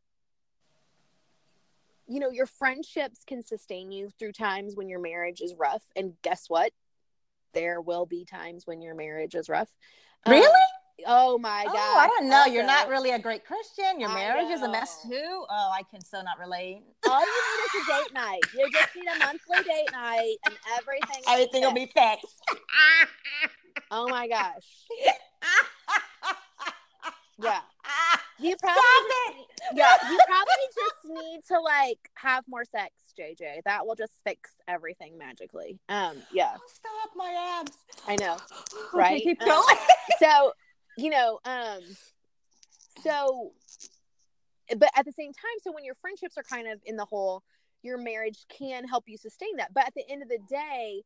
you 2.07 2.19
know 2.19 2.29
your 2.29 2.45
friendships 2.45 3.23
can 3.25 3.43
sustain 3.43 3.91
you 3.91 4.09
through 4.17 4.31
times 4.31 4.75
when 4.75 4.89
your 4.89 4.99
marriage 4.99 5.41
is 5.41 5.53
rough. 5.57 5.83
And 5.95 6.13
guess 6.21 6.45
what? 6.47 6.71
There 7.53 7.81
will 7.81 8.05
be 8.05 8.25
times 8.25 8.65
when 8.65 8.81
your 8.81 8.95
marriage 8.95 9.35
is 9.35 9.49
rough. 9.49 9.69
Really? 10.27 10.45
um, 10.45 10.53
oh 11.07 11.37
my 11.39 11.63
god 11.65 11.73
oh, 11.75 11.97
i 11.99 12.07
don't 12.07 12.29
know 12.29 12.37
also, 12.37 12.51
you're 12.51 12.65
not 12.65 12.87
really 12.87 13.11
a 13.11 13.19
great 13.19 13.43
christian 13.45 13.99
your 13.99 14.09
marriage 14.09 14.49
is 14.51 14.61
a 14.61 14.69
mess 14.69 15.01
too 15.03 15.45
oh 15.49 15.71
i 15.73 15.81
can 15.91 15.99
so 15.99 16.21
not 16.21 16.37
relate 16.39 16.83
all 17.09 17.19
you 17.19 17.25
need 17.25 17.65
is 17.65 17.83
a 17.83 17.91
date 18.03 18.13
night 18.13 18.41
you 18.57 18.69
just 18.71 18.95
need 18.95 19.07
a 19.15 19.19
monthly 19.25 19.63
date 19.63 19.91
night 19.91 20.35
and 20.45 20.55
everything 20.77 21.21
everything 21.27 21.61
will 21.63 21.73
be 21.73 21.87
fixed 21.87 22.41
Oh 23.95 24.07
my 24.07 24.27
gosh. 24.27 24.85
yeah. 27.39 27.59
You 28.39 28.55
probably 28.57 28.81
Stop 28.81 29.05
just, 29.07 29.39
it. 29.39 29.77
yeah, 29.77 30.09
you 30.09 30.17
probably 30.27 30.67
just 30.75 31.05
need 31.23 31.41
to 31.49 31.59
like 31.59 31.99
have 32.15 32.43
more 32.47 32.65
sex 32.65 32.91
JJ. 33.19 33.61
That 33.65 33.85
will 33.85 33.95
just 33.95 34.13
fix 34.23 34.51
everything 34.67 35.17
magically. 35.17 35.79
Um, 35.89 36.17
yeah. 36.31 36.53
Oh, 36.55 36.61
stop 36.67 37.09
my 37.15 37.59
abs. 37.59 37.77
I 38.07 38.15
know, 38.15 38.33
Okay, 38.33 38.97
right? 38.97 39.21
keep 39.23 39.41
Um, 39.43 39.47
going. 39.47 39.77
so 40.19 40.53
you 40.97 41.09
know 41.09 41.39
um 41.45 41.79
so 43.03 43.51
but 44.77 44.89
at 44.95 45.05
the 45.05 45.11
same 45.11 45.33
time 45.33 45.57
so 45.61 45.71
when 45.71 45.83
your 45.83 45.95
friendships 45.95 46.37
are 46.37 46.43
kind 46.43 46.67
of 46.67 46.79
in 46.85 46.95
the 46.95 47.05
hole 47.05 47.43
your 47.81 47.97
marriage 47.97 48.45
can 48.49 48.87
help 48.87 49.03
you 49.07 49.17
sustain 49.17 49.55
that 49.57 49.73
but 49.73 49.85
at 49.85 49.93
the 49.93 50.03
end 50.09 50.21
of 50.21 50.29
the 50.29 50.39
day 50.49 51.01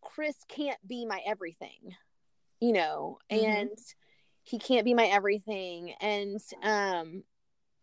chris 0.00 0.36
can't 0.48 0.78
be 0.86 1.04
my 1.04 1.20
everything 1.26 1.94
you 2.60 2.72
know 2.72 3.18
Mhm. 3.30 3.44
and 3.44 3.78
he 4.42 4.58
can't 4.58 4.84
be 4.84 4.94
my 4.94 5.06
everything 5.06 5.92
and 6.00 6.40
um 6.62 7.22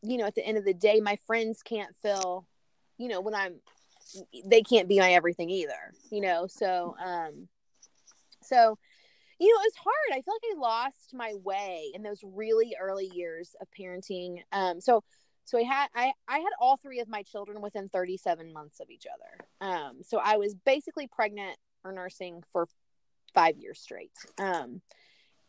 you 0.02 0.18
know 0.18 0.26
at 0.26 0.36
the 0.36 0.46
end 0.46 0.58
of 0.58 0.66
the 0.66 0.74
day 0.74 1.00
my 1.00 1.16
friends 1.28 1.62
can't 1.62 1.96
feel 1.98 2.48
you 2.98 3.08
know 3.08 3.22
when 3.22 3.36
i'm 3.36 3.56
they 4.46 4.62
can't 4.62 4.88
be 4.88 5.00
my 5.00 5.12
everything 5.14 5.50
either 5.50 5.94
you 6.12 6.22
know 6.22 6.48
so 6.48 6.96
um 7.04 7.48
so 8.42 8.78
you 9.40 9.48
know, 9.48 9.62
it 9.62 9.72
was 9.74 9.84
hard. 9.84 10.20
I 10.20 10.22
feel 10.22 10.34
like 10.34 10.56
I 10.56 10.60
lost 10.60 11.14
my 11.14 11.34
way 11.44 11.92
in 11.94 12.04
those 12.04 12.22
really 12.24 12.76
early 12.80 13.12
years 13.14 13.56
of 13.62 13.68
parenting. 13.78 14.42
Um, 14.52 14.80
so, 14.80 15.04
so 15.44 15.58
I 15.60 15.64
had 15.64 15.88
I 15.94 16.14
I 16.28 16.40
had 16.40 16.52
all 16.60 16.78
three 16.78 17.02
of 17.02 17.10
my 17.10 17.22
children 17.24 17.62
within 17.62 17.90
37 17.90 18.54
months 18.54 18.80
of 18.80 18.90
each 18.90 19.06
other. 19.06 19.70
Um, 19.70 19.98
so 20.04 20.20
I 20.24 20.38
was 20.38 20.56
basically 20.66 21.08
pregnant 21.08 21.58
or 21.84 21.92
nursing 21.92 22.44
for 22.52 22.68
five 23.34 23.58
years 23.58 23.80
straight. 23.80 24.14
Um, 24.40 24.82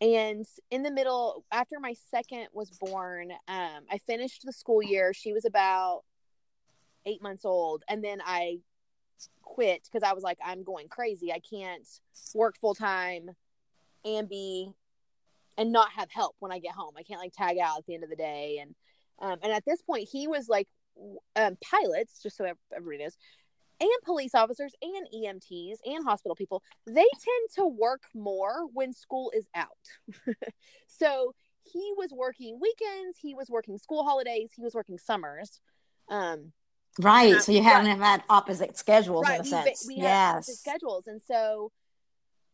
and 0.00 0.44
in 0.70 0.82
the 0.82 0.90
middle, 0.90 1.44
after 1.50 1.80
my 1.80 1.94
second 2.10 2.48
was 2.52 2.70
born, 2.70 3.30
um, 3.48 3.84
I 3.90 3.98
finished 4.06 4.42
the 4.44 4.52
school 4.52 4.82
year. 4.82 5.14
She 5.14 5.32
was 5.32 5.46
about 5.46 6.02
eight 7.06 7.22
months 7.22 7.44
old, 7.44 7.84
and 7.88 8.04
then 8.04 8.18
I 8.26 8.58
quit 9.40 9.88
because 9.90 10.06
I 10.06 10.12
was 10.12 10.24
like, 10.24 10.38
I'm 10.44 10.64
going 10.64 10.88
crazy. 10.88 11.32
I 11.32 11.40
can't 11.40 11.88
work 12.34 12.58
full 12.60 12.74
time 12.74 13.30
and 14.06 14.28
be 14.28 14.70
and 15.58 15.72
not 15.72 15.90
have 15.92 16.10
help 16.10 16.36
when 16.38 16.52
I 16.52 16.58
get 16.58 16.72
home. 16.72 16.94
I 16.96 17.02
can't 17.02 17.20
like 17.20 17.32
tag 17.32 17.58
out 17.58 17.78
at 17.78 17.86
the 17.86 17.94
end 17.94 18.04
of 18.04 18.10
the 18.10 18.16
day. 18.16 18.58
And 18.60 18.74
um, 19.18 19.38
and 19.42 19.52
at 19.52 19.64
this 19.64 19.82
point, 19.82 20.08
he 20.10 20.28
was 20.28 20.48
like 20.48 20.68
um, 21.34 21.56
pilots, 21.62 22.22
just 22.22 22.36
so 22.36 22.46
everybody 22.74 23.02
knows, 23.02 23.16
and 23.80 23.90
police 24.04 24.34
officers 24.34 24.72
and 24.82 25.06
EMTs 25.14 25.76
and 25.84 26.04
hospital 26.04 26.34
people. 26.34 26.62
They 26.86 26.94
tend 26.94 27.50
to 27.56 27.66
work 27.66 28.02
more 28.14 28.66
when 28.72 28.92
school 28.92 29.32
is 29.34 29.46
out. 29.54 29.68
so 30.86 31.34
he 31.64 31.92
was 31.96 32.10
working 32.12 32.60
weekends. 32.60 33.18
He 33.20 33.34
was 33.34 33.48
working 33.50 33.78
school 33.78 34.04
holidays. 34.04 34.50
He 34.54 34.62
was 34.62 34.74
working 34.74 34.98
summers. 34.98 35.60
Um, 36.08 36.52
Right. 36.98 37.40
So 37.42 37.52
you 37.52 37.58
Right. 37.58 37.66
haven't 37.66 38.00
had 38.00 38.22
opposite 38.30 38.76
schedules 38.78 39.28
in 39.28 39.34
a 39.34 39.42
we, 39.42 39.48
sense. 39.48 39.84
we 39.86 39.96
yes. 39.96 40.46
schedules 40.58 41.06
and 41.06 41.20
so 41.20 41.70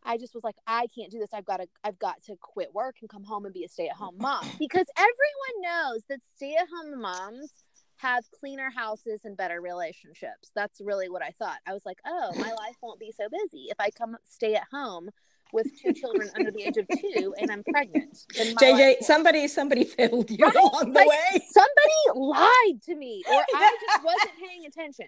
i 0.04 0.16
just 0.18 0.34
was 0.34 0.44
like 0.44 0.56
i 0.66 0.86
can't 0.94 1.10
do 1.10 1.18
this. 1.18 1.30
I've 1.32 1.44
got 1.44 1.58
to 1.58 1.66
i've 1.84 1.98
got 1.98 2.22
to 2.24 2.36
quit 2.40 2.74
work 2.74 2.96
and 3.00 3.08
come 3.10 3.24
home 3.24 3.44
and 3.44 3.54
be 3.54 3.64
a 3.64 3.68
stay-at-home 3.68 4.16
mom 4.18 4.44
because 4.58 4.86
everyone 4.96 5.62
knows 5.62 6.02
that 6.08 6.20
stay-at-home 6.36 7.00
moms 7.00 7.50
have 7.98 8.24
cleaner 8.40 8.68
houses 8.74 9.20
and 9.24 9.36
better 9.36 9.60
relationships. 9.60 10.50
That's 10.56 10.80
really 10.80 11.08
what 11.08 11.22
i 11.22 11.30
thought. 11.30 11.58
I 11.66 11.72
was 11.72 11.86
like 11.86 11.98
oh 12.06 12.32
my 12.36 12.50
life 12.64 12.76
won't 12.82 12.98
be 13.00 13.12
so 13.16 13.28
busy 13.30 13.66
if 13.70 13.76
i 13.78 13.90
come 13.90 14.16
stay 14.24 14.54
at 14.54 14.64
home 14.72 15.10
with 15.52 15.66
two 15.80 15.92
children 15.92 16.30
under 16.34 16.50
the 16.50 16.62
age 16.64 16.78
of 16.78 16.88
two 16.88 17.34
and 17.38 17.50
i'm 17.52 17.62
pregnant. 17.62 18.24
Then 18.34 18.54
my 18.54 18.70
life 18.70 18.80
JJ, 18.80 19.02
somebody 19.04 19.46
somebody 19.48 19.84
failed 19.84 20.30
you 20.30 20.44
Right? 20.44 20.56
along 20.56 20.92
the 20.92 20.98
Like, 21.00 21.08
way. 21.08 21.46
somebody 21.52 22.20
lied 22.30 22.82
to 22.86 22.96
me 22.96 23.22
or 23.30 23.44
i 23.54 23.76
just 23.80 24.02
wasn't 24.04 24.32
paying 24.40 24.66
attention. 24.66 25.06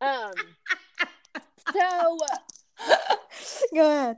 Um 0.00 0.32
so 1.72 2.18
Go 3.74 3.90
ahead. 3.90 4.16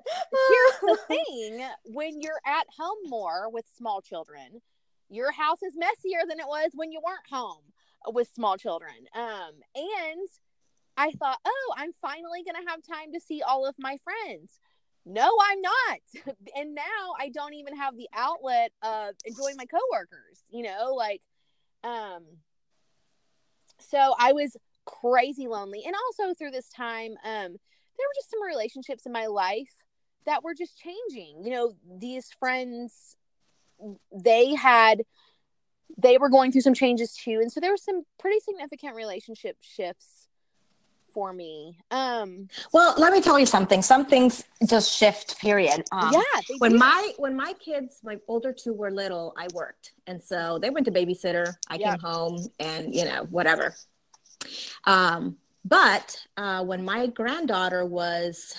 here's 0.49 0.81
the 0.81 0.99
thing 1.09 1.67
when 1.85 2.21
you're 2.21 2.40
at 2.47 2.67
home 2.77 2.99
more 3.05 3.49
with 3.51 3.64
small 3.77 4.01
children 4.01 4.61
your 5.11 5.33
house 5.33 5.62
is 5.62 5.75
messier 5.77 6.21
than 6.29 6.40
it 6.40 6.47
was 6.47 6.71
when 6.75 6.90
you 6.90 7.01
weren't 7.05 7.29
home 7.31 7.62
with 8.12 8.29
small 8.35 8.57
children. 8.57 8.95
Um 9.14 9.53
and 9.75 10.29
i 10.97 11.11
thought 11.12 11.38
oh 11.45 11.75
i'm 11.77 11.93
finally 11.93 12.45
gonna 12.45 12.69
have 12.69 12.81
time 12.83 13.12
to 13.12 13.21
see 13.21 13.43
all 13.43 13.67
of 13.67 13.75
my 13.79 13.99
friends. 14.05 14.61
No 15.07 15.31
i'm 15.43 15.61
not. 15.61 16.37
And 16.57 16.75
now 16.75 17.14
i 17.19 17.29
don't 17.29 17.55
even 17.55 17.77
have 17.77 17.97
the 17.97 18.09
outlet 18.14 18.73
of 18.83 19.14
enjoying 19.25 19.57
my 19.57 19.67
coworkers 19.67 20.40
you 20.51 20.62
know 20.62 20.95
like 20.95 21.23
um 21.83 22.23
so 23.81 24.14
i 24.19 24.33
was 24.33 24.57
crazy 24.87 25.47
lonely. 25.49 25.83
And 25.87 25.95
also 25.95 26.35
through 26.35 26.51
this 26.51 26.69
time 26.69 27.14
um 27.25 27.57
there 27.96 28.07
were 28.09 28.14
just 28.16 28.30
some 28.30 28.42
relationships 28.42 29.07
in 29.07 29.12
my 29.12 29.26
life 29.26 29.74
that 30.26 30.42
were 30.42 30.54
just 30.54 30.78
changing. 30.78 31.44
You 31.44 31.50
know, 31.50 31.74
these 31.98 32.30
friends, 32.38 33.16
they 34.12 34.54
had, 34.54 35.02
they 35.98 36.18
were 36.18 36.28
going 36.28 36.50
through 36.52 36.62
some 36.62 36.74
changes 36.74 37.14
too. 37.14 37.40
And 37.40 37.52
so 37.52 37.61
there 37.61 37.70
were 37.70 37.76
some 37.76 38.02
pretty 38.18 38.40
significant 38.40 38.94
relationship 38.96 39.57
shifts 39.61 40.28
for 41.12 41.33
me. 41.33 41.78
Um, 41.92 42.48
Well, 42.72 42.94
let 42.98 43.12
me 43.12 43.20
tell 43.20 43.38
you 43.38 43.46
something. 43.46 43.83
Some 43.83 44.04
things 44.04 44.42
just 44.66 44.92
shift. 44.92 45.38
Period. 45.38 45.85
Um, 45.92 46.12
yeah. 46.12 46.40
They 46.48 46.57
When 46.59 46.72
did. 46.72 46.80
my 46.80 47.12
when 47.18 47.37
my 47.37 47.52
kids, 47.61 48.00
my 48.02 48.18
older 48.26 48.52
two 48.52 48.72
were 48.72 48.90
little, 48.90 49.33
I 49.38 49.46
worked, 49.54 49.92
and 50.09 50.20
so 50.20 50.59
they 50.59 50.70
went 50.70 50.87
to 50.87 50.92
babysitter. 50.92 51.54
I 51.68 51.76
Yeah. 51.76 51.90
came 51.92 52.00
home, 52.00 52.48
and 52.59 52.92
you 52.92 53.04
know 53.04 53.28
whatever. 53.30 53.76
Um, 54.85 55.37
but 55.64 56.27
uh, 56.37 56.64
when 56.64 56.85
my 56.85 57.07
granddaughter 57.07 57.85
was, 57.85 58.55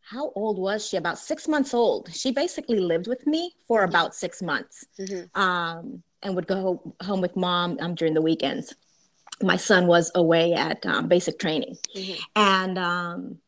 how 0.00 0.30
old 0.34 0.58
was 0.58 0.86
she? 0.86 0.96
About 0.96 1.18
six 1.18 1.48
months 1.48 1.72
old. 1.74 2.12
She 2.14 2.30
basically 2.30 2.78
lived 2.78 3.06
with 3.08 3.26
me 3.26 3.52
for 3.66 3.84
about 3.84 4.14
six 4.14 4.42
months 4.42 4.84
Mhm. 4.98 5.30
um, 5.36 6.02
and 6.22 6.36
would 6.36 6.46
go 6.46 6.94
home 7.02 7.20
with 7.20 7.36
mom 7.36 7.78
um, 7.80 7.94
during 7.94 8.14
the 8.14 8.22
weekends. 8.22 8.74
My 9.42 9.56
son 9.56 9.86
was 9.86 10.12
away 10.14 10.52
at 10.52 10.84
um, 10.86 11.08
basic 11.08 11.38
training. 11.38 11.76
Mhm. 11.96 12.18
And 12.36 12.78
um, 12.78 13.38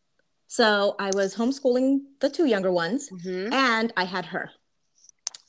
so 0.48 0.96
I 0.98 1.10
was 1.14 1.34
homeschooling 1.36 2.00
the 2.20 2.30
two 2.30 2.46
younger 2.46 2.72
ones, 2.72 3.10
Mhm. 3.10 3.52
and 3.52 3.92
I 3.96 4.04
had 4.04 4.26
her. 4.26 4.50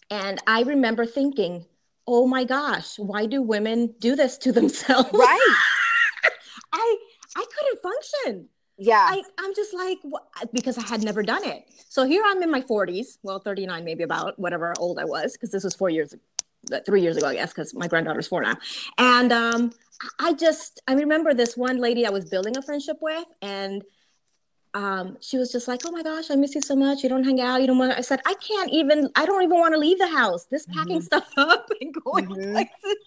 And 0.09 0.39
I 0.47 0.61
remember 0.61 1.05
thinking, 1.05 1.65
oh 2.05 2.27
my 2.27 2.43
gosh, 2.43 2.97
why 2.99 3.25
do 3.25 3.41
women 3.41 3.95
do 3.99 4.15
this 4.15 4.37
to 4.39 4.51
themselves? 4.57 5.09
Right. 5.13 5.55
I 6.77 6.97
I 7.35 7.45
couldn't 7.57 7.81
function. 7.81 8.49
Yeah. 8.79 9.07
I, 9.09 9.23
I'm 9.39 9.55
just 9.55 9.73
like, 9.73 9.97
what? 10.03 10.23
because 10.53 10.77
I 10.77 10.83
had 10.83 11.01
never 11.01 11.23
done 11.23 11.43
it. 11.43 11.65
So 11.89 12.05
here 12.05 12.21
I'm 12.23 12.43
in 12.43 12.51
my 12.51 12.61
40s, 12.61 13.17
well, 13.23 13.39
39, 13.39 13.83
maybe 13.83 14.03
about 14.03 14.37
whatever 14.37 14.71
old 14.77 14.99
I 14.99 15.05
was, 15.05 15.33
because 15.33 15.49
this 15.49 15.63
was 15.63 15.73
four 15.73 15.89
years, 15.89 16.13
uh, 16.71 16.79
three 16.85 17.01
years 17.01 17.17
ago, 17.17 17.25
I 17.27 17.33
guess, 17.33 17.51
because 17.51 17.73
my 17.73 17.87
granddaughter's 17.87 18.27
four 18.27 18.43
now. 18.43 18.55
And 18.99 19.31
um, 19.33 19.71
I 20.19 20.33
just, 20.33 20.79
I 20.87 20.93
remember 20.93 21.33
this 21.33 21.57
one 21.57 21.77
lady 21.77 22.05
I 22.05 22.11
was 22.11 22.25
building 22.25 22.55
a 22.55 22.61
friendship 22.61 22.97
with, 23.01 23.25
and 23.41 23.83
um, 24.75 25.17
she 25.21 25.37
was 25.39 25.51
just 25.51 25.67
like, 25.67 25.81
"Oh 25.85 25.91
my 25.91 26.03
gosh, 26.03 26.29
I 26.29 26.35
miss 26.35 26.53
you 26.53 26.61
so 26.61 26.75
much. 26.75 27.01
You 27.01 27.09
don't 27.09 27.23
hang 27.23 27.41
out. 27.41 27.61
You 27.61 27.67
don't 27.67 27.79
want." 27.79 27.93
I 27.93 28.01
said, 28.01 28.21
"I 28.27 28.35
can't 28.35 28.69
even. 28.71 29.09
I 29.15 29.25
don't 29.25 29.41
even 29.41 29.57
want 29.57 29.73
to 29.73 29.79
leave 29.79 29.97
the 29.97 30.07
house. 30.09 30.45
This 30.45 30.67
packing 30.67 31.01
stuff 31.01 31.27
up 31.37 31.67
and 31.81 31.91
going 32.03 32.27
Mhm. 32.27 32.51
places. 32.51 32.97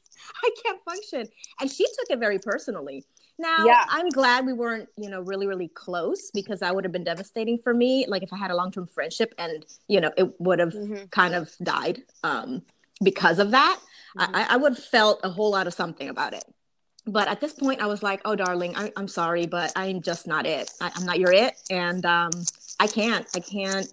I 0.42 0.50
can't 0.64 0.80
function." 0.84 1.28
And 1.60 1.70
she 1.70 1.84
took 1.84 2.10
it 2.10 2.18
very 2.18 2.40
personally. 2.40 3.04
Now, 3.40 3.64
Yeah. 3.66 3.84
I'm 3.88 4.08
glad 4.10 4.44
we 4.44 4.52
weren't, 4.52 4.88
you 4.98 5.08
know, 5.08 5.22
really, 5.22 5.46
really 5.46 5.68
close 5.68 6.30
because 6.30 6.60
that 6.60 6.74
would 6.74 6.84
have 6.84 6.92
been 6.92 7.04
devastating 7.04 7.58
for 7.58 7.72
me. 7.72 8.04
Like 8.06 8.22
if 8.22 8.32
I 8.32 8.36
had 8.36 8.50
a 8.50 8.54
long-term 8.54 8.86
friendship 8.88 9.34
and, 9.38 9.64
you 9.88 10.00
know, 10.00 10.12
it 10.16 10.38
would 10.40 10.58
have 10.58 10.74
Mhm. 10.74 11.10
kind 11.10 11.34
of 11.34 11.50
died 11.62 12.02
um, 12.22 12.62
because 13.02 13.38
of 13.38 13.50
that. 13.52 13.80
Mhm. 14.18 14.28
I, 14.34 14.46
I 14.50 14.56
would 14.56 14.74
have 14.74 14.84
felt 14.84 15.20
a 15.24 15.30
whole 15.30 15.50
lot 15.50 15.66
of 15.66 15.72
something 15.72 16.08
about 16.10 16.34
it. 16.34 16.44
But 17.06 17.28
at 17.28 17.40
this 17.40 17.54
point, 17.54 17.80
I 17.80 17.86
was 17.86 18.02
like, 18.02 18.20
"Oh, 18.26 18.36
darling, 18.36 18.76
I, 18.76 18.92
I'm 18.94 19.08
sorry, 19.08 19.46
but 19.46 19.72
I'm 19.74 20.02
just 20.02 20.26
not 20.26 20.44
it. 20.46 20.70
I, 20.82 20.92
I'm 20.94 21.06
not 21.06 21.18
your 21.18 21.32
it, 21.32 21.54
and 21.70 22.04
um, 22.04 22.30
I 22.78 22.86
can't. 22.86 23.26
I 23.34 23.40
can't 23.40 23.88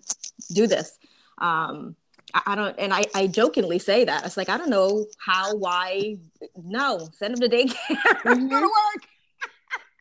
do 0.51 0.67
this." 0.67 0.99
Um, 1.37 1.95
I, 2.33 2.55
don't, 2.55 2.75
and 2.77 2.93
I, 2.93 3.05
I 3.15 3.27
jokingly 3.27 3.79
say 3.79 4.03
that. 4.03 4.25
It's 4.25 4.35
like 4.35 4.49
I 4.49 4.57
don't 4.57 4.69
know 4.69 5.05
how, 5.25 5.55
why. 5.55 6.17
No, 6.57 7.09
send 7.17 7.33
him 7.35 7.39
to 7.39 7.47
daycare. 7.47 8.23
Go 8.23 8.29
Mhm. 8.35 8.49
to 8.49 8.61
work. 8.61 9.07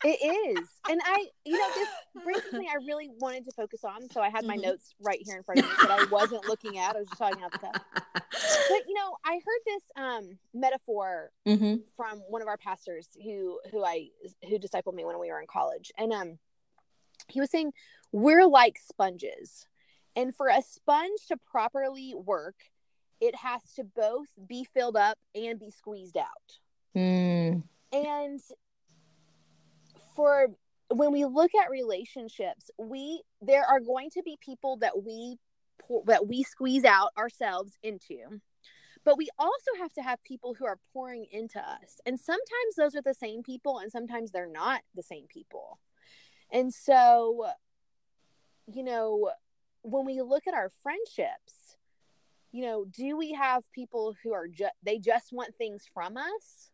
It 0.05 0.59
is. 0.59 0.69
And 0.91 1.01
I, 1.05 1.27
you 1.45 1.59
know, 1.59 1.69
this 1.75 1.89
brings 2.25 2.43
something 2.51 2.69
I 2.69 2.77
really 2.87 3.09
wanted 3.19 3.45
to 3.47 3.53
focus 3.53 3.83
on. 3.83 4.09
So 4.11 4.21
I 4.21 4.29
had 4.29 4.45
my 4.45 4.57
Mhm. 4.57 4.63
notes 4.63 4.95
right 5.01 5.19
here 5.25 5.37
in 5.37 5.43
front 5.43 5.61
of 5.61 5.67
me 5.67 5.73
that 5.81 5.91
I 5.91 6.05
wasn't 6.11 6.45
looking 6.47 6.79
at. 6.79 6.97
I 6.97 6.99
was 7.01 7.09
just 7.09 7.19
talking 7.19 7.43
out 7.43 7.53
the 7.53 7.59
cuff. 7.59 7.83
But 8.69 8.89
you 8.89 8.95
know, 8.95 9.17
I 9.25 9.35
heard 9.35 9.61
this 9.65 9.83
um 9.97 10.39
metaphor 10.53 11.31
mm-hmm. 11.47 11.77
from 11.97 12.19
one 12.29 12.43
of 12.43 12.49
our 12.49 12.59
pastors 12.59 13.09
who 13.23 13.59
who 13.71 13.85
I 13.85 14.09
who 14.49 14.59
discipled 14.59 14.95
me 14.95 15.05
when 15.05 15.19
we 15.19 15.31
were 15.31 15.41
in 15.41 15.47
college. 15.47 15.93
And 15.97 16.13
um 16.13 16.39
he 17.29 17.41
was 17.41 17.51
saying 17.51 17.73
we're 18.13 18.47
like 18.47 18.79
sponges. 18.79 19.67
And 20.15 20.35
for 20.35 20.49
a 20.49 20.63
sponge 20.63 21.21
to 21.29 21.37
properly 21.37 22.15
work, 22.15 22.57
it 23.21 23.35
has 23.37 23.61
to 23.77 23.85
both 23.85 24.29
be 24.47 24.65
filled 24.65 24.97
up 24.97 25.19
and 25.35 25.59
be 25.59 25.71
squeezed 25.71 26.17
out. 26.17 26.59
Mm. 26.95 27.63
and 27.93 28.41
for 30.17 30.49
when 30.91 31.13
we 31.13 31.25
look 31.25 31.51
at 31.55 31.71
relationships 31.71 32.71
we 32.79 33.23
there 33.43 33.65
are 33.65 33.81
going 33.81 34.09
to 34.11 34.23
be 34.23 34.39
people 34.41 34.77
that 34.79 35.05
we 35.05 35.37
that 36.07 36.27
we 36.27 36.43
squeeze 36.43 36.85
out 36.85 37.11
ourselves 37.17 37.79
into. 37.83 38.41
But 39.05 39.19
we 39.19 39.29
also 39.39 39.71
have 39.79 39.93
to 39.93 40.03
have 40.03 40.25
people 40.25 40.55
who 40.55 40.67
are 40.67 40.81
pouring 40.93 41.27
into 41.31 41.61
us. 41.61 42.01
And 42.07 42.19
sometimes 42.19 42.75
those 42.77 42.97
are 42.97 43.03
the 43.03 43.15
same 43.15 43.45
people 43.45 43.79
and 43.79 43.93
sometimes 43.93 44.33
they're 44.33 44.51
not 44.51 44.81
the 44.97 45.03
same 45.03 45.27
people. 45.29 45.79
And 46.51 46.73
so 46.73 47.47
you 48.73 48.83
know 48.83 49.31
when 49.83 50.05
we 50.07 50.23
look 50.23 50.49
at 50.49 50.55
our 50.55 50.73
friendships 50.83 51.77
you 52.51 52.65
know 52.65 52.85
do 52.85 53.17
we 53.17 53.33
have 53.33 53.63
people 53.71 54.15
who 54.25 54.33
are 54.33 54.49
just 54.49 54.73
they 54.83 54.99
just 54.99 55.33
want 55.33 55.55
things 55.57 55.85
from 55.93 56.17
us? 56.17 56.71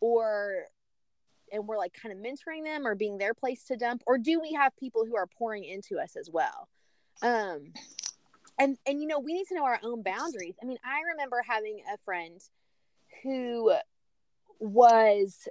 Or 0.00 0.66
and 1.54 1.66
we're 1.66 1.78
like 1.78 1.94
kind 1.94 2.12
of 2.12 2.18
mentoring 2.18 2.64
them 2.64 2.86
or 2.86 2.94
being 2.94 3.16
their 3.16 3.34
place 3.34 3.64
to 3.64 3.76
dump 3.76 4.02
or 4.06 4.18
do 4.18 4.40
we 4.40 4.52
have 4.52 4.76
people 4.76 5.04
who 5.06 5.16
are 5.16 5.26
pouring 5.26 5.64
into 5.64 5.98
us 5.98 6.16
as 6.16 6.28
well? 6.30 6.68
Um 7.22 7.72
and 8.58 8.76
and 8.86 9.00
you 9.00 9.06
know 9.06 9.18
we 9.18 9.32
need 9.32 9.46
to 9.48 9.54
know 9.54 9.64
our 9.64 9.80
own 9.82 10.02
boundaries. 10.02 10.54
I 10.62 10.66
mean 10.66 10.78
i 10.84 11.00
remember 11.12 11.42
having 11.46 11.80
a 11.92 11.98
friend 12.04 12.40
who 13.22 13.72
was 14.60 15.48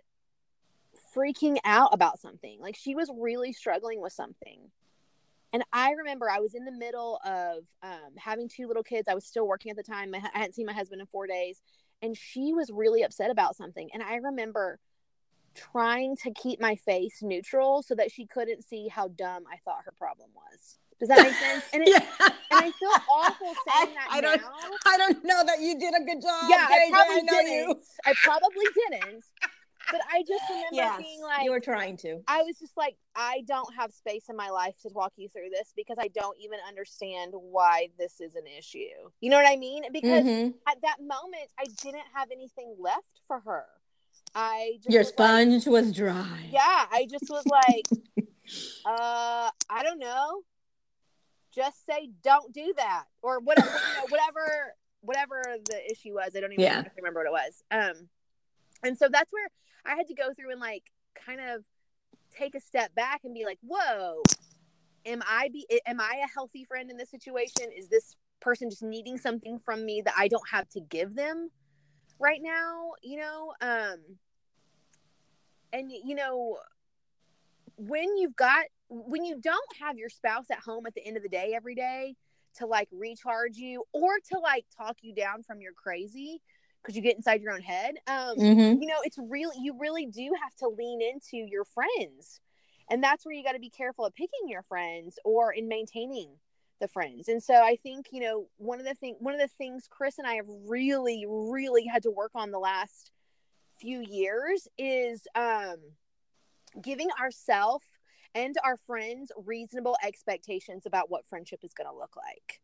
freaking 1.16 1.58
out 1.64 1.94
about 1.94 2.20
something. 2.20 2.60
Like 2.60 2.76
she 2.76 2.96
was 2.96 3.10
really 3.16 3.54
struggling 3.54 4.02
with 4.02 4.14
something. 4.14 4.60
And 5.54 5.64
i 5.72 5.92
remember 5.92 6.30
i 6.30 6.40
was 6.40 6.56
in 6.56 6.66
the 6.66 6.72
middle 6.72 7.20
of 7.26 7.64
um, 7.82 8.18
having 8.18 8.50
two 8.50 8.68
little 8.68 8.84
kids. 8.84 9.08
I 9.08 9.16
was 9.16 9.26
still 9.26 9.48
working 9.48 9.72
at 9.72 9.78
the 9.78 9.84
time. 9.84 10.14
I 10.16 10.20
hadn't 10.34 10.56
seen 10.56 10.66
my 10.66 10.74
husband 10.74 11.02
in 11.02 11.08
four 11.08 11.28
days. 11.28 11.62
And 12.02 12.18
she 12.18 12.54
was 12.54 12.70
really 12.70 13.04
upset 13.04 13.32
about 13.32 13.56
something. 13.56 13.90
And 13.94 14.04
i 14.04 14.16
remember 14.16 14.80
trying 15.56 16.16
to 16.18 16.32
keep 16.32 16.60
my 16.60 16.76
face 16.76 17.22
neutral 17.22 17.82
so 17.84 17.96
that 17.96 18.12
she 18.12 18.26
couldn't 18.26 18.64
see 18.64 18.88
how 18.88 19.08
dumb 19.10 19.44
i 19.52 19.58
thought 19.66 19.82
her 19.86 19.94
problem 19.98 20.30
was 20.36 20.78
does 21.00 21.10
that 21.10 21.24
make 21.28 21.36
sense? 21.36 21.66
And, 21.74 21.84
it, 21.88 21.90
yeah. 21.90 22.00
and 22.22 22.34
I 22.52 22.72
feel 22.72 22.90
awful 23.12 23.48
saying 23.68 23.94
that 23.94 24.08
I, 24.10 24.18
I 24.20 24.22
don't. 24.22 24.42
I 24.86 24.98
don't 24.98 25.26
know 25.26 25.44
that 25.46 25.60
you 25.60 25.78
did 25.78 25.94
a 25.94 26.04
good 26.06 26.22
job. 26.22 26.46
Yeah, 26.50 26.66
I 26.70 26.88
probably 26.90 27.16
I 27.16 27.26
didn't. 27.30 27.52
You. 27.52 27.76
I 28.06 28.14
probably 28.24 28.66
didn't. 28.74 29.24
But 29.92 30.00
I 30.10 30.24
just 30.26 30.44
remember 30.50 30.68
yes, 30.72 30.98
being 30.98 31.22
like, 31.22 31.44
you 31.44 31.52
were 31.52 31.60
trying 31.60 31.98
to. 31.98 32.22
I 32.26 32.42
was 32.44 32.58
just 32.58 32.78
like, 32.78 32.96
I 33.18 33.44
don't 33.46 33.68
have 33.76 33.92
space 33.92 34.30
in 34.30 34.38
my 34.38 34.50
life 34.50 34.76
to 34.84 34.90
walk 34.94 35.12
you 35.18 35.28
through 35.28 35.50
this 35.52 35.74
because 35.76 35.98
I 36.00 36.08
don't 36.08 36.38
even 36.40 36.60
understand 36.66 37.34
why 37.34 37.90
this 38.00 38.22
is 38.22 38.36
an 38.36 38.48
issue. 38.48 38.78
You 39.20 39.30
know 39.30 39.36
what 39.36 39.46
I 39.46 39.58
mean? 39.58 39.84
Because 39.92 40.24
mm-hmm. 40.24 40.52
at 40.70 40.78
that 40.84 40.98
moment, 41.02 41.50
I 41.60 41.66
didn't 41.84 42.06
have 42.14 42.30
anything 42.32 42.78
left 42.80 43.22
for 43.28 43.42
her. 43.42 43.66
I 44.36 44.80
your 44.90 45.04
sponge 45.04 45.68
like, 45.68 45.74
was 45.74 45.96
dry. 45.96 46.50
Yeah, 46.52 46.86
I 46.92 47.08
just 47.10 47.30
was 47.30 47.46
like, 47.46 47.86
uh, 48.86 49.50
I 49.70 49.84
don't 49.84 50.00
know. 50.00 50.42
Just 51.54 51.86
say 51.86 52.10
don't 52.24 52.52
do 52.52 52.74
that 52.78 53.06
or 53.22 53.40
whatever 53.40 53.70
you 53.70 54.02
know, 54.02 54.08
whatever 54.10 54.74
whatever 55.02 55.44
the 55.70 55.92
issue 55.92 56.14
was. 56.14 56.32
I 56.36 56.40
don't 56.40 56.54
even 56.54 56.64
yeah. 56.64 56.84
remember 56.98 57.20
what 57.20 57.28
it 57.28 57.32
was. 57.32 57.64
Um 57.70 58.10
and 58.84 58.98
so 58.98 59.08
that's 59.10 59.32
where 59.32 59.48
i 59.86 59.96
had 59.96 60.08
to 60.08 60.14
go 60.14 60.34
through 60.34 60.52
and 60.52 60.60
like 60.60 60.84
kind 61.26 61.40
of 61.40 61.64
take 62.38 62.56
a 62.56 62.60
step 62.60 62.94
back 62.96 63.22
and 63.24 63.34
be 63.34 63.46
like 63.46 63.60
whoa 63.62 64.22
am 65.06 65.22
i 65.28 65.50
be 65.52 65.66
am 65.88 66.00
i 66.00 66.22
a 66.24 66.28
healthy 66.34 66.64
friend 66.64 66.90
in 66.92 66.98
this 66.98 67.10
situation? 67.10 67.72
Is 67.76 67.88
this 67.90 68.16
person 68.42 68.70
just 68.70 68.84
needing 68.84 69.18
something 69.18 69.58
from 69.58 69.86
me 69.86 70.02
that 70.04 70.14
i 70.18 70.28
don't 70.28 70.48
have 70.50 70.68
to 70.68 70.82
give 70.82 71.16
them 71.16 71.50
right 72.20 72.42
now 72.42 72.92
you 73.02 73.18
know 73.18 73.54
um 73.62 73.98
and 75.72 75.92
you 75.92 76.16
know 76.16 76.58
when 77.78 78.16
you've 78.18 78.36
got 78.36 78.66
when 78.90 79.26
you 79.26 79.40
don't 79.42 79.76
have 79.82 79.98
your 79.98 80.10
spouse 80.10 80.46
at 80.52 80.60
home 80.60 80.86
at 80.86 80.94
the 80.94 81.06
end 81.06 81.18
of 81.18 81.24
the 81.24 81.30
day 81.30 81.54
every 81.56 81.76
day 81.76 82.16
to 82.56 82.68
like 82.68 82.88
recharge 82.92 83.58
you 83.58 83.84
or 83.94 84.20
to 84.32 84.40
like 84.40 84.66
talk 84.78 84.98
you 85.02 85.14
down 85.14 85.42
from 85.44 85.60
your 85.60 85.74
crazy 85.74 86.40
because 86.82 86.96
you 86.96 87.02
get 87.02 87.16
inside 87.16 87.42
your 87.42 87.52
own 87.52 87.62
head 87.62 87.96
um 88.08 88.38
mm-hmm. 88.38 88.82
you 88.82 88.88
know 88.88 88.98
it's 89.04 89.18
really 89.18 89.56
you 89.60 89.76
really 89.80 90.06
do 90.06 90.32
have 90.42 90.56
to 90.56 90.68
lean 90.68 91.02
into 91.02 91.38
your 91.38 91.66
friends 91.66 92.40
and 92.90 93.04
that's 93.04 93.26
where 93.26 93.34
you 93.34 93.44
got 93.44 93.54
to 93.54 93.60
be 93.60 93.70
careful 93.70 94.06
of 94.06 94.14
picking 94.14 94.48
your 94.48 94.62
friends 94.62 95.18
or 95.26 95.52
in 95.52 95.68
maintaining 95.68 96.30
the 96.80 96.88
friends. 96.88 97.28
And 97.28 97.42
so 97.42 97.54
i 97.54 97.78
think 97.84 98.08
you 98.12 98.22
know 98.22 98.48
one 98.58 98.80
of 98.80 98.86
the 98.86 98.96
thing 98.96 99.16
one 99.20 99.34
of 99.34 99.40
the 99.40 99.48
things 99.58 99.88
chris 99.90 100.18
and 100.18 100.28
i 100.28 100.36
have 100.36 100.46
really 100.68 101.26
really 101.28 101.86
had 101.86 102.04
to 102.04 102.12
work 102.12 102.32
on 102.36 102.52
the 102.52 102.60
last 102.60 103.12
few 103.80 104.02
years 104.02 104.68
is 104.78 105.28
um 105.36 105.78
giving 106.82 107.10
ourselves 107.22 107.86
and 108.36 108.56
our 108.64 108.78
friends 108.78 109.32
reasonable 109.46 109.96
expectations 110.04 110.86
about 110.86 111.10
what 111.10 111.26
friendship 111.28 111.60
is 111.64 111.74
going 111.74 111.90
to 111.90 111.96
look 111.96 112.16
like. 112.16 112.62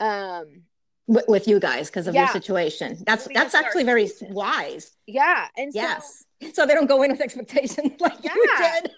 Um 0.00 0.62
with 1.06 1.48
you 1.48 1.58
guys 1.58 1.88
because 1.88 2.06
of 2.06 2.14
yeah. 2.14 2.24
your 2.24 2.28
situation. 2.28 2.98
That's 3.06 3.26
that's 3.32 3.54
actually 3.54 3.84
very 3.84 4.10
wise. 4.20 4.92
Yeah 5.06 5.48
and 5.56 5.72
yes. 5.74 6.24
So, 6.42 6.50
so, 6.52 6.66
they 6.66 6.74
don't 6.74 6.86
go 6.86 7.02
in 7.02 7.10
with 7.10 7.20
expectations 7.20 7.92
like 8.00 8.22
yeah. 8.22 8.34
you 8.34 8.56
did 8.58 8.92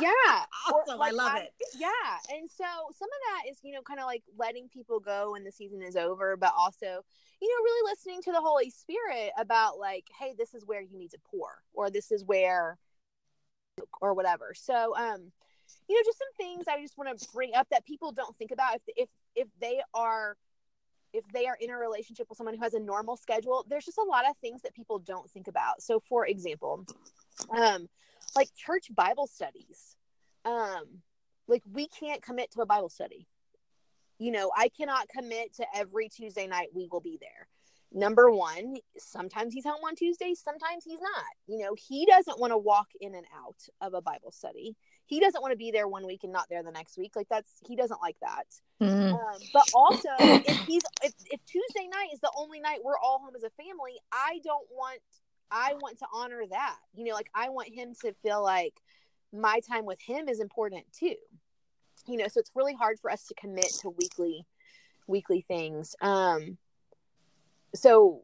yeah 0.00 0.10
awesome. 0.72 0.98
Like, 0.98 1.12
i 1.12 1.14
love 1.14 1.32
I, 1.32 1.38
it 1.40 1.52
yeah 1.78 2.36
and 2.36 2.50
so 2.50 2.64
some 2.98 3.08
of 3.08 3.44
that 3.44 3.50
is 3.50 3.58
you 3.62 3.74
know 3.74 3.82
kind 3.82 4.00
of 4.00 4.06
like 4.06 4.22
letting 4.38 4.68
people 4.68 5.00
go 5.00 5.32
when 5.32 5.44
the 5.44 5.52
season 5.52 5.82
is 5.82 5.96
over 5.96 6.36
but 6.36 6.52
also 6.56 6.86
you 7.40 7.48
know 7.48 7.64
really 7.64 7.90
listening 7.90 8.22
to 8.22 8.32
the 8.32 8.40
holy 8.40 8.70
spirit 8.70 9.32
about 9.38 9.78
like 9.78 10.06
hey 10.18 10.34
this 10.36 10.54
is 10.54 10.64
where 10.66 10.80
you 10.80 10.96
need 10.96 11.10
to 11.10 11.18
pour 11.30 11.62
or 11.74 11.90
this 11.90 12.10
is 12.10 12.24
where 12.24 12.78
or 14.00 14.14
whatever 14.14 14.52
so 14.54 14.96
um 14.96 15.32
you 15.88 15.96
know, 15.96 16.02
just 16.04 16.18
some 16.18 16.32
things 16.36 16.64
I 16.68 16.80
just 16.80 16.96
want 16.96 17.18
to 17.18 17.28
bring 17.32 17.54
up 17.54 17.68
that 17.70 17.84
people 17.84 18.12
don't 18.12 18.36
think 18.36 18.50
about 18.50 18.76
if 18.76 18.82
if 18.96 19.08
if 19.34 19.48
they 19.60 19.80
are 19.94 20.36
if 21.12 21.24
they 21.32 21.46
are 21.46 21.56
in 21.60 21.70
a 21.70 21.76
relationship 21.76 22.26
with 22.28 22.38
someone 22.38 22.54
who 22.54 22.62
has 22.62 22.72
a 22.72 22.80
normal 22.80 23.16
schedule, 23.16 23.66
there's 23.68 23.84
just 23.84 23.98
a 23.98 24.02
lot 24.02 24.28
of 24.28 24.36
things 24.38 24.62
that 24.62 24.74
people 24.74 24.98
don't 24.98 25.30
think 25.30 25.46
about. 25.46 25.82
So, 25.82 26.00
for 26.00 26.26
example, 26.26 26.86
um, 27.54 27.88
like 28.36 28.48
church 28.54 28.86
Bible 28.94 29.26
studies, 29.26 29.96
um, 30.44 30.84
like 31.48 31.62
we 31.70 31.88
can't 31.88 32.22
commit 32.22 32.50
to 32.52 32.62
a 32.62 32.66
Bible 32.66 32.88
study. 32.88 33.26
You 34.18 34.30
know, 34.30 34.50
I 34.56 34.68
cannot 34.68 35.08
commit 35.08 35.54
to 35.56 35.66
every 35.74 36.08
Tuesday 36.08 36.46
night 36.46 36.68
we 36.74 36.88
will 36.90 37.00
be 37.00 37.18
there. 37.20 37.48
Number 37.94 38.30
one, 38.30 38.76
sometimes 38.96 39.52
he's 39.52 39.64
home 39.64 39.82
on 39.84 39.94
Tuesday, 39.96 40.34
sometimes 40.34 40.84
he's 40.84 41.00
not. 41.00 41.24
You 41.46 41.58
know, 41.58 41.74
he 41.76 42.06
doesn't 42.06 42.40
want 42.40 42.52
to 42.52 42.58
walk 42.58 42.88
in 43.00 43.14
and 43.14 43.26
out 43.36 43.56
of 43.80 43.94
a 43.94 44.00
Bible 44.00 44.32
study 44.32 44.76
he 45.12 45.20
doesn't 45.20 45.42
want 45.42 45.52
to 45.52 45.58
be 45.58 45.70
there 45.70 45.86
one 45.88 46.06
week 46.06 46.20
and 46.22 46.32
not 46.32 46.46
there 46.48 46.62
the 46.62 46.70
next 46.70 46.96
week. 46.96 47.12
Like 47.14 47.28
that's 47.28 47.50
he 47.66 47.76
doesn't 47.76 48.00
like 48.00 48.16
that. 48.22 48.46
Mm-hmm. 48.80 49.14
Um, 49.14 49.40
but 49.52 49.68
also, 49.74 50.08
if 50.18 50.58
he's 50.66 50.82
if, 51.02 51.12
if 51.26 51.44
Tuesday 51.44 51.86
night 51.86 52.08
is 52.14 52.20
the 52.20 52.32
only 52.36 52.60
night 52.60 52.78
we're 52.82 52.98
all 52.98 53.18
home 53.18 53.34
as 53.36 53.42
a 53.42 53.50
family, 53.62 53.92
I 54.10 54.40
don't 54.42 54.66
want 54.70 55.00
I 55.52 55.74
want 55.80 55.98
to 55.98 56.06
honor 56.12 56.42
that. 56.50 56.76
You 56.94 57.04
know, 57.04 57.14
like 57.14 57.30
I 57.34 57.50
want 57.50 57.68
him 57.68 57.94
to 58.02 58.12
feel 58.22 58.42
like 58.42 58.74
my 59.32 59.60
time 59.60 59.84
with 59.84 60.00
him 60.00 60.28
is 60.28 60.40
important 60.40 60.84
too. 60.92 61.14
You 62.06 62.16
know, 62.16 62.26
so 62.28 62.40
it's 62.40 62.50
really 62.54 62.74
hard 62.74 62.98
for 63.00 63.10
us 63.10 63.26
to 63.26 63.34
commit 63.34 63.70
to 63.80 63.90
weekly 63.90 64.46
weekly 65.06 65.44
things. 65.46 65.94
Um 66.00 66.58
so 67.74 68.22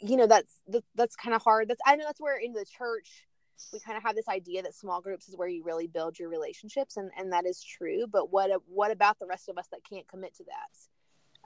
you 0.00 0.16
know 0.16 0.26
that's 0.26 0.60
that's 0.94 1.16
kind 1.16 1.34
of 1.34 1.42
hard. 1.42 1.68
That's 1.68 1.80
I 1.86 1.96
know 1.96 2.04
that's 2.04 2.20
where 2.20 2.38
in 2.38 2.52
the 2.52 2.66
church 2.66 3.26
we 3.72 3.80
kind 3.80 3.96
of 3.96 4.02
have 4.02 4.14
this 4.14 4.28
idea 4.28 4.62
that 4.62 4.74
small 4.74 5.00
groups 5.00 5.28
is 5.28 5.36
where 5.36 5.48
you 5.48 5.64
really 5.64 5.86
build 5.86 6.18
your 6.18 6.28
relationships 6.28 6.96
and 6.96 7.10
and 7.16 7.32
that 7.32 7.46
is 7.46 7.62
true 7.62 8.06
but 8.06 8.30
what 8.30 8.50
what 8.66 8.90
about 8.90 9.18
the 9.18 9.26
rest 9.26 9.48
of 9.48 9.56
us 9.58 9.66
that 9.70 9.80
can't 9.88 10.06
commit 10.08 10.34
to 10.34 10.44
that 10.44 10.68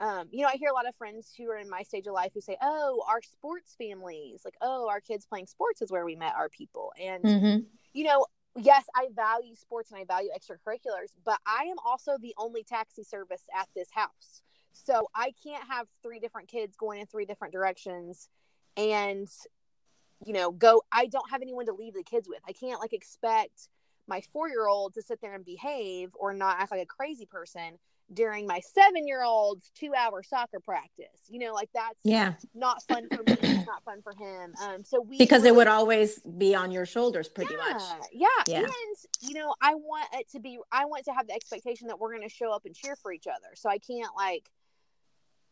um, 0.01 0.27
you 0.31 0.41
know 0.41 0.49
i 0.49 0.57
hear 0.57 0.69
a 0.69 0.73
lot 0.73 0.87
of 0.87 0.95
friends 0.95 1.33
who 1.37 1.49
are 1.49 1.57
in 1.57 1.69
my 1.69 1.83
stage 1.83 2.07
of 2.07 2.13
life 2.13 2.31
who 2.33 2.41
say 2.41 2.57
oh 2.61 3.03
our 3.07 3.21
sports 3.21 3.75
families 3.77 4.41
like 4.43 4.55
oh 4.61 4.89
our 4.89 4.99
kids 4.99 5.25
playing 5.25 5.47
sports 5.47 5.81
is 5.81 5.91
where 5.91 6.05
we 6.05 6.15
met 6.15 6.33
our 6.35 6.49
people 6.49 6.91
and 7.01 7.23
mm-hmm. 7.23 7.59
you 7.93 8.03
know 8.03 8.25
yes 8.57 8.83
i 8.95 9.07
value 9.15 9.55
sports 9.55 9.91
and 9.91 9.99
i 9.99 10.03
value 10.03 10.29
extracurriculars 10.37 11.11
but 11.23 11.39
i 11.45 11.63
am 11.63 11.77
also 11.85 12.17
the 12.19 12.33
only 12.37 12.63
taxi 12.63 13.03
service 13.03 13.43
at 13.57 13.67
this 13.75 13.87
house 13.91 14.41
so 14.73 15.07
i 15.15 15.31
can't 15.43 15.63
have 15.69 15.87
three 16.03 16.19
different 16.19 16.49
kids 16.49 16.75
going 16.75 16.99
in 16.99 17.07
three 17.07 17.25
different 17.25 17.53
directions 17.53 18.27
and 18.75 19.29
you 20.25 20.33
know, 20.33 20.51
go. 20.51 20.83
I 20.91 21.07
don't 21.07 21.29
have 21.29 21.41
anyone 21.41 21.65
to 21.65 21.73
leave 21.73 21.93
the 21.93 22.03
kids 22.03 22.27
with. 22.27 22.39
I 22.47 22.53
can't 22.53 22.79
like 22.79 22.93
expect 22.93 23.69
my 24.07 24.21
four 24.33 24.49
year 24.49 24.67
old 24.67 24.93
to 24.95 25.01
sit 25.01 25.21
there 25.21 25.33
and 25.33 25.45
behave 25.45 26.09
or 26.13 26.33
not 26.33 26.59
act 26.59 26.71
like 26.71 26.81
a 26.81 26.85
crazy 26.85 27.25
person 27.25 27.77
during 28.13 28.45
my 28.45 28.59
seven 28.59 29.07
year 29.07 29.23
old's 29.23 29.71
two 29.75 29.93
hour 29.93 30.23
soccer 30.23 30.59
practice. 30.59 31.07
You 31.29 31.39
know, 31.39 31.53
like 31.53 31.69
that's 31.73 31.99
yeah 32.03 32.33
not 32.53 32.83
fun 32.83 33.07
for 33.09 33.23
me. 33.23 33.37
it's 33.41 33.67
not 33.67 33.83
fun 33.83 34.01
for 34.01 34.13
him. 34.13 34.53
Um, 34.61 34.83
so 34.83 35.01
we 35.01 35.17
because 35.17 35.43
really, 35.43 35.49
it 35.49 35.55
would 35.57 35.67
always 35.67 36.19
be 36.19 36.55
on 36.55 36.71
your 36.71 36.85
shoulders, 36.85 37.27
pretty 37.29 37.53
yeah, 37.53 37.73
much. 37.73 37.81
Yeah, 38.11 38.27
yeah, 38.47 38.59
and 38.59 38.95
you 39.21 39.33
know, 39.33 39.53
I 39.61 39.75
want 39.75 40.07
it 40.13 40.29
to 40.31 40.39
be. 40.39 40.59
I 40.71 40.85
want 40.85 41.05
to 41.05 41.13
have 41.13 41.27
the 41.27 41.33
expectation 41.33 41.87
that 41.87 41.99
we're 41.99 42.15
going 42.15 42.27
to 42.27 42.33
show 42.33 42.51
up 42.51 42.65
and 42.65 42.75
cheer 42.75 42.95
for 42.95 43.11
each 43.11 43.27
other. 43.27 43.55
So 43.55 43.69
I 43.69 43.77
can't 43.77 44.15
like 44.15 44.49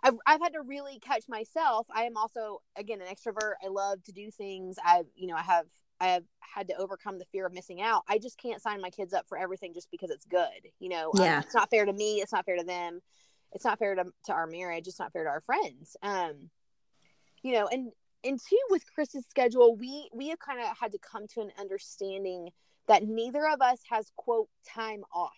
I've, 0.03 0.15
I've 0.25 0.41
had 0.41 0.53
to 0.53 0.61
really 0.61 0.99
catch 0.99 1.23
myself. 1.27 1.87
I 1.93 2.03
am 2.03 2.15
also, 2.15 2.61
again, 2.77 3.01
an 3.01 3.13
extrovert. 3.13 3.53
I 3.63 3.67
love 3.67 4.03
to 4.05 4.11
do 4.11 4.31
things. 4.31 4.77
I, 4.83 5.03
you 5.15 5.27
know, 5.27 5.35
I 5.35 5.41
have 5.41 5.65
I 6.01 6.07
have 6.09 6.23
had 6.39 6.67
to 6.69 6.75
overcome 6.75 7.19
the 7.19 7.25
fear 7.25 7.45
of 7.45 7.53
missing 7.53 7.81
out. 7.81 8.03
I 8.07 8.17
just 8.17 8.37
can't 8.37 8.61
sign 8.61 8.81
my 8.81 8.89
kids 8.89 9.13
up 9.13 9.27
for 9.27 9.37
everything 9.37 9.73
just 9.73 9.91
because 9.91 10.09
it's 10.09 10.25
good. 10.25 10.71
You 10.79 10.89
know, 10.89 11.11
Yeah. 11.15 11.37
um, 11.37 11.43
it's 11.43 11.53
not 11.53 11.69
fair 11.69 11.85
to 11.85 11.93
me. 11.93 12.15
It's 12.21 12.31
not 12.31 12.45
fair 12.45 12.57
to 12.57 12.63
them. 12.63 13.01
It's 13.51 13.65
not 13.65 13.79
fair 13.79 13.95
to, 13.95 14.05
to 14.25 14.33
our 14.33 14.47
marriage. 14.47 14.87
It's 14.87 14.99
not 14.99 15.11
fair 15.11 15.23
to 15.23 15.29
our 15.29 15.41
friends. 15.41 15.97
Um, 16.01 16.49
you 17.43 17.53
know, 17.53 17.67
and 17.67 17.91
and 18.23 18.39
two 18.39 18.59
with 18.69 18.83
Chris's 18.93 19.25
schedule, 19.29 19.75
we 19.75 20.09
we 20.13 20.27
have 20.29 20.39
kind 20.39 20.59
of 20.59 20.67
had 20.77 20.91
to 20.91 20.99
come 20.99 21.27
to 21.35 21.41
an 21.41 21.51
understanding 21.59 22.49
that 22.87 23.03
neither 23.03 23.47
of 23.47 23.61
us 23.61 23.79
has 23.89 24.11
quote 24.15 24.49
time 24.67 25.03
off. 25.13 25.31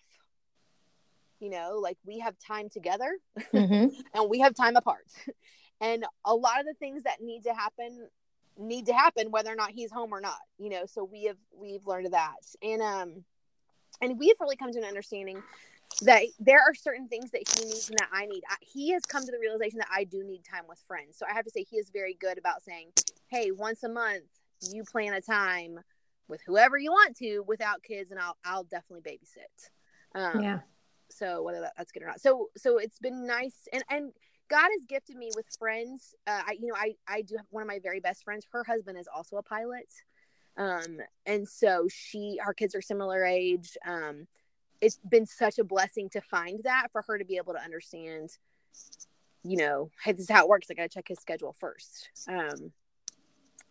You 1.40 1.50
know, 1.50 1.78
like 1.80 1.98
we 2.06 2.20
have 2.20 2.34
time 2.38 2.68
together 2.68 3.18
hmm 3.50 3.86
and 4.14 4.28
we 4.30 4.40
have 4.40 4.54
time 4.54 4.76
apart. 4.76 5.06
And 5.80 6.06
a 6.24 6.32
lot 6.32 6.60
of 6.60 6.66
the 6.66 6.74
things 6.78 7.02
that 7.02 7.20
need 7.20 7.42
to 7.42 7.52
happen 7.52 8.06
need 8.58 8.86
to 8.86 8.92
happen 8.92 9.30
whether 9.30 9.50
or 9.50 9.56
not 9.56 9.70
he's 9.70 9.90
home 9.90 10.12
or 10.12 10.20
not. 10.20 10.40
You 10.58 10.70
know, 10.70 10.86
so 10.86 11.04
we 11.04 11.24
have 11.24 11.36
we've 11.54 11.86
learned 11.86 12.12
that. 12.12 12.36
And 12.62 12.82
um 12.82 13.24
and 14.00 14.18
we've 14.18 14.40
really 14.40 14.56
come 14.56 14.72
to 14.72 14.78
an 14.78 14.84
understanding 14.84 15.42
that 16.02 16.22
there 16.40 16.60
are 16.60 16.74
certain 16.74 17.06
things 17.08 17.30
that 17.30 17.42
he 17.48 17.64
needs 17.64 17.88
and 17.90 17.98
that 17.98 18.08
I 18.12 18.26
need. 18.26 18.42
I, 18.48 18.56
he 18.60 18.90
has 18.92 19.02
come 19.02 19.24
to 19.24 19.30
the 19.30 19.38
realization 19.38 19.78
that 19.78 19.90
I 19.92 20.04
do 20.04 20.24
need 20.24 20.42
time 20.44 20.64
with 20.68 20.78
friends. 20.88 21.16
So 21.18 21.26
I 21.30 21.34
have 21.34 21.44
to 21.44 21.50
say 21.50 21.64
he 21.68 21.76
is 21.76 21.90
very 21.90 22.14
good 22.14 22.38
about 22.38 22.62
saying, 22.62 22.92
"Hey, 23.28 23.50
once 23.50 23.82
a 23.82 23.88
month 23.88 24.24
you 24.70 24.84
plan 24.84 25.14
a 25.14 25.20
time 25.20 25.80
with 26.28 26.40
whoever 26.46 26.78
you 26.78 26.90
want 26.90 27.16
to 27.18 27.40
without 27.46 27.82
kids 27.82 28.10
and 28.10 28.20
I'll 28.20 28.36
I'll 28.44 28.64
definitely 28.64 29.10
babysit." 29.10 29.70
Um, 30.18 30.42
Yeah. 30.42 30.58
so 31.10 31.42
whether 31.42 31.60
that, 31.60 31.74
that's 31.76 31.92
good 31.92 32.02
or 32.02 32.06
not 32.06 32.20
so 32.20 32.48
so 32.56 32.78
it's 32.78 32.98
been 32.98 33.26
nice 33.26 33.68
and 33.72 33.84
and 33.90 34.12
god 34.52 34.68
has 34.70 34.84
gifted 34.86 35.16
me 35.16 35.30
with 35.34 35.46
friends. 35.58 36.14
Uh 36.26 36.42
i 36.46 36.56
you 36.60 36.66
know 36.68 36.74
i 36.76 36.94
i 37.08 37.22
do 37.22 37.36
have 37.36 37.46
one 37.50 37.62
of 37.62 37.66
my 37.68 37.78
very 37.82 38.00
best 38.00 38.22
friends. 38.22 38.46
Her 38.52 38.62
husband 38.64 38.98
is 38.98 39.08
also 39.12 39.36
a 39.36 39.42
pilot. 39.42 39.88
Um 40.58 40.98
and 41.24 41.48
so 41.48 41.86
she 41.90 42.38
our 42.44 42.52
kids 42.52 42.74
are 42.74 42.82
similar 42.82 43.24
age. 43.24 43.76
Um 43.86 44.26
it's 44.82 44.98
been 45.08 45.26
such 45.26 45.58
a 45.58 45.64
blessing 45.64 46.10
to 46.10 46.20
find 46.20 46.60
that 46.64 46.88
for 46.92 47.02
her 47.02 47.16
to 47.18 47.24
be 47.24 47.38
able 47.38 47.54
to 47.54 47.62
understand 47.62 48.30
you 49.42 49.56
know 49.56 49.90
hey 50.04 50.12
this 50.12 50.24
is 50.24 50.30
how 50.30 50.42
it 50.44 50.48
works. 50.48 50.68
I 50.70 50.74
gotta 50.74 50.90
check 50.90 51.08
his 51.08 51.18
schedule 51.18 51.56
first. 51.58 52.10
Um 52.28 52.72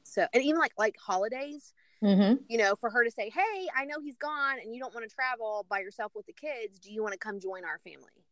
so 0.03 0.25
and 0.33 0.43
even 0.43 0.59
like 0.59 0.73
like 0.79 0.95
holidays 0.97 1.73
hmm 2.01 2.33
you 2.49 2.57
know, 2.57 2.75
for 2.81 2.89
her 2.89 3.05
to 3.05 3.11
say, 3.11 3.29
Hey, 3.29 3.67
I 3.77 3.85
know 3.85 4.01
he's 4.03 4.17
gone 4.17 4.57
and 4.61 4.73
you 4.73 4.81
don't 4.81 4.93
want 4.93 5.07
to 5.07 5.15
travel 5.15 5.65
by 5.69 5.79
yourself 5.79 6.11
with 6.13 6.25
the 6.25 6.33
kids. 6.33 6.79
Do 6.79 6.91
you 6.91 7.01
want 7.01 7.13
to 7.13 7.17
come 7.17 7.39
join 7.39 7.63
our 7.63 7.79
family? 7.79 8.25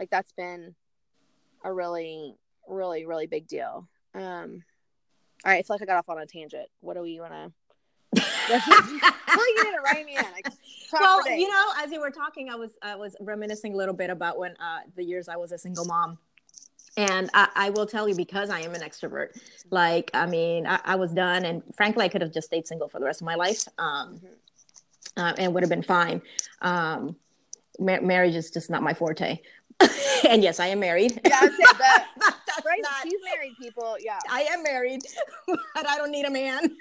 Like 0.00 0.08
that's 0.08 0.32
been 0.32 0.74
a 1.64 1.72
really, 1.72 2.36
really, 2.68 3.06
really 3.06 3.26
big 3.26 3.46
deal. 3.48 3.88
Um, 4.14 4.62
all 5.44 5.52
right, 5.52 5.58
I 5.58 5.62
feel 5.62 5.74
like 5.74 5.82
I 5.82 5.84
got 5.86 5.96
off 5.98 6.08
on 6.08 6.18
a 6.18 6.26
tangent. 6.26 6.68
What 6.80 6.94
do 6.94 7.02
we 7.02 7.20
want 7.20 7.32
to? 7.32 7.52
Well, 9.36 9.46
you 9.54 9.64
need 9.64 9.76
to 9.76 9.82
rein 9.94 10.06
me. 10.06 10.16
Like, 10.16 10.46
well, 10.92 11.20
you 11.38 11.48
know, 11.48 11.64
as 11.78 11.92
you 11.92 12.00
were 12.00 12.10
talking, 12.10 12.48
I 12.48 12.56
was 12.56 12.70
I 12.82 12.96
was 12.96 13.14
reminiscing 13.20 13.74
a 13.74 13.76
little 13.76 13.94
bit 13.94 14.10
about 14.10 14.38
when 14.38 14.52
uh, 14.52 14.80
the 14.96 15.04
years 15.04 15.28
I 15.28 15.36
was 15.36 15.52
a 15.52 15.58
single 15.58 15.84
mom. 15.84 16.18
And 16.96 17.30
I, 17.34 17.48
I 17.54 17.70
will 17.70 17.86
tell 17.86 18.08
you, 18.08 18.14
because 18.16 18.50
I 18.50 18.60
am 18.60 18.74
an 18.74 18.80
extrovert, 18.80 19.28
like 19.70 20.10
I 20.14 20.26
mean, 20.26 20.66
I, 20.66 20.80
I 20.84 20.96
was 20.96 21.12
done, 21.12 21.44
and 21.44 21.62
frankly, 21.76 22.04
I 22.04 22.08
could 22.08 22.22
have 22.22 22.32
just 22.32 22.46
stayed 22.48 22.66
single 22.66 22.88
for 22.88 22.98
the 22.98 23.04
rest 23.04 23.20
of 23.20 23.26
my 23.26 23.34
life, 23.36 23.68
um, 23.78 24.18
Mhm. 24.18 24.28
uh, 25.18 25.34
and 25.38 25.54
would 25.54 25.62
have 25.62 25.70
been 25.70 25.82
fine. 25.84 26.22
Um, 26.62 27.14
ma- 27.78 28.00
marriage 28.00 28.34
is 28.34 28.50
just 28.50 28.70
not 28.70 28.82
my 28.82 28.94
forte, 28.94 29.38
and 30.28 30.42
yes, 30.42 30.60
I 30.60 30.68
am 30.68 30.80
married. 30.80 31.20
Yeah, 31.24 31.40
say 31.40 31.48
that. 31.78 32.08
That's 32.46 32.64
right? 32.66 32.80
not- 32.82 33.02
She's 33.04 33.20
married 33.24 33.54
people. 33.60 33.96
Yeah. 34.00 34.18
I 34.30 34.42
am 34.42 34.62
married, 34.62 35.02
but 35.46 35.86
I 35.88 35.96
don't 35.96 36.10
need 36.10 36.26
a 36.26 36.30
man. 36.30 36.76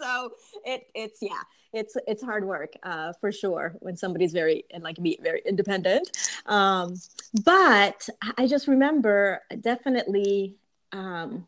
so 0.00 0.30
it 0.64 0.86
it's 0.94 1.18
yeah, 1.22 1.40
it's 1.72 1.96
it's 2.06 2.22
hard 2.22 2.44
work 2.46 2.72
uh, 2.82 3.12
for 3.20 3.32
sure 3.32 3.74
when 3.80 3.96
somebody's 3.96 4.32
very 4.32 4.64
and 4.72 4.82
like 4.82 4.98
me 4.98 5.16
very 5.22 5.42
independent. 5.46 6.10
Um, 6.46 6.96
but 7.44 8.08
I 8.36 8.46
just 8.46 8.68
remember 8.68 9.40
definitely 9.60 10.56
um, 10.92 11.46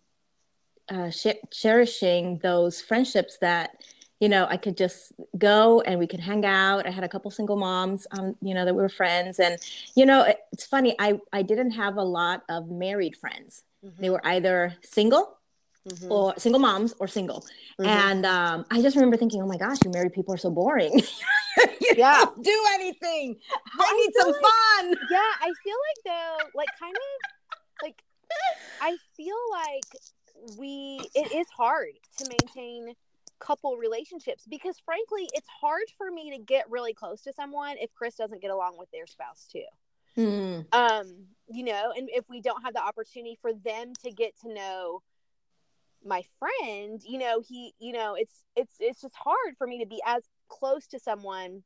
uh, 0.89 1.11
sh- 1.11 1.41
cherishing 1.51 2.39
those 2.43 2.81
friendships 2.81 3.39
that 3.41 3.83
you 4.25 4.31
know 4.35 4.45
I 4.55 4.57
could 4.65 4.77
just 4.85 5.03
go 5.49 5.59
and 5.87 5.95
we 6.03 6.07
could 6.13 6.21
hang 6.31 6.45
out. 6.65 6.81
I 6.91 6.93
had 6.99 7.05
a 7.09 7.11
couple 7.15 7.31
single 7.41 7.59
moms, 7.67 8.01
um, 8.17 8.27
you 8.47 8.55
know, 8.57 8.65
that 8.67 8.75
we 8.79 8.83
were 8.87 8.95
friends, 9.03 9.35
and 9.47 9.55
you 9.99 10.05
know, 10.11 10.21
it- 10.31 10.41
it's 10.55 10.67
funny. 10.75 10.91
I 11.07 11.09
I 11.39 11.41
didn't 11.51 11.73
have 11.83 11.95
a 12.05 12.07
lot 12.21 12.39
of 12.55 12.61
married 12.85 13.15
friends. 13.23 13.51
They 14.03 14.11
were 14.15 14.25
either 14.35 14.59
single 14.99 15.25
Mhm. 15.93 16.11
or 16.15 16.25
single 16.45 16.63
moms 16.69 16.91
or 17.01 17.07
single. 17.19 17.41
Mhm. 17.79 17.87
And 18.03 18.23
um, 18.39 18.59
I 18.75 18.77
just 18.87 18.95
remember 18.97 19.19
thinking, 19.23 19.41
oh 19.45 19.51
my 19.55 19.59
gosh, 19.65 19.79
you 19.85 19.91
married 19.97 20.15
people 20.19 20.33
are 20.37 20.43
so 20.47 20.51
boring. 20.61 20.95
you 21.85 21.93
Yeah. 22.03 22.15
don't 22.25 22.43
do 22.53 22.59
anything. 22.79 23.27
I 23.79 23.85
I 23.89 23.93
need 24.01 24.13
some 24.21 24.33
like- 24.33 24.47
fun. 24.49 24.85
yeah 25.17 25.33
i 25.47 25.51
feel 25.65 25.79
like 25.89 26.01
though 26.11 26.37
like 26.61 26.73
kind 26.85 26.97
of 27.07 27.11
like 27.85 27.99
i 28.89 28.91
feel 29.19 29.41
like 29.61 29.89
we 30.61 30.73
it 31.23 31.29
is 31.41 31.49
hard 31.63 31.95
to 32.19 32.23
maintain 32.35 32.83
couple 33.41 33.77
relationships 33.77 34.45
because 34.49 34.79
frankly 34.85 35.29
it's 35.33 35.49
hard 35.61 35.85
for 35.99 36.11
me 36.11 36.31
to 36.31 36.39
get 36.39 36.71
really 36.71 36.95
close 36.95 37.23
to 37.23 37.33
someone 37.33 37.77
if 37.79 37.93
chris 37.95 38.15
doesn't 38.15 38.41
get 38.41 38.51
along 38.51 38.77
with 38.79 38.91
their 38.91 39.07
spouse 39.07 39.47
too 39.51 39.65
Hmm. 40.15 40.61
um 40.73 41.27
you 41.49 41.65
know 41.65 41.93
and 41.97 42.09
if 42.13 42.25
we 42.29 42.41
don't 42.41 42.63
have 42.63 42.75
the 42.75 42.83
opportunity 42.83 43.37
for 43.41 43.53
them 43.53 43.93
to 44.05 44.11
get 44.11 44.39
to 44.41 44.53
know 44.53 45.03
my 46.05 46.23
friend 46.39 47.03
you 47.05 47.19
know 47.19 47.41
he 47.47 47.75
you 47.79 47.93
know 47.93 48.15
it's 48.15 48.45
it's 48.57 48.77
it's 48.79 49.01
just 49.01 49.15
hard 49.15 49.57
for 49.57 49.67
me 49.67 49.79
to 49.81 49.87
be 49.87 50.01
as 50.07 50.23
close 50.49 50.87
to 50.87 50.99
someone 50.99 51.63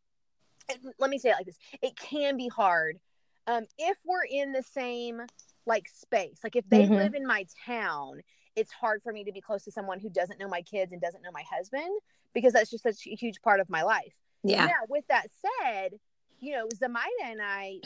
and 0.70 0.78
let 0.98 1.11
me 1.11 1.18
say 1.18 1.31
it 1.31 1.35
like 1.35 1.46
this 1.46 1.59
it 1.83 1.96
can 1.96 2.37
be 2.37 2.48
hard 2.48 2.98
um 3.46 3.64
if 3.78 3.96
we're 4.04 4.24
in 4.24 4.52
the 4.52 4.62
same 4.62 5.22
like 5.66 5.88
space 5.88 6.38
like 6.44 6.57
if 6.57 6.68
they 6.68 6.87
Mhm. 6.87 6.96
live 6.96 7.14
in 7.14 7.26
my 7.26 7.44
town 7.66 8.20
it's 8.58 8.72
hard 8.72 9.02
for 9.02 9.12
me 9.12 9.24
to 9.24 9.32
be 9.32 9.40
close 9.40 9.64
to 9.64 9.70
someone 9.70 10.00
who 10.00 10.10
doesn't 10.10 10.40
know 10.40 10.48
my 10.48 10.62
kids 10.62 10.92
and 10.92 11.00
doesn't 11.00 11.22
know 11.22 11.30
my 11.32 11.44
husband 11.50 12.00
because 12.34 12.52
that's 12.52 12.70
just 12.70 12.82
such 12.82 13.06
a 13.06 13.14
huge 13.14 13.40
part 13.40 13.60
of 13.60 13.70
my 13.70 13.82
life. 13.82 14.14
Yeah. 14.42 14.66
now 14.66 14.86
with 14.88 15.06
that 15.08 15.26
said 15.62 15.98
you 16.40 16.52
know 16.52 16.68
zamaida 16.68 17.24
and 17.24 17.40
i 17.42 17.80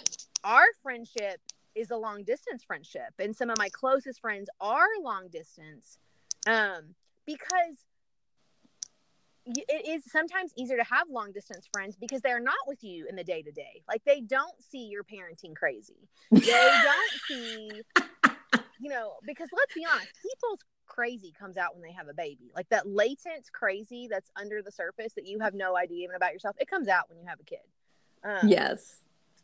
our 0.44 0.66
friendship 0.82 1.40
is 1.74 1.90
a 1.90 1.96
long 1.96 2.24
distance 2.24 2.62
friendship 2.62 3.14
and 3.18 3.35
some 3.35 3.48
of 3.48 3.56
my 3.56 3.70
closest 3.70 4.20
friends 4.20 4.50
are 4.61 4.87
long 5.02 5.28
distance 5.28 5.96
um 6.46 6.94
because 7.24 7.87
it 9.46 9.88
is 9.88 10.04
sometimes 10.11 10.52
easier 10.56 10.76
to 10.76 10.85
have 10.85 11.08
long 11.11 11.32
distance 11.32 11.66
friends 11.72 11.96
because 11.96 12.20
they're 12.20 12.40
not 12.40 12.54
with 12.66 12.85
you 12.85 13.06
in 13.08 13.16
the 13.16 13.24
day 13.24 13.42
to 13.42 13.50
day. 13.50 13.82
Like 13.88 14.04
they 14.04 14.20
don't 14.20 14.54
see 14.62 14.87
your 14.87 15.02
parenting 15.02 15.56
crazy. 15.56 16.08
They 16.30 16.40
don't 16.85 17.12
see 17.26 17.82
you 18.83 18.90
know 18.90 19.14
because 19.25 19.49
let's 19.57 19.75
be 19.75 19.85
honest 19.85 20.11
people's 20.21 20.59
crazy 20.87 21.33
comes 21.38 21.57
out 21.57 21.75
when 21.75 21.83
they 21.83 21.92
have 21.92 22.09
a 22.09 22.14
baby. 22.14 22.51
Like 22.55 22.68
that 22.68 22.87
latent 22.87 23.51
crazy 23.53 24.09
that's 24.11 24.31
under 24.37 24.61
the 24.61 24.71
surface 24.71 25.14
that 25.14 25.27
you 25.27 25.38
have 25.40 25.55
no 25.55 25.77
idea 25.77 26.05
even 26.05 26.16
about 26.16 26.33
yourself 26.33 26.57
it 26.59 26.68
comes 26.68 26.88
out 26.88 27.09
when 27.09 27.18
you 27.18 27.25
have 27.27 27.40
a 27.40 27.45
kid. 27.45 27.59
Um, 28.25 28.49
yes. 28.49 28.97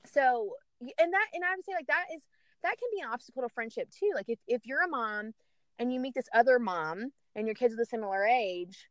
so 0.04 0.54
and 0.80 1.12
that 1.12 1.26
and 1.34 1.44
i 1.44 1.56
would 1.56 1.64
say 1.64 1.72
like 1.74 1.88
that 1.88 2.04
is 2.14 2.22
that 2.62 2.76
can 2.78 2.88
be 2.94 3.00
an 3.00 3.08
obstacle 3.08 3.42
to 3.42 3.48
friendship 3.48 3.88
too. 3.90 4.10
Like 4.14 4.28
if, 4.28 4.38
if 4.46 4.66
you're 4.66 4.82
a 4.82 4.88
mom 4.88 5.32
and 5.78 5.92
you 5.92 6.00
meet 6.00 6.14
this 6.14 6.28
other 6.34 6.58
mom 6.58 7.12
and 7.34 7.46
your 7.46 7.54
kids 7.54 7.72
are 7.72 7.76
the 7.76 7.86
similar 7.86 8.24
age 8.26 8.88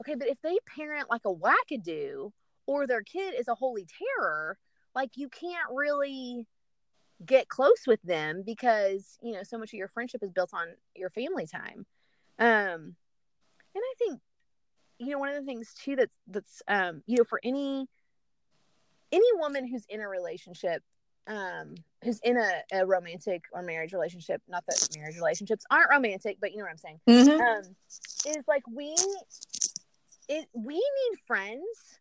okay 0.00 0.14
but 0.14 0.28
if 0.28 0.40
they 0.42 0.56
parent 0.74 1.08
like 1.10 1.22
a 1.26 1.34
wackadoo 1.34 2.30
or 2.66 2.86
their 2.86 3.02
kid 3.02 3.34
is 3.38 3.48
a 3.48 3.54
holy 3.54 3.86
terror 3.86 4.56
like 4.94 5.10
you 5.16 5.28
can't 5.28 5.68
really 5.72 6.46
get 7.24 7.48
close 7.48 7.86
with 7.86 8.00
them 8.02 8.42
because 8.44 9.18
you 9.22 9.32
know 9.32 9.42
so 9.42 9.58
much 9.58 9.70
of 9.70 9.78
your 9.78 9.88
friendship 9.88 10.22
is 10.22 10.30
built 10.30 10.50
on 10.54 10.68
your 10.96 11.10
family 11.10 11.46
time 11.46 11.84
um 12.38 12.94
and 13.74 13.76
i 13.76 13.94
think 13.98 14.20
you 14.98 15.10
know 15.10 15.18
one 15.18 15.28
of 15.28 15.34
the 15.34 15.42
things 15.44 15.74
too 15.74 15.96
that's 15.96 16.16
that's 16.28 16.62
um 16.68 17.02
you 17.06 17.18
know 17.18 17.24
for 17.24 17.40
any 17.44 17.86
any 19.12 19.26
woman 19.34 19.66
who's 19.66 19.84
in 19.88 20.00
a 20.00 20.08
relationship 20.08 20.82
um 21.26 21.74
who's 22.02 22.20
in 22.20 22.38
a, 22.38 22.62
a 22.72 22.86
romantic 22.86 23.42
or 23.52 23.62
marriage 23.62 23.92
relationship 23.92 24.40
not 24.48 24.64
that 24.66 24.88
marriage 24.96 25.16
relationships 25.16 25.64
aren't 25.70 25.90
romantic 25.90 26.38
but 26.40 26.52
you 26.52 26.58
know 26.58 26.64
what 26.64 26.70
i'm 26.70 26.78
saying 26.78 27.00
Mhm. 27.08 27.40
um 27.40 27.76
is 28.26 28.44
like 28.48 28.62
we 28.70 28.94
it 30.28 30.46
we 30.54 30.74
need 30.74 31.18
friends 31.26 31.98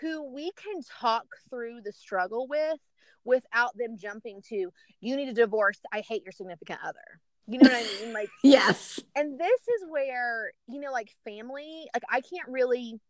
who 0.00 0.22
we 0.24 0.50
can 0.52 0.82
talk 0.82 1.24
through 1.48 1.80
the 1.80 1.92
struggle 1.92 2.46
with 2.48 2.78
without 3.24 3.76
them 3.76 3.96
jumping 3.96 4.40
to 4.48 4.70
you 5.00 5.16
need 5.16 5.28
a 5.28 5.32
divorce 5.32 5.78
i 5.92 6.00
hate 6.00 6.22
your 6.24 6.32
significant 6.32 6.78
other 6.84 7.20
you 7.46 7.58
know 7.58 7.68
what 7.68 7.76
i 7.76 7.82
mean 8.04 8.12
like 8.12 8.28
Yes. 8.42 9.00
and 9.16 9.38
this 9.38 9.60
is 9.60 9.84
where 9.88 10.52
you 10.68 10.80
know 10.80 10.92
like 10.92 11.10
family 11.24 11.88
like 11.94 12.02
i 12.10 12.20
can't 12.20 12.48
really 12.48 13.00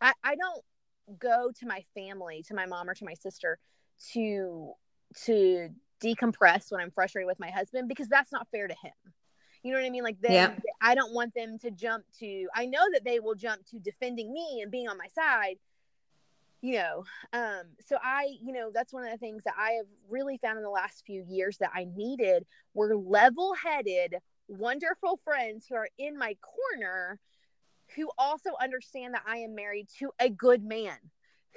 i 0.00 0.12
i 0.24 0.34
don't 0.34 1.18
go 1.18 1.50
to 1.58 1.66
my 1.66 1.84
family 1.94 2.42
to 2.48 2.54
my 2.54 2.66
mom 2.66 2.88
or 2.88 2.94
to 2.94 3.04
my 3.04 3.14
sister 3.14 3.58
to 4.12 4.72
to 5.24 5.68
decompress 6.02 6.70
when 6.70 6.80
i'm 6.80 6.90
frustrated 6.90 7.26
with 7.26 7.38
my 7.40 7.50
husband 7.50 7.88
because 7.88 8.08
that's 8.08 8.32
not 8.32 8.46
fair 8.50 8.66
to 8.68 8.74
him 8.82 8.92
You 9.64 9.70
know 9.72 9.78
what 9.78 9.86
I 9.86 9.90
mean? 9.90 10.02
Like 10.02 10.20
they, 10.20 10.34
Yeah. 10.34 10.56
I 10.80 10.96
don't 10.96 11.14
want 11.14 11.34
them 11.34 11.56
to 11.60 11.70
jump 11.70 12.02
to. 12.18 12.48
I 12.52 12.66
know 12.66 12.84
that 12.92 13.04
they 13.04 13.20
will 13.20 13.36
jump 13.36 13.64
to 13.70 13.78
defending 13.78 14.32
me 14.32 14.58
and 14.60 14.72
being 14.72 14.88
on 14.88 14.98
my 14.98 15.06
side. 15.14 15.56
You 16.64 16.74
know, 16.74 17.04
um, 17.32 17.62
so 17.84 17.96
I, 18.00 18.36
you 18.40 18.52
know, 18.52 18.70
that's 18.72 18.92
one 18.92 19.02
of 19.04 19.10
the 19.10 19.18
things 19.18 19.42
that 19.44 19.54
I 19.58 19.72
have 19.72 19.86
really 20.08 20.38
found 20.38 20.58
in 20.58 20.62
the 20.62 20.70
last 20.70 21.02
few 21.04 21.24
years 21.28 21.58
that 21.58 21.72
I 21.74 21.88
needed 21.92 22.46
were 22.72 22.94
level-headed, 22.94 24.14
wonderful 24.46 25.18
friends 25.24 25.66
who 25.68 25.74
are 25.74 25.88
in 25.98 26.16
my 26.16 26.36
corner, 26.40 27.18
who 27.96 28.08
also 28.16 28.50
understand 28.62 29.14
that 29.14 29.24
I 29.26 29.38
am 29.38 29.56
married 29.56 29.88
to 29.98 30.12
a 30.20 30.30
good 30.30 30.62
man, 30.62 30.96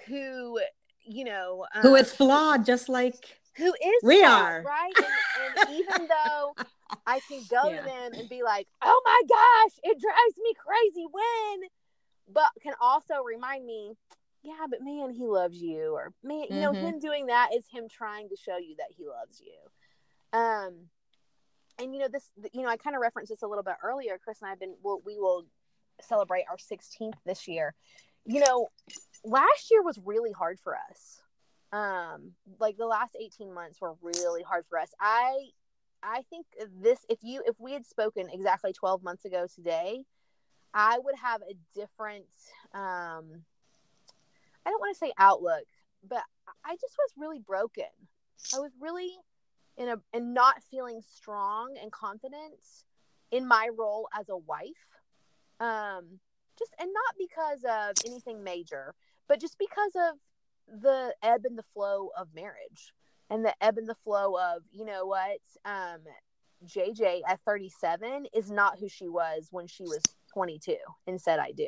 who, 0.08 0.60
you 1.06 1.24
know, 1.24 1.68
um, 1.76 1.84
Who 1.84 1.94
is 1.96 2.12
flawed, 2.12 2.66
just 2.66 2.90
like 2.90 3.14
who 3.58 3.68
is 3.74 4.04
We 4.04 4.22
flawed, 4.24 4.32
are. 4.32 4.64
right 4.66 4.96
and, 5.06 5.46
and 5.46 5.56
even 5.70 6.08
though 6.08 6.56
i 7.08 7.20
can 7.28 7.46
go 7.50 7.70
Yeah. 7.70 7.78
to 7.80 7.86
them 7.86 8.14
and 8.18 8.28
be 8.28 8.42
like 8.42 8.68
oh 8.82 9.02
my 9.06 9.22
gosh 9.30 9.80
it 9.84 10.02
drives 10.02 10.38
me 10.44 10.54
crazy 10.58 11.06
when 11.12 11.70
but 12.34 12.50
can 12.64 12.74
also 12.82 13.22
remind 13.24 13.64
me 13.66 13.94
yeah 14.46 14.66
but 14.70 14.80
man 14.82 15.10
he 15.10 15.26
loves 15.26 15.62
you 15.62 15.94
or 15.94 16.14
man 16.24 16.46
you 16.50 16.62
know 16.62 16.72
Mhm. 16.74 16.80
him 16.82 17.00
doing 17.00 17.26
that 17.28 17.50
is 17.54 17.66
him 17.70 17.90
trying 17.90 18.30
to 18.30 18.36
show 18.38 18.58
you 18.58 18.76
that 18.78 18.92
he 18.96 19.06
loves 19.08 19.42
you. 19.42 20.40
Um 20.40 20.90
and 21.80 21.94
you 21.94 22.00
know 22.00 22.08
this 22.08 22.30
you 22.54 22.62
know 22.62 22.70
i 22.70 22.78
kind 22.78 22.96
of 22.96 23.02
referenced 23.02 23.30
this 23.32 23.42
a 23.42 23.48
little 23.48 23.64
bit 23.64 23.76
earlier 23.84 24.18
chris 24.24 24.42
and 24.42 24.50
i've 24.50 24.60
been 24.60 24.76
we'll, 24.84 25.02
we 25.06 25.18
will 25.20 25.46
celebrate 26.02 26.46
our 26.50 26.58
16th 26.58 27.18
this 27.26 27.48
year. 27.48 27.74
You 28.26 28.40
know 28.42 28.68
last 29.24 29.72
year 29.72 29.82
was 29.82 29.98
really 30.04 30.32
hard 30.32 30.60
for 30.60 30.76
us. 30.90 31.22
Um 31.72 32.34
like 32.60 32.78
the 32.78 32.86
last 32.86 33.16
18 33.20 33.54
months 33.54 33.82
were 33.82 33.96
really 34.02 34.44
hard 34.44 34.66
for 34.70 34.78
us. 34.80 34.94
I 35.00 35.50
i 36.04 36.22
think 36.30 36.46
this 36.82 37.00
if 37.10 37.20
you 37.24 37.42
if 37.46 37.56
we 37.60 37.72
had 37.74 37.86
spoken 37.86 38.30
exactly 38.30 38.72
12 38.74 39.02
months 39.04 39.26
ago 39.26 39.48
today 39.54 40.04
i 40.74 41.00
would 41.00 41.16
have 41.16 41.42
a 41.42 41.56
different 41.74 42.26
um 42.74 43.44
i 44.66 44.70
don't 44.70 44.80
want 44.80 44.96
to 44.96 45.00
say 45.00 45.12
outlook 45.18 45.66
but 46.08 46.24
i 46.64 46.74
just 46.74 46.96
was 46.98 47.12
really 47.18 47.40
broken. 47.40 47.86
I 48.54 48.60
was 48.60 48.72
really 48.80 49.12
in 49.78 49.90
a 49.90 49.98
and 50.14 50.34
not 50.34 50.64
feeling 50.64 51.02
strong 51.16 51.76
and 51.82 51.92
confident 51.92 52.60
in 53.32 53.48
my 53.48 53.70
role 53.78 54.08
as 54.18 54.30
a 54.30 54.38
wife. 54.38 54.70
Um 55.60 56.20
just 56.58 56.74
and 56.80 56.90
not 56.94 57.16
because 57.18 57.64
of 57.64 57.96
anything 58.06 58.44
major 58.44 58.94
but 59.28 59.42
just 59.42 59.58
because 59.58 59.92
of 59.96 60.82
the 60.82 61.14
ebb 61.22 61.42
and 61.46 61.58
the 61.58 61.66
flow 61.74 62.10
of 62.18 62.28
marriage 62.34 62.94
and 63.30 63.44
the 63.44 63.54
ebb 63.62 63.78
and 63.78 63.88
the 63.88 63.96
flow 63.96 64.38
of 64.38 64.64
you 64.72 64.86
know 64.86 65.06
what 65.06 65.40
um 65.66 66.00
jj 66.66 67.22
at 67.28 67.40
37 67.46 68.28
is 68.34 68.50
not 68.50 68.80
who 68.80 68.88
she 68.88 69.10
was 69.10 69.50
when 69.52 69.68
she 69.68 69.84
was 69.84 70.02
22 70.34 70.78
and 71.08 71.20
said 71.20 71.40
i 71.40 71.52
do 71.52 71.68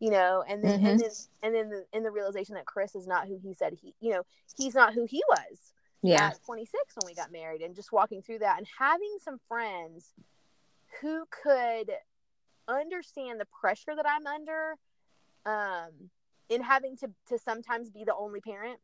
you 0.00 0.10
know 0.10 0.44
and 0.48 0.62
then 0.62 0.84
and 0.84 1.00
then 1.00 1.10
and 1.42 1.54
then 1.54 1.70
the, 1.70 1.84
in 1.92 2.02
the 2.02 2.10
realization 2.10 2.54
that 2.54 2.66
chris 2.66 2.94
is 2.94 3.06
not 3.06 3.26
who 3.26 3.38
he 3.42 3.54
said 3.54 3.72
he 3.80 3.94
you 4.00 4.10
know 4.10 4.22
he's 4.56 4.74
not 4.74 4.92
who 4.92 5.04
he 5.04 5.22
was 5.28 5.72
yeah, 6.02 6.28
at 6.28 6.44
26 6.44 6.72
when 6.94 7.10
we 7.10 7.14
got 7.14 7.32
married 7.32 7.62
and 7.62 7.74
just 7.74 7.90
walking 7.90 8.22
through 8.22 8.38
that 8.38 8.58
and 8.58 8.66
having 8.78 9.16
some 9.22 9.38
friends 9.48 10.12
who 11.00 11.24
could 11.30 11.90
understand 12.68 13.40
the 13.40 13.46
pressure 13.60 13.94
that 13.96 14.06
I'm 14.06 14.26
under 14.26 14.76
um 15.44 16.10
in 16.48 16.62
having 16.62 16.96
to 16.98 17.10
to 17.28 17.38
sometimes 17.38 17.90
be 17.90 18.04
the 18.04 18.14
only 18.14 18.40
parent 18.40 18.78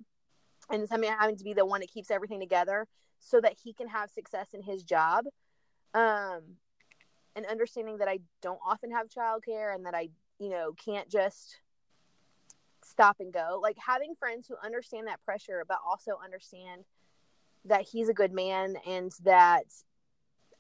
and 0.71 0.89
sometimes 0.89 1.17
having 1.19 1.37
to 1.37 1.45
be 1.45 1.53
the 1.53 1.67
one 1.67 1.81
that 1.81 1.91
keeps 1.91 2.11
everything 2.11 2.41
together 2.41 2.87
so 3.21 3.41
that 3.41 3.55
he 3.63 3.73
can 3.73 3.89
have 3.89 4.11
success 4.11 4.49
in 4.53 4.63
his 4.63 4.83
job 4.83 5.27
um 5.95 6.41
and 7.35 7.47
understanding 7.47 7.99
that 7.99 8.09
I 8.09 8.19
don't 8.43 8.61
often 8.67 8.91
have 8.91 9.09
childcare 9.09 9.75
and 9.75 9.87
that 9.87 9.95
I 9.95 10.09
you 10.39 10.49
know 10.49 10.73
can't 10.73 11.09
just 11.09 11.59
stop 12.85 13.17
and 13.21 13.33
go 13.33 13.59
like 13.63 13.77
having 13.79 14.15
friends 14.15 14.47
who 14.47 14.55
understand 14.65 15.07
that 15.07 15.23
pressure 15.25 15.65
but 15.67 15.79
also 15.87 16.19
understand 16.23 16.85
that 17.65 17.83
he's 17.83 18.09
a 18.09 18.15
good 18.15 18.33
man 18.33 18.77
and 18.87 19.13
that 19.23 19.65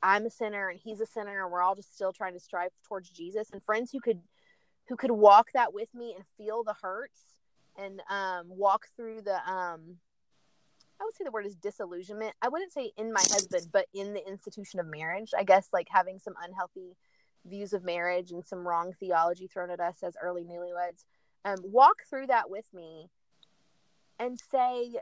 I'm 0.03 0.27
a 0.27 0.31
sinner 0.31 0.68
and 0.68 0.81
he's 0.83 1.01
a 1.01 1.07
sinner 1.07 1.43
and 1.43 1.53
we're 1.53 1.62
all 1.62 1.75
just 1.75 1.95
still 1.95 2.12
trying 2.12 2.35
to 2.35 2.41
strive 2.41 2.70
towards 2.87 3.11
Jesus 3.11 3.51
and 3.53 3.62
friends 3.64 3.91
who 3.91 4.01
could 4.01 4.20
who 4.89 4.97
could 4.97 5.11
walk 5.11 5.49
that 5.55 5.73
with 5.73 5.89
me 5.95 6.14
and 6.14 6.25
feel 6.37 6.64
the 6.64 6.75
hurts 6.81 7.20
and 7.77 8.01
um 8.09 8.47
walk 8.49 8.87
through 8.97 9.23
the 9.23 9.35
um 9.51 9.99
I 11.01 11.05
would 11.05 11.16
say 11.16 11.25
the 11.25 11.33
word 11.33 11.47
is 11.47 11.57
disillusionment. 11.57 12.35
I 12.41 12.49
wouldn't 12.49 12.73
say 12.73 12.93
in 12.97 13.12
my 13.12 13.23
husband, 13.23 13.70
but 13.73 13.87
in 13.93 14.14
the 14.14 14.25
institution 14.25 14.79
of 14.79 14.87
marriage. 14.87 15.33
I 15.37 15.43
guess 15.43 15.68
like 15.73 15.89
having 15.91 16.20
some 16.20 16.35
unhealthy 16.41 16.97
views 17.45 17.72
of 17.72 17.84
marriage 17.84 18.30
and 18.30 18.45
some 18.45 18.66
wrong 18.66 18.93
theology 18.99 19.47
thrown 19.47 19.70
at 19.70 19.80
us 19.80 20.03
as 20.03 20.16
early 20.22 20.45
newlyweds. 20.45 21.05
Um, 21.45 21.59
walk 21.62 21.97
through 22.09 22.28
that 22.28 22.51
with 22.51 22.66
me 22.72 23.09
and 24.18 24.38
say, 24.51 24.95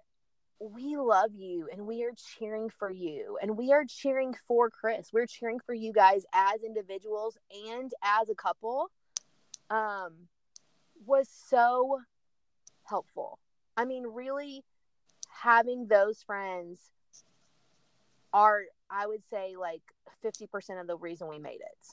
we 0.58 0.96
love 0.96 1.34
you 1.34 1.68
and 1.72 1.86
we 1.86 2.04
are 2.04 2.12
cheering 2.36 2.68
for 2.68 2.90
you 2.90 3.38
and 3.40 3.56
we 3.56 3.72
are 3.72 3.84
cheering 3.86 4.34
for 4.46 4.68
Chris. 4.68 5.10
We're 5.12 5.26
cheering 5.26 5.58
for 5.58 5.74
you 5.74 5.92
guys 5.92 6.24
as 6.34 6.62
individuals 6.62 7.38
and 7.68 7.90
as 8.02 8.28
a 8.28 8.34
couple. 8.34 8.90
Um, 9.70 10.28
was 11.06 11.28
so 11.48 12.00
helpful. 12.84 13.38
I 13.76 13.86
mean, 13.86 14.04
really 14.06 14.62
having 15.30 15.86
those 15.86 16.22
friends 16.22 16.90
are, 18.32 18.62
I 18.90 19.06
would 19.06 19.22
say, 19.30 19.54
like 19.58 19.82
50% 20.22 20.80
of 20.80 20.86
the 20.86 20.96
reason 20.96 21.28
we 21.28 21.38
made 21.38 21.60
it. 21.60 21.86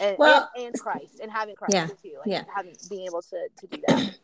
And, 0.00 0.16
Well- 0.18 0.50
and, 0.56 0.66
and 0.66 0.78
Christ 0.78 1.20
and 1.22 1.30
having 1.30 1.54
Christ 1.54 1.74
Yeah, 1.74 1.86
too, 1.86 2.14
like 2.18 2.26
yeah. 2.26 2.44
having 2.54 2.74
being 2.88 3.06
able 3.06 3.22
to, 3.22 3.48
to 3.58 3.66
do 3.66 3.82
that. 3.88 4.14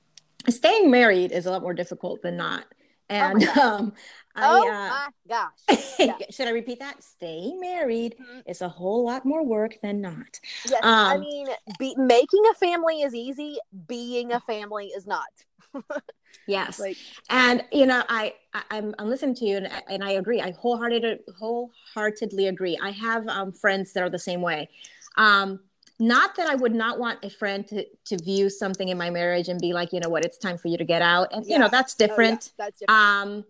staying 0.49 0.91
married 0.91 1.33
is 1.33 1.47
a 1.47 1.51
lot 1.51 1.63
more 1.63 1.75
difficult 1.75 2.23
than 2.23 2.37
not. 2.37 2.65
And 3.09 3.45
God. 3.45 3.59
um, 3.59 3.93
I, 4.35 4.49
oh 4.49 4.69
uh, 4.69 4.89
my 4.89 5.09
gosh. 5.29 5.97
Yeah. 5.99 6.17
should 6.31 6.49
I 6.49 6.51
repeat 6.51 6.81
that? 6.81 7.03
Staying 7.03 7.61
married 7.61 8.17
Mhm. 8.19 8.43
is 8.47 8.63
a 8.63 8.69
whole 8.69 9.05
lot 9.05 9.25
more 9.25 9.45
work 9.45 9.81
than 9.83 10.01
not. 10.01 10.41
Yes, 10.65 10.81
I 10.83 11.15
Um, 11.15 11.21
mean, 11.21 11.49
be, 11.79 11.95
making 11.97 12.43
a 12.51 12.55
family 12.55 13.03
is 13.03 13.15
easy. 13.15 13.59
Being 13.87 14.33
a 14.33 14.41
family 14.41 14.87
is 14.87 15.07
not. 15.07 15.29
Yes. 16.47 16.81
Like, 16.81 16.97
and 17.31 17.65
you 17.71 17.87
know 17.87 18.03
I, 18.09 18.35
I 18.53 18.63
I'm, 18.71 18.95
I'm 18.99 19.09
listening 19.09 19.37
to 19.37 19.45
you 19.45 19.59
and, 19.59 19.69
and 19.89 20.03
i 20.03 20.11
agree 20.13 20.41
i 20.41 20.51
wholeheartedly 20.51 21.19
wholeheartedly 21.39 22.49
agree 22.49 22.77
i 22.83 22.91
have 22.91 23.27
um, 23.29 23.53
friends 23.53 23.93
that 23.93 24.03
are 24.03 24.11
the 24.11 24.19
same 24.19 24.43
way 24.43 24.69
um, 25.17 25.61
not 25.99 26.35
that 26.37 26.49
i 26.49 26.55
would 26.55 26.75
not 26.75 26.99
want 26.99 27.19
a 27.25 27.31
friend 27.31 27.67
to, 27.67 27.85
to 28.05 28.17
view 28.23 28.49
something 28.51 28.89
in 28.89 28.99
my 28.99 29.11
marriage 29.11 29.49
and 29.49 29.61
be 29.61 29.73
like 29.73 29.93
you 29.93 30.01
know 30.01 30.09
what 30.09 30.25
it's 30.25 30.39
time 30.39 30.59
for 30.59 30.69
you 30.69 30.77
to 30.79 30.85
get 30.85 31.03
out 31.03 31.29
and 31.33 31.47
you 31.47 31.59
know 31.59 31.67
Yeah. 31.67 31.71
that's 31.71 31.95
oh, 31.95 32.03
yeah, 32.03 32.07
different 32.09 32.53
that's 32.59 32.79
different. 32.81 33.01
um, 33.01 33.45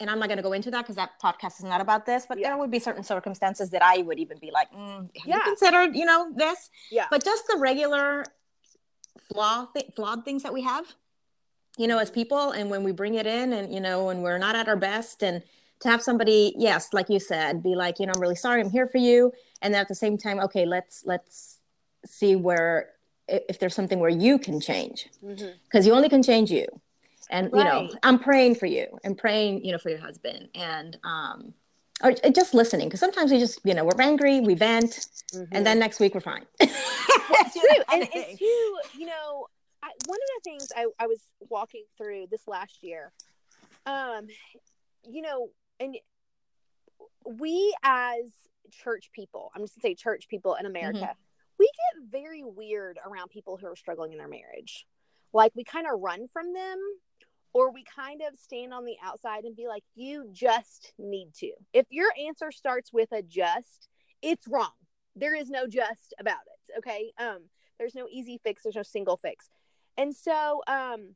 and 0.00 0.08
i'm 0.08 0.18
not 0.18 0.28
going 0.28 0.36
to 0.38 0.42
go 0.42 0.52
into 0.52 0.70
that 0.70 0.82
because 0.82 0.96
that 0.96 1.10
podcast 1.22 1.58
is 1.58 1.64
not 1.64 1.80
about 1.80 2.06
this 2.06 2.24
but 2.26 2.38
Yeah. 2.38 2.48
there 2.50 2.56
would 2.58 2.70
be 2.70 2.78
certain 2.78 3.02
circumstances 3.02 3.68
that 3.70 3.82
i 3.82 3.98
would 3.98 4.18
even 4.18 4.38
be 4.38 4.50
like 4.50 4.72
mm, 4.72 5.00
have 5.16 5.26
Yeah. 5.26 5.36
you 5.36 5.42
considered 5.42 5.96
you 5.96 6.04
know 6.06 6.30
this 6.34 6.70
yeah, 6.90 7.06
but 7.10 7.24
just 7.24 7.46
the 7.48 7.58
regular 7.58 8.24
flaw 9.32 9.66
th- 9.74 9.90
flawed 9.94 10.24
things 10.24 10.42
that 10.44 10.52
we 10.52 10.62
have 10.62 10.86
you 11.76 11.86
know 11.86 11.98
as 11.98 12.10
people 12.10 12.52
and 12.52 12.70
when 12.70 12.82
we 12.84 12.92
bring 12.92 13.14
it 13.14 13.26
in 13.26 13.52
and 13.52 13.72
you 13.74 13.80
know 13.80 14.04
when 14.06 14.22
we're 14.22 14.38
not 14.38 14.54
at 14.56 14.68
our 14.68 14.76
best 14.76 15.22
and 15.22 15.42
to 15.80 15.88
have 15.88 16.02
somebody 16.02 16.54
yes 16.56 16.92
like 16.92 17.08
you 17.08 17.20
said 17.20 17.62
be 17.62 17.74
like 17.74 17.98
you 17.98 18.06
know 18.06 18.12
i'm 18.14 18.20
really 18.20 18.34
sorry 18.36 18.60
i'm 18.60 18.70
here 18.70 18.86
for 18.86 18.98
you 18.98 19.32
and 19.62 19.74
at 19.74 19.88
the 19.88 19.94
same 19.94 20.16
time 20.18 20.38
okay 20.40 20.64
let's 20.66 21.02
let's 21.04 21.58
see 22.06 22.36
where 22.36 22.90
if 23.28 23.58
there's 23.58 23.74
something 23.74 23.98
where 24.00 24.10
you 24.10 24.38
can 24.38 24.58
change. 24.60 25.08
Because 25.64 25.86
you 25.86 25.92
only 25.92 26.08
can 26.08 26.22
change 26.22 26.50
you. 26.50 26.66
And 27.30 27.50
you 27.52 27.62
know 27.62 27.90
i'm 28.02 28.18
praying 28.18 28.54
for 28.54 28.64
you 28.64 28.86
and 29.04 29.18
praying 29.18 29.62
you 29.64 29.72
know 29.72 29.78
for 29.78 29.90
your 29.90 29.98
husband. 29.98 30.48
And 30.54 30.96
um 31.04 31.52
or 32.02 32.12
just 32.12 32.54
listening. 32.54 32.88
Because 32.88 33.00
sometimes 33.00 33.30
we 33.30 33.38
just 33.38 33.60
you 33.64 33.74
know 33.74 33.84
we're 33.84 34.00
angry 34.00 34.40
we 34.40 34.54
vent 34.54 35.06
Mhm. 35.34 35.48
and 35.52 35.66
then 35.66 35.78
next 35.78 36.00
week 36.00 36.14
we're 36.14 36.20
fine. 36.20 36.46
It's 36.60 37.52
true. 37.52 37.82
And, 37.92 38.02
of 38.02 38.08
and 38.14 38.40
you 38.40 39.06
know, 39.06 39.46
I, 39.82 39.90
one 40.06 40.18
of 40.18 40.28
the 40.36 40.40
things 40.44 40.68
I, 40.74 40.86
I 40.98 41.06
was 41.06 41.20
walking 41.50 41.84
through 41.96 42.26
this 42.30 42.48
last 42.48 42.82
year, 42.82 43.12
um, 43.86 44.26
you 45.08 45.22
know, 45.22 45.50
and 45.78 45.96
we 47.24 47.74
as 47.82 48.24
church 48.70 49.10
people, 49.12 49.50
I'm 49.54 49.62
just 49.62 49.76
gonna 49.76 49.90
say 49.90 49.94
church 49.94 50.28
people 50.28 50.54
in 50.54 50.66
America, 50.66 50.98
Mm-hmm. 50.98 51.58
we 51.58 51.66
get 51.66 52.10
very 52.10 52.44
weird 52.44 52.98
around 53.04 53.28
people 53.30 53.56
who 53.56 53.66
are 53.66 53.76
struggling 53.76 54.12
in 54.12 54.18
their 54.18 54.28
marriage. 54.28 54.86
Like 55.32 55.52
we 55.54 55.64
kind 55.64 55.86
of 55.92 56.00
run 56.00 56.28
from 56.32 56.52
them 56.54 56.78
or 57.52 57.72
we 57.72 57.84
kind 57.84 58.20
of 58.22 58.38
stand 58.38 58.72
on 58.72 58.84
the 58.84 58.96
outside 59.02 59.44
and 59.44 59.56
be 59.56 59.66
like, 59.68 59.82
you 59.94 60.28
just 60.32 60.92
need 60.98 61.34
to. 61.38 61.50
If 61.72 61.86
your 61.90 62.10
answer 62.26 62.52
starts 62.52 62.92
with 62.92 63.10
a 63.12 63.22
just, 63.22 63.88
it's 64.22 64.46
wrong. 64.46 64.72
There 65.16 65.34
is 65.34 65.50
no 65.50 65.66
just 65.66 66.14
about 66.20 66.42
it. 66.46 66.78
Okay. 66.78 67.12
Um, 67.18 67.48
there's 67.78 67.94
no 67.94 68.06
easy 68.10 68.38
fix, 68.42 68.62
there's 68.62 68.76
no 68.76 68.82
single 68.82 69.16
fix. 69.16 69.48
And 69.96 70.14
so 70.14 70.62
um 70.68 71.14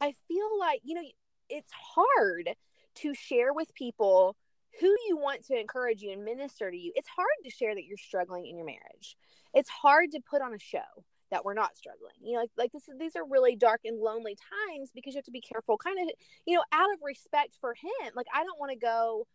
I 0.00 0.14
feel 0.28 0.58
like, 0.58 0.80
you 0.82 0.94
know, 0.94 1.02
it's 1.48 1.72
hard 1.72 2.50
to 2.96 3.14
share 3.14 3.52
with 3.52 3.74
people 3.74 4.36
who 4.78 4.94
you 5.08 5.16
want 5.16 5.44
to 5.46 5.58
encourage 5.58 6.02
you 6.02 6.12
and 6.12 6.24
minister 6.24 6.70
to 6.70 6.76
you. 6.76 6.92
It's 6.94 7.08
hard 7.08 7.28
to 7.44 7.50
share 7.50 7.74
that 7.74 7.84
you're 7.84 7.98
struggling 7.98 8.46
in 8.46 8.56
your 8.56 8.66
marriage. 8.66 9.16
It's 9.52 9.68
hard 9.68 10.12
to 10.12 10.20
put 10.20 10.42
on 10.42 10.54
a 10.54 10.58
show 10.58 11.04
that 11.30 11.44
we're 11.44 11.54
not 11.54 11.76
struggling. 11.76 12.14
You 12.22 12.34
know, 12.34 12.40
like 12.40 12.50
like 12.56 12.72
this 12.72 12.88
these 12.98 13.16
are 13.16 13.24
really 13.24 13.56
dark 13.56 13.80
and 13.84 14.00
lonely 14.00 14.36
times 14.36 14.90
because 14.94 15.14
you 15.14 15.18
have 15.18 15.24
to 15.24 15.30
be 15.30 15.40
careful, 15.40 15.76
kind 15.76 15.98
of, 15.98 16.14
you 16.46 16.56
know, 16.56 16.64
out 16.72 16.92
of 16.92 16.98
respect 17.02 17.56
for 17.60 17.74
him. 17.74 18.12
Like 18.14 18.26
I 18.34 18.44
don't 18.44 18.58
want 18.58 18.72
to 18.72 18.78
go 18.78 19.26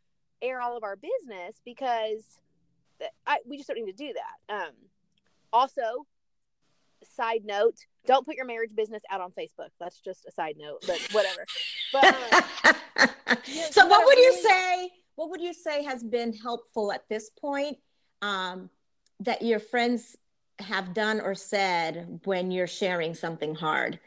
air 0.42 0.62
all 0.62 0.78
of 0.78 0.84
our 0.84 0.96
business 0.96 1.60
because 1.66 2.40
I, 3.26 3.40
we 3.46 3.58
just 3.58 3.68
don't 3.68 3.78
need 3.78 3.92
to 3.92 4.06
do 4.06 4.14
that. 4.14 4.54
Um, 4.54 4.74
also, 5.52 6.06
side 7.04 7.42
note, 7.46 7.76
don't 8.06 8.26
put 8.26 8.36
your 8.36 8.46
marriage 8.46 8.76
business 8.76 9.04
out 9.10 9.22
on 9.22 9.32
Facebook. 9.32 9.70
That's 9.80 10.00
just 10.00 10.26
a 10.26 10.32
side 10.32 10.56
note, 10.58 10.84
but 10.86 11.00
whatever. 11.12 11.46
But 11.92 12.06
um, 13.28 13.38
so, 13.72 13.88
what 13.88 14.06
would 14.06 14.18
really... 14.18 14.38
you 14.38 14.44
say? 14.44 14.90
What 15.16 15.30
would 15.30 15.42
you 15.42 15.54
say 15.54 15.84
has 15.84 16.04
been 16.04 16.34
helpful 16.34 16.92
at 16.92 17.08
this 17.10 17.30
point 17.30 17.78
um, 18.22 18.70
that 19.22 19.42
your 19.42 19.60
friends 19.60 20.18
have 20.60 20.94
done 20.94 21.22
or 21.22 21.36
said 21.36 22.20
when 22.26 22.52
you're 22.52 22.68
sharing 22.68 23.14
something 23.14 23.56
hard? 23.56 24.00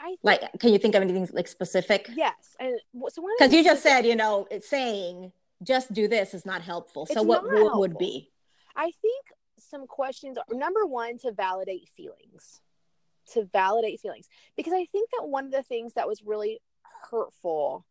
I 0.00 0.16
like, 0.22 0.42
can 0.60 0.72
you 0.72 0.78
think 0.78 0.94
of 0.94 1.02
anything 1.02 1.28
like 1.32 1.48
specific? 1.48 2.10
Yes, 2.14 2.56
and 2.60 2.78
so 3.08 3.22
because 3.38 3.54
you 3.54 3.64
just 3.64 3.82
said, 3.82 4.04
you 4.04 4.16
know, 4.16 4.46
it's 4.50 4.68
saying 4.68 5.32
just 5.62 5.92
do 5.92 6.08
this 6.08 6.34
is 6.34 6.44
not 6.44 6.62
helpful. 6.62 7.06
So 7.06 7.22
what, 7.22 7.44
what 7.44 7.78
would 7.78 7.96
be? 7.96 8.30
I 8.76 8.90
think 9.00 9.24
some 9.58 9.86
questions 9.86 10.36
are 10.36 10.44
number 10.54 10.84
one 10.84 11.18
to 11.18 11.32
validate 11.32 11.88
feelings. 11.96 12.60
To 13.32 13.44
validate 13.52 14.00
feelings. 14.00 14.28
Because 14.56 14.72
I 14.72 14.84
think 14.92 15.08
that 15.12 15.26
one 15.26 15.46
of 15.46 15.52
the 15.52 15.62
things 15.62 15.94
that 15.94 16.06
was 16.06 16.22
really 16.22 16.60
hurtful 17.10 17.86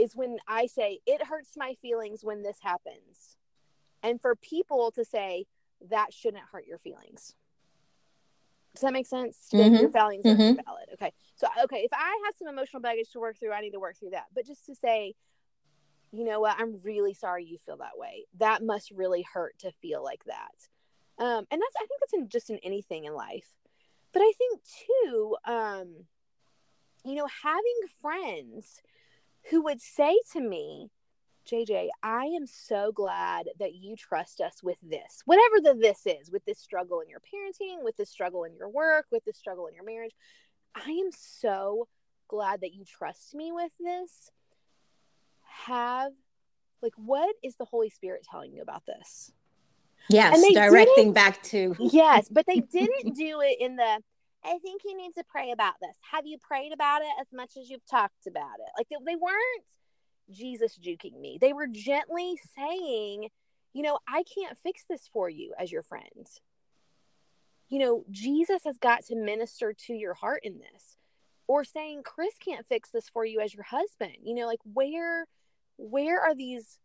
is 0.00 0.16
when 0.16 0.38
I 0.48 0.66
say 0.66 1.00
it 1.06 1.22
hurts 1.26 1.52
my 1.56 1.74
feelings 1.82 2.24
when 2.24 2.42
this 2.42 2.58
happens. 2.62 3.36
And 4.02 4.20
for 4.20 4.34
people 4.34 4.90
to 4.92 5.04
say 5.04 5.46
that 5.90 6.12
shouldn't 6.12 6.42
hurt 6.50 6.66
your 6.66 6.78
feelings. 6.78 7.34
Does 8.74 8.82
that 8.82 8.92
make 8.92 9.06
sense? 9.06 9.48
Mm-hmm. 9.52 9.74
Your 9.74 9.90
feelings 9.90 10.24
mm-hmm. 10.24 10.40
are 10.58 10.62
valid. 10.64 10.88
Okay. 10.94 11.12
So 11.34 11.48
okay, 11.64 11.78
if 11.78 11.92
I 11.92 12.18
have 12.24 12.34
some 12.38 12.48
emotional 12.48 12.80
baggage 12.80 13.10
to 13.12 13.20
work 13.20 13.38
through, 13.38 13.52
I 13.52 13.60
need 13.60 13.72
to 13.72 13.80
work 13.80 13.98
through 13.98 14.10
that. 14.10 14.26
But 14.34 14.46
just 14.46 14.66
to 14.66 14.74
say 14.74 15.14
you 16.12 16.24
know 16.24 16.40
what, 16.40 16.56
I'm 16.58 16.80
really 16.82 17.14
sorry 17.14 17.44
you 17.44 17.58
feel 17.58 17.76
that 17.78 17.96
way. 17.96 18.26
That 18.38 18.62
must 18.62 18.90
really 18.90 19.24
hurt 19.32 19.58
to 19.60 19.70
feel 19.70 20.02
like 20.02 20.24
that. 20.24 21.24
Um, 21.24 21.46
and 21.50 21.60
that's, 21.60 21.76
I 21.76 21.86
think 21.86 22.00
that's 22.00 22.14
in 22.14 22.28
just 22.28 22.50
in 22.50 22.58
anything 22.62 23.04
in 23.04 23.14
life. 23.14 23.46
But 24.12 24.22
I 24.22 24.32
think 24.36 24.60
too, 24.88 25.36
um, 25.44 25.88
you 27.04 27.14
know, 27.14 27.28
having 27.42 27.80
friends 28.00 28.82
who 29.48 29.62
would 29.62 29.80
say 29.80 30.18
to 30.32 30.40
me, 30.40 30.90
JJ, 31.46 31.88
I 32.02 32.26
am 32.26 32.46
so 32.46 32.92
glad 32.92 33.48
that 33.58 33.74
you 33.74 33.96
trust 33.96 34.40
us 34.40 34.62
with 34.62 34.76
this, 34.82 35.22
whatever 35.24 35.60
the 35.60 35.74
this 35.74 36.06
is, 36.06 36.30
with 36.30 36.44
this 36.44 36.58
struggle 36.58 37.00
in 37.00 37.08
your 37.08 37.20
parenting, 37.20 37.82
with 37.82 37.96
this 37.96 38.10
struggle 38.10 38.44
in 38.44 38.54
your 38.54 38.68
work, 38.68 39.06
with 39.10 39.24
this 39.24 39.38
struggle 39.38 39.66
in 39.66 39.74
your 39.74 39.84
marriage. 39.84 40.12
I 40.74 40.90
am 40.90 41.10
so 41.10 41.88
glad 42.28 42.60
that 42.60 42.74
you 42.74 42.84
trust 42.84 43.34
me 43.34 43.50
with 43.50 43.72
this 43.80 44.30
have 45.42 46.12
like 46.80 46.92
what 46.96 47.34
is 47.42 47.56
the 47.56 47.64
holy 47.64 47.90
spirit 47.90 48.24
telling 48.30 48.52
you 48.52 48.62
about 48.62 48.84
this 48.86 49.32
yes 50.08 50.40
directing 50.54 51.12
back 51.12 51.42
to 51.42 51.74
yes 51.80 52.28
but 52.30 52.46
they 52.46 52.60
didn't 52.60 53.16
do 53.16 53.40
it 53.40 53.56
in 53.60 53.74
the 53.74 53.98
i 54.44 54.58
think 54.58 54.82
you 54.84 54.96
need 54.96 55.12
to 55.16 55.24
pray 55.28 55.50
about 55.50 55.74
this. 55.80 55.96
Have 56.12 56.26
you 56.26 56.38
prayed 56.38 56.72
about 56.72 57.02
it 57.02 57.10
as 57.20 57.26
much 57.32 57.56
as 57.60 57.68
you've 57.70 57.86
talked 57.86 58.26
about 58.26 58.58
it? 58.58 58.70
Like 58.76 58.88
they, 58.88 58.96
they 59.12 59.16
weren't 59.16 59.66
jesus 60.30 60.78
juking 60.78 61.20
me. 61.20 61.38
They 61.40 61.52
were 61.52 61.66
gently 61.66 62.38
saying 62.56 63.28
you 63.72 63.82
know 63.82 63.98
i 64.08 64.24
can't 64.34 64.58
fix 64.58 64.84
this 64.88 65.08
for 65.12 65.28
you 65.28 65.52
as 65.58 65.70
your 65.72 65.82
friend. 65.82 66.26
You 67.68 67.78
know 67.78 68.04
jesus 68.10 68.62
has 68.64 68.78
got 68.78 69.04
to 69.06 69.16
minister 69.16 69.74
to 69.86 69.94
your 69.94 70.14
heart 70.14 70.40
in 70.44 70.58
this. 70.58 70.96
Or 71.46 71.64
saying 71.64 72.02
chris 72.04 72.34
can't 72.44 72.66
fix 72.66 72.90
this 72.90 73.08
for 73.08 73.24
you 73.24 73.40
as 73.40 73.54
your 73.54 73.64
husband. 73.64 74.16
You 74.22 74.34
know 74.34 74.46
like 74.46 74.60
where 74.64 75.26
where 75.76 76.20
are 76.20 76.34
these 76.34 76.78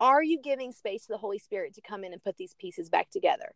are 0.00 0.22
you 0.22 0.40
giving 0.40 0.72
space 0.72 1.02
to 1.02 1.12
the 1.12 1.18
holy 1.18 1.38
spirit 1.38 1.74
to 1.74 1.82
come 1.82 2.02
in 2.02 2.12
and 2.12 2.22
put 2.22 2.36
these 2.38 2.54
pieces 2.54 2.88
back 2.88 3.10
together 3.10 3.54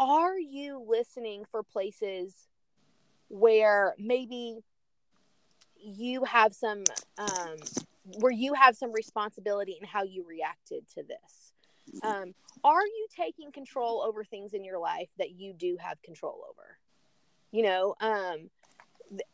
are 0.00 0.38
you 0.38 0.82
listening 0.88 1.44
for 1.50 1.62
places 1.62 2.48
where 3.28 3.94
maybe 3.98 4.58
you 5.76 6.24
have 6.24 6.54
some 6.54 6.82
um, 7.18 7.56
where 8.18 8.32
you 8.32 8.54
have 8.54 8.76
some 8.76 8.92
responsibility 8.92 9.76
in 9.78 9.86
how 9.86 10.02
you 10.02 10.24
reacted 10.26 10.88
to 10.94 11.02
this? 11.02 11.52
Um, 12.02 12.34
are 12.64 12.86
you 12.86 13.06
taking 13.14 13.52
control 13.52 14.02
over 14.06 14.24
things 14.24 14.54
in 14.54 14.64
your 14.64 14.78
life 14.78 15.08
that 15.18 15.32
you 15.32 15.52
do 15.52 15.76
have 15.78 16.00
control 16.02 16.44
over? 16.48 16.78
You 17.52 17.64
know 17.64 17.94
um, 18.00 18.48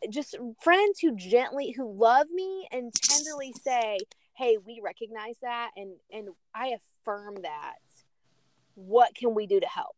just 0.09 0.35
friends 0.61 0.99
who 0.99 1.15
gently 1.15 1.71
who 1.71 1.93
love 1.93 2.29
me 2.29 2.67
and 2.73 2.93
tenderly 2.93 3.53
say 3.63 3.99
hey 4.33 4.57
we 4.57 4.81
recognize 4.83 5.37
that 5.41 5.71
and 5.77 5.93
and 6.11 6.27
i 6.53 6.75
affirm 7.03 7.35
that. 7.43 7.75
What 8.75 9.15
can 9.15 9.33
we 9.33 9.47
do 9.47 9.59
to 9.59 9.67
help 9.67 9.96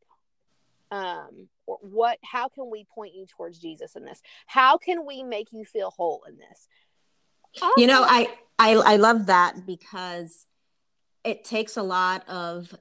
um 0.91 1.47
or 1.67 1.77
what 1.81 2.17
how 2.23 2.47
can 2.47 2.69
we 2.69 2.85
point 2.93 3.13
you 3.13 3.25
towards 3.25 3.59
jesus 3.59 3.95
in 3.95 4.03
this 4.03 4.21
how 4.47 4.77
can 4.77 5.05
we 5.05 5.23
make 5.23 5.49
you 5.51 5.63
feel 5.65 5.91
whole 5.91 6.23
in 6.27 6.37
this 6.37 6.67
you 7.77 7.87
know 7.87 8.03
I, 8.03 8.27
I 8.57 8.73
i 8.75 8.95
love 8.95 9.27
that 9.27 9.65
because 9.65 10.45
it 11.23 11.43
takes 11.43 11.77
a 11.77 11.83
lot 11.83 12.27
of 12.27 12.73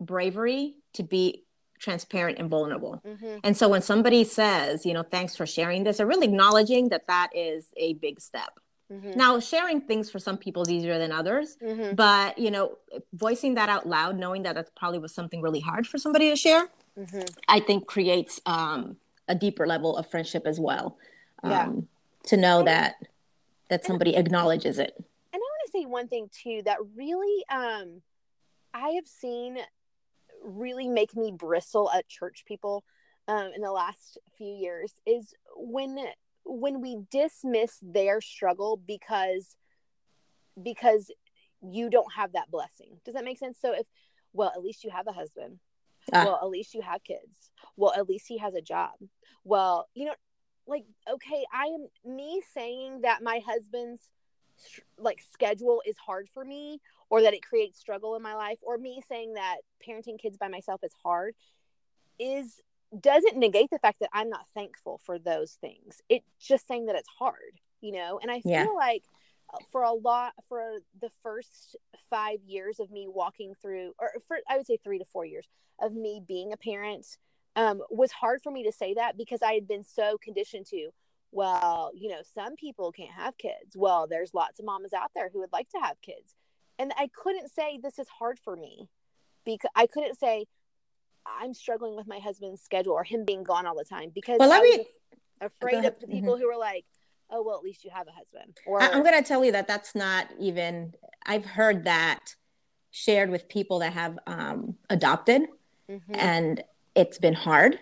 bravery 0.00 0.74
to 0.94 1.02
be 1.02 1.44
transparent 1.78 2.38
and 2.38 2.48
vulnerable. 2.48 3.00
Mm-hmm. 3.06 3.38
And 3.44 3.56
so 3.56 3.68
when 3.68 3.82
somebody 3.82 4.24
says, 4.24 4.86
you 4.86 4.94
know, 4.94 5.02
thanks 5.02 5.36
for 5.36 5.46
sharing 5.46 5.84
this, 5.84 5.98
they're 5.98 6.06
really 6.06 6.26
acknowledging 6.26 6.88
that 6.88 7.06
that 7.08 7.30
is 7.34 7.68
a 7.76 7.94
big 7.94 8.20
step. 8.20 8.58
Mm-hmm. 8.94 9.18
Now, 9.18 9.40
sharing 9.40 9.80
things 9.80 10.10
for 10.10 10.18
some 10.18 10.36
people 10.36 10.62
is 10.62 10.70
easier 10.70 10.98
than 10.98 11.10
others, 11.10 11.56
mm-hmm. 11.62 11.94
but 11.94 12.38
you 12.38 12.50
know, 12.50 12.78
voicing 13.12 13.54
that 13.54 13.68
out 13.68 13.88
loud, 13.88 14.18
knowing 14.18 14.42
that 14.44 14.54
that 14.54 14.74
probably 14.76 14.98
was 14.98 15.14
something 15.14 15.42
really 15.42 15.60
hard 15.60 15.86
for 15.86 15.98
somebody 15.98 16.30
to 16.30 16.36
share, 16.36 16.68
mm-hmm. 16.98 17.22
I 17.48 17.60
think 17.60 17.86
creates 17.86 18.40
um, 18.46 18.96
a 19.26 19.34
deeper 19.34 19.66
level 19.66 19.96
of 19.96 20.08
friendship 20.10 20.46
as 20.46 20.60
well. 20.60 20.96
Um, 21.42 21.50
yeah. 21.50 21.72
To 22.28 22.36
know 22.36 22.58
and, 22.60 22.68
that 22.68 22.94
that 23.68 23.84
somebody 23.84 24.14
and, 24.14 24.26
acknowledges 24.26 24.78
it. 24.78 24.94
And 24.96 25.04
I 25.34 25.38
want 25.38 25.62
to 25.66 25.72
say 25.72 25.84
one 25.86 26.08
thing 26.08 26.30
too 26.32 26.62
that 26.64 26.78
really 26.94 27.44
um, 27.50 28.00
I 28.72 28.90
have 28.90 29.06
seen 29.06 29.58
really 30.42 30.88
make 30.88 31.16
me 31.16 31.32
bristle 31.32 31.90
at 31.90 32.08
church 32.08 32.44
people 32.46 32.84
um, 33.28 33.50
in 33.54 33.62
the 33.62 33.72
last 33.72 34.18
few 34.36 34.54
years 34.54 34.92
is 35.06 35.34
when 35.56 35.96
when 36.44 36.80
we 36.80 36.98
dismiss 37.10 37.78
their 37.82 38.20
struggle 38.20 38.76
because 38.76 39.56
because 40.62 41.10
you 41.62 41.90
don't 41.90 42.12
have 42.14 42.32
that 42.32 42.50
blessing. 42.50 42.98
Does 43.04 43.14
that 43.14 43.24
make 43.24 43.38
sense? 43.38 43.58
So 43.60 43.72
if 43.72 43.86
well, 44.32 44.52
at 44.54 44.62
least 44.62 44.84
you 44.84 44.90
have 44.90 45.06
a 45.06 45.12
husband. 45.12 45.58
Ah. 46.12 46.24
Well, 46.24 46.40
at 46.42 46.48
least 46.48 46.74
you 46.74 46.82
have 46.82 47.02
kids. 47.04 47.50
Well, 47.76 47.92
at 47.96 48.08
least 48.08 48.26
he 48.28 48.38
has 48.38 48.54
a 48.54 48.60
job. 48.60 48.92
Well, 49.44 49.88
you 49.94 50.06
know, 50.06 50.14
like 50.66 50.84
okay, 51.10 51.44
I 51.52 51.66
am 51.66 51.88
me 52.04 52.42
saying 52.52 53.02
that 53.02 53.22
my 53.22 53.40
husband's 53.46 54.08
like 54.98 55.20
schedule 55.32 55.82
is 55.86 55.96
hard 55.98 56.28
for 56.32 56.44
me 56.44 56.80
or 57.10 57.22
that 57.22 57.34
it 57.34 57.42
creates 57.42 57.78
struggle 57.78 58.14
in 58.16 58.22
my 58.22 58.34
life 58.34 58.58
or 58.62 58.78
me 58.78 59.00
saying 59.08 59.34
that 59.34 59.56
parenting 59.86 60.18
kids 60.18 60.36
by 60.36 60.48
myself 60.48 60.80
is 60.84 60.92
hard 61.02 61.34
is 62.18 62.60
doesn't 63.00 63.36
negate 63.36 63.70
the 63.70 63.78
fact 63.78 64.00
that 64.00 64.10
I'm 64.12 64.28
not 64.28 64.46
thankful 64.54 65.00
for 65.04 65.18
those 65.18 65.52
things. 65.60 66.00
It's 66.08 66.26
just 66.40 66.66
saying 66.66 66.86
that 66.86 66.96
it's 66.96 67.08
hard, 67.08 67.60
you 67.80 67.92
know? 67.92 68.18
And 68.20 68.30
I 68.30 68.40
feel 68.40 68.52
yeah. 68.52 68.64
like 68.64 69.04
uh, 69.52 69.58
for 69.72 69.82
a 69.82 69.92
lot 69.92 70.32
for 70.48 70.78
the 71.00 71.10
first 71.22 71.76
5 72.10 72.38
years 72.46 72.80
of 72.80 72.90
me 72.90 73.06
walking 73.08 73.54
through 73.60 73.92
or 73.98 74.12
for 74.26 74.38
I 74.48 74.56
would 74.56 74.66
say 74.66 74.78
3 74.82 74.98
to 74.98 75.04
4 75.04 75.24
years 75.26 75.46
of 75.80 75.92
me 75.92 76.20
being 76.26 76.52
a 76.52 76.56
parent 76.56 77.06
um, 77.56 77.82
was 77.90 78.12
hard 78.12 78.40
for 78.42 78.50
me 78.50 78.64
to 78.64 78.72
say 78.72 78.94
that 78.94 79.16
because 79.16 79.42
I 79.42 79.52
had 79.52 79.68
been 79.68 79.84
so 79.84 80.18
conditioned 80.18 80.66
to 80.66 80.90
well, 81.34 81.90
you 81.92 82.08
know, 82.10 82.20
some 82.32 82.54
people 82.54 82.92
can't 82.92 83.10
have 83.10 83.36
kids. 83.36 83.74
Well, 83.74 84.06
there's 84.08 84.34
lots 84.34 84.60
of 84.60 84.66
mamas 84.66 84.92
out 84.92 85.10
there 85.16 85.30
who 85.32 85.40
would 85.40 85.52
like 85.52 85.68
to 85.70 85.80
have 85.82 86.00
kids. 86.00 86.36
And 86.78 86.92
I 86.96 87.08
couldn't 87.12 87.50
say 87.50 87.76
this 87.76 87.98
is 87.98 88.06
hard 88.06 88.38
for 88.38 88.54
me 88.54 88.88
because 89.44 89.70
I 89.74 89.88
couldn't 89.88 90.16
say 90.16 90.46
I'm 91.26 91.54
struggling 91.54 91.96
with 91.96 92.06
my 92.06 92.18
husband's 92.18 92.62
schedule 92.62 92.92
or 92.92 93.04
him 93.04 93.24
being 93.24 93.42
gone 93.42 93.66
all 93.66 93.76
the 93.76 93.84
time 93.84 94.10
because 94.14 94.38
well, 94.38 94.48
let 94.48 94.62
me 94.62 94.86
afraid 95.40 95.84
of 95.84 95.98
the 96.00 96.06
people 96.06 96.34
mm-hmm. 96.34 96.42
who 96.42 96.50
are 96.50 96.58
like, 96.58 96.84
oh, 97.30 97.42
well, 97.42 97.56
at 97.56 97.62
least 97.62 97.84
you 97.84 97.90
have 97.90 98.06
a 98.06 98.12
husband. 98.12 98.58
Or 98.66 98.80
I'm 98.82 99.02
going 99.02 99.20
to 99.20 99.26
tell 99.26 99.44
you 99.44 99.52
that 99.52 99.66
that's 99.66 99.94
not 99.94 100.28
even, 100.38 100.94
I've 101.26 101.44
heard 101.44 101.84
that 101.84 102.34
shared 102.90 103.30
with 103.30 103.48
people 103.48 103.80
that 103.80 103.92
have 103.92 104.18
um, 104.26 104.76
adopted 104.88 105.42
mm-hmm. 105.90 106.14
and 106.14 106.62
it's 106.94 107.18
been 107.18 107.34
hard 107.34 107.78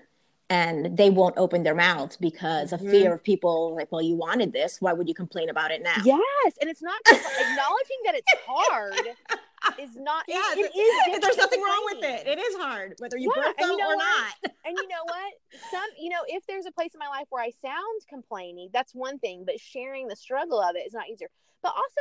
and 0.48 0.96
they 0.96 1.10
won't 1.10 1.36
open 1.38 1.62
their 1.62 1.74
mouths 1.74 2.16
because 2.16 2.70
Mhm. 2.70 2.74
of 2.74 2.80
fear 2.80 3.12
of 3.12 3.22
people 3.22 3.74
like, 3.74 3.90
well, 3.90 4.02
you 4.02 4.16
wanted 4.16 4.52
this. 4.52 4.80
Why 4.80 4.92
would 4.92 5.08
you 5.08 5.14
complain 5.14 5.48
about 5.48 5.70
it 5.70 5.82
now? 5.82 5.96
Yes, 6.04 6.58
and 6.60 6.68
it's 6.68 6.82
not 6.82 7.00
acknowledging 7.06 8.00
that 8.04 8.14
it's 8.14 8.32
hard 8.46 9.16
is 9.78 9.96
not. 9.96 10.24
it- 10.28 10.32
Yes, 10.32 10.56
it 10.58 10.70
it- 10.74 11.14
is. 11.14 11.20
There's 11.20 11.36
nothing 11.36 11.60
than 11.60 11.68
wrong 11.68 11.82
with 11.92 12.04
it. 12.04 12.26
It 12.26 12.38
is 12.38 12.56
hard, 12.56 12.94
whether 12.98 13.16
you 13.16 13.30
Yeah, 13.34 13.42
birth 13.42 13.54
and 13.58 13.70
you 13.70 13.76
know 13.76 13.84
or 13.86 13.96
what? 13.96 14.34
not. 14.42 14.52
And 14.64 14.76
you 14.76 14.88
know 14.88 15.04
what? 15.04 15.32
Some, 15.70 15.84
you 15.98 16.08
know, 16.10 16.22
if 16.26 16.46
there's 16.46 16.66
a 16.66 16.72
place 16.72 16.94
in 16.94 16.98
my 16.98 17.08
life 17.08 17.26
where 17.30 17.42
I 17.42 17.50
sound 17.50 18.06
complaining, 18.08 18.70
that's 18.72 18.94
one 18.94 19.18
thing. 19.18 19.44
But 19.44 19.60
sharing 19.60 20.08
the 20.08 20.16
struggle 20.16 20.60
of 20.60 20.76
it 20.76 20.86
is 20.86 20.92
not 20.92 21.08
easier. 21.08 21.28
But 21.62 21.74
also, 21.74 22.00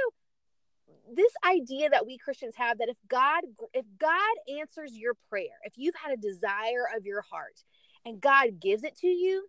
this 1.13 1.31
idea 1.45 1.89
that 1.89 2.05
we 2.05 2.17
Christians 2.17 2.55
have 2.57 2.77
that 2.77 2.89
if 2.89 2.97
God, 3.07 3.43
if 3.73 3.85
God 3.97 4.35
answers 4.59 4.95
your 4.97 5.13
prayer, 5.29 5.59
if 5.63 5.73
you've 5.77 5.95
had 5.95 6.13
a 6.13 6.17
desire 6.17 6.85
of 6.95 7.05
your 7.05 7.21
heart, 7.21 7.63
and 8.05 8.19
God 8.21 8.59
gives 8.59 8.83
it 8.83 8.97
to 8.99 9.07
you, 9.07 9.47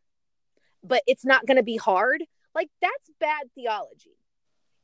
but 0.84 1.02
it's 1.06 1.24
not 1.24 1.46
going 1.46 1.56
to 1.56 1.62
be 1.62 1.76
hard, 1.76 2.24
like 2.54 2.68
that's 2.80 3.10
bad 3.20 3.50
theology. 3.54 4.16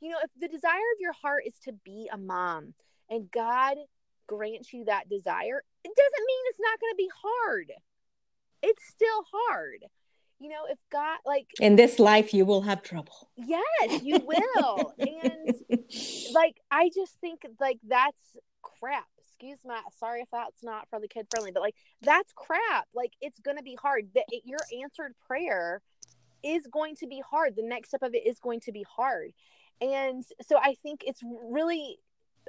You 0.00 0.10
know, 0.10 0.18
if 0.22 0.30
the 0.38 0.48
desire 0.48 0.76
of 0.76 1.00
your 1.00 1.12
heart 1.12 1.42
is 1.46 1.58
to 1.64 1.72
be 1.72 2.08
a 2.12 2.16
mom, 2.16 2.74
and 3.10 3.30
God 3.30 3.76
grants 4.26 4.72
you 4.72 4.84
that 4.86 5.08
desire, 5.08 5.62
it 5.84 5.92
doesn't 5.96 6.26
mean 6.26 6.44
it's 6.46 6.60
not 6.60 6.80
going 6.80 6.92
to 6.92 6.96
be 6.96 7.10
hard. 7.22 7.72
It's 8.62 8.82
still 8.88 9.24
hard. 9.32 9.84
You 10.40 10.50
know, 10.50 10.66
if 10.70 10.78
God, 10.92 11.18
like, 11.26 11.46
In 11.60 11.74
this 11.76 11.98
life, 11.98 12.32
you 12.32 12.44
will 12.44 12.62
have 12.62 12.82
trouble. 12.82 13.28
yes, 13.36 14.02
you 14.02 14.20
will. 14.24 14.92
and 14.98 15.54
like, 16.32 16.56
I 16.70 16.90
just 16.94 17.14
think 17.20 17.42
like 17.58 17.78
that's 17.86 18.36
crap. 18.62 19.06
Excuse 19.18 19.58
my, 19.64 19.80
sorry 19.98 20.20
if 20.20 20.28
that's 20.32 20.62
not 20.62 20.88
for 20.90 21.00
the 21.00 21.08
kid 21.08 21.26
friendly, 21.30 21.50
but 21.52 21.60
like, 21.62 21.74
that's 22.02 22.32
crap. 22.36 22.86
Like, 22.94 23.12
it's 23.20 23.40
going 23.40 23.56
to 23.56 23.62
be 23.62 23.76
hard. 23.80 24.08
That 24.14 24.24
it, 24.30 24.42
your 24.44 24.58
answered 24.82 25.14
prayer 25.26 25.80
is 26.44 26.66
going 26.72 26.94
to 26.96 27.06
be 27.08 27.20
hard. 27.28 27.54
The 27.56 27.62
next 27.66 27.88
step 27.90 28.02
of 28.02 28.14
it 28.14 28.26
is 28.26 28.38
going 28.38 28.60
to 28.60 28.72
be 28.72 28.84
hard. 28.88 29.32
And 29.80 30.24
so 30.42 30.58
I 30.58 30.74
think 30.82 31.02
it's 31.04 31.20
really 31.24 31.98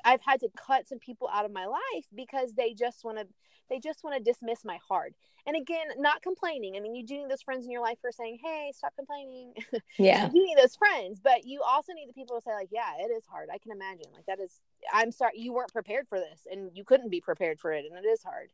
I've 0.05 0.21
had 0.21 0.39
to 0.41 0.49
cut 0.55 0.87
some 0.87 0.99
people 0.99 1.29
out 1.31 1.45
of 1.45 1.51
my 1.51 1.65
life 1.65 2.05
because 2.15 2.53
they 2.53 2.73
just 2.73 3.03
want 3.03 3.17
to 3.19 3.27
they 3.69 3.79
just 3.79 4.03
want 4.03 4.17
to 4.17 4.23
dismiss 4.23 4.65
my 4.65 4.79
heart. 4.87 5.13
And 5.45 5.55
again, 5.55 5.87
not 5.97 6.21
complaining. 6.21 6.75
I 6.75 6.79
mean, 6.79 6.95
you 6.95 7.05
do 7.05 7.17
need 7.17 7.29
those 7.29 7.41
friends 7.41 7.65
in 7.65 7.71
your 7.71 7.81
life 7.81 7.97
who 8.01 8.09
are 8.09 8.11
saying, 8.11 8.39
"Hey, 8.43 8.71
stop 8.75 8.95
complaining." 8.95 9.53
yeah. 9.97 10.29
you 10.33 10.45
need 10.45 10.57
those 10.57 10.75
friends, 10.75 11.19
but 11.23 11.45
you 11.45 11.61
also 11.61 11.93
need 11.93 12.09
the 12.09 12.13
people 12.13 12.35
to 12.35 12.41
say, 12.43 12.51
like, 12.51 12.69
"Yeah, 12.71 12.97
it 12.99 13.11
is 13.11 13.23
hard. 13.27 13.49
I 13.51 13.57
can 13.57 13.71
imagine. 13.71 14.07
Like 14.13 14.25
that 14.25 14.39
is. 14.39 14.59
I'm 14.91 15.11
sorry 15.11 15.33
you 15.35 15.53
weren't 15.53 15.71
prepared 15.71 16.07
for 16.07 16.19
this, 16.19 16.47
and 16.51 16.71
you 16.73 16.83
couldn't 16.83 17.09
be 17.09 17.21
prepared 17.21 17.59
for 17.59 17.71
it, 17.71 17.85
and 17.85 18.03
it 18.03 18.07
is 18.07 18.23
hard." 18.23 18.49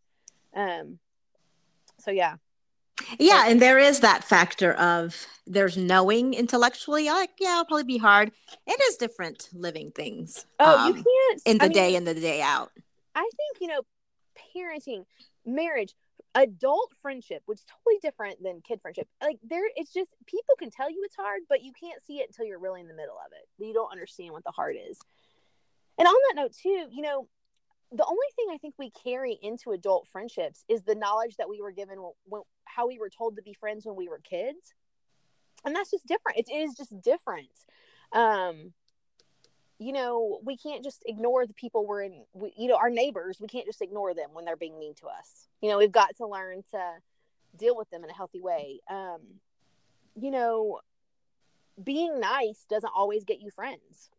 Um. 0.54 1.00
So 2.00 2.12
yeah, 2.12 2.36
Yeah, 3.20 3.48
and 3.48 3.62
there 3.62 3.78
is 3.78 4.00
that 4.00 4.24
factor 4.24 4.74
of 4.74 5.28
there's 5.46 5.78
knowing 5.78 6.34
intellectually, 6.34 7.08
like, 7.08 7.32
yeah, 7.40 7.54
it'll 7.54 7.66
probably 7.66 7.84
be 7.84 7.98
hard. 7.98 8.32
It 8.66 8.82
is 8.90 8.98
different 8.98 9.50
living 9.54 9.92
things. 9.92 10.46
Oh, 10.60 10.88
you 10.88 10.94
um, 10.94 11.04
can't 11.04 11.42
in 11.46 11.58
the 11.58 11.66
I 11.66 11.68
mean, 11.68 11.76
day 11.76 11.96
in 11.96 12.04
the 12.06 12.14
day 12.14 12.42
out. 12.42 12.72
I 13.14 13.22
think 13.22 13.62
you 13.62 13.68
know, 13.68 13.82
parenting, 14.56 15.06
marriage, 15.46 15.94
adult 16.36 16.92
friendship, 17.02 17.44
which 17.46 17.60
is 17.60 17.66
totally 17.66 18.00
different 18.02 18.42
than 18.44 18.62
kid 18.62 18.82
friendship. 18.82 19.08
Like 19.22 19.40
there, 19.44 19.64
it's 19.76 19.94
just 19.94 20.12
people 20.26 20.56
can 20.58 20.72
tell 20.72 20.90
you 20.90 21.02
it's 21.04 21.16
hard, 21.16 21.42
but 21.48 21.64
you 21.64 21.72
can't 21.80 22.02
see 22.06 22.18
it 22.18 22.28
until 22.28 22.46
you're 22.46 22.60
really 22.60 22.82
in 22.82 22.88
the 22.88 22.94
middle 22.94 23.18
of 23.26 23.32
it. 23.32 23.64
You 23.64 23.74
don't 23.74 23.92
understand 23.92 24.32
what 24.32 24.44
the 24.44 24.52
hard 24.52 24.76
is. 24.90 25.00
And 25.98 26.08
on 26.08 26.14
that 26.14 26.42
note, 26.42 26.54
too, 26.54 26.88
you 26.92 27.02
know, 27.02 27.28
the 27.92 28.06
only 28.06 28.28
thing 28.36 28.48
I 28.52 28.58
think 28.58 28.76
we 28.78 28.92
carry 28.92 29.38
into 29.42 29.72
adult 29.72 30.08
friendships 30.08 30.64
is 30.68 30.84
the 30.84 30.96
knowledge 30.96 31.38
that 31.38 31.50
we 31.50 31.62
were 31.62 31.72
given 31.72 31.98
when, 32.26 32.42
how 32.66 32.88
we 32.88 33.00
were 33.00 33.10
told 33.10 33.36
to 33.36 33.42
be 33.42 33.54
friends 33.54 33.86
when 33.86 33.96
we 33.96 34.10
were 34.10 34.20
kids, 34.20 34.74
and 35.64 35.76
that's 35.76 35.92
just 35.92 36.06
different. 36.06 36.40
It 36.40 36.52
is 36.52 36.76
just 36.76 37.00
different. 37.02 37.50
Um, 38.12 38.74
you 39.78 39.92
know, 39.92 40.40
we 40.44 40.58
can't 40.58 40.84
just 40.84 41.04
ignore 41.06 41.46
the 41.46 41.54
people 41.54 41.86
we're 41.86 42.04
in, 42.04 42.24
we, 42.34 42.54
you 42.58 42.68
know, 42.68 42.78
our 42.78 42.90
neighbors, 42.90 43.40
we 43.42 43.48
can't 43.48 43.66
just 43.66 43.82
ignore 43.82 44.14
them 44.14 44.30
when 44.34 44.46
they're 44.46 44.56
being 44.56 44.80
mean 44.80 44.96
to 44.96 45.08
us. 45.08 45.48
You 45.62 45.70
know, 45.70 45.78
we've 45.78 45.92
got 45.92 46.16
to 46.18 46.28
learn 46.28 46.64
to 46.72 46.82
deal 47.58 47.76
with 47.76 47.90
them 47.90 48.04
in 48.04 48.10
a 48.10 48.14
healthy 48.14 48.42
way. 48.42 48.80
Um, 48.90 49.20
you 50.16 50.32
know, 50.32 50.80
being 51.84 52.20
nice 52.20 52.66
doesn't 52.70 52.92
always 52.96 53.26
get 53.26 53.42
you 53.42 53.52
friends. 53.52 54.10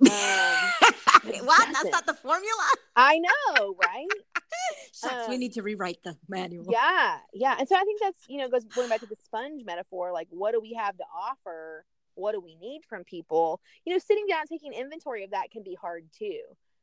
Um, 0.00 0.08
what? 1.46 1.68
That's 1.72 1.90
doesn't. 1.90 2.06
the 2.06 2.14
formula? 2.14 2.68
I 2.96 3.18
know, 3.18 3.74
right? 3.82 4.06
Shucks, 4.92 5.28
we 5.28 5.34
Um, 5.34 5.40
need 5.40 5.52
to 5.54 5.62
rewrite 5.62 6.02
the 6.04 6.16
manual. 6.28 6.66
yeah, 6.70 7.18
yeah. 7.32 7.56
And 7.58 7.68
so 7.68 7.76
I 7.76 7.84
think 7.84 8.00
that's, 8.00 8.18
you 8.28 8.38
know, 8.38 8.48
goes 8.48 8.64
going 8.64 8.88
back 8.88 9.00
to 9.00 9.06
the 9.06 9.16
sponge 9.16 9.64
metaphor. 9.64 10.12
Like, 10.12 10.28
what 10.30 10.52
do 10.52 10.60
we 10.60 10.74
have 10.74 10.96
to 10.96 11.04
offer? 11.16 11.84
What 12.14 12.32
do 12.32 12.40
we 12.40 12.54
need 12.56 12.82
from 12.88 13.04
people? 13.04 13.60
You 13.84 13.92
know, 13.92 13.98
sitting 13.98 14.26
down, 14.28 14.46
taking 14.46 14.72
inventory 14.72 15.24
of 15.24 15.30
that 15.30 15.50
can 15.50 15.62
be 15.62 15.74
hard 15.80 16.04
too. 16.16 16.40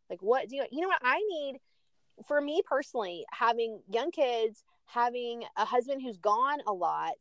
Like, 0.10 0.22
what 0.22 0.50
do 0.50 0.58
you, 0.58 0.66
you 0.72 0.82
know 0.82 0.90
what 0.90 1.02
I 1.04 1.18
need 1.18 1.60
for 2.28 2.42
me 2.42 2.62
personally, 2.66 3.26
having 3.32 3.82
young 3.90 4.12
kids, 4.12 4.64
having 4.86 5.44
a 5.58 5.66
husband 5.66 6.02
who's 6.02 6.18
gone 6.18 6.60
a 6.68 6.74
lot, 6.74 7.14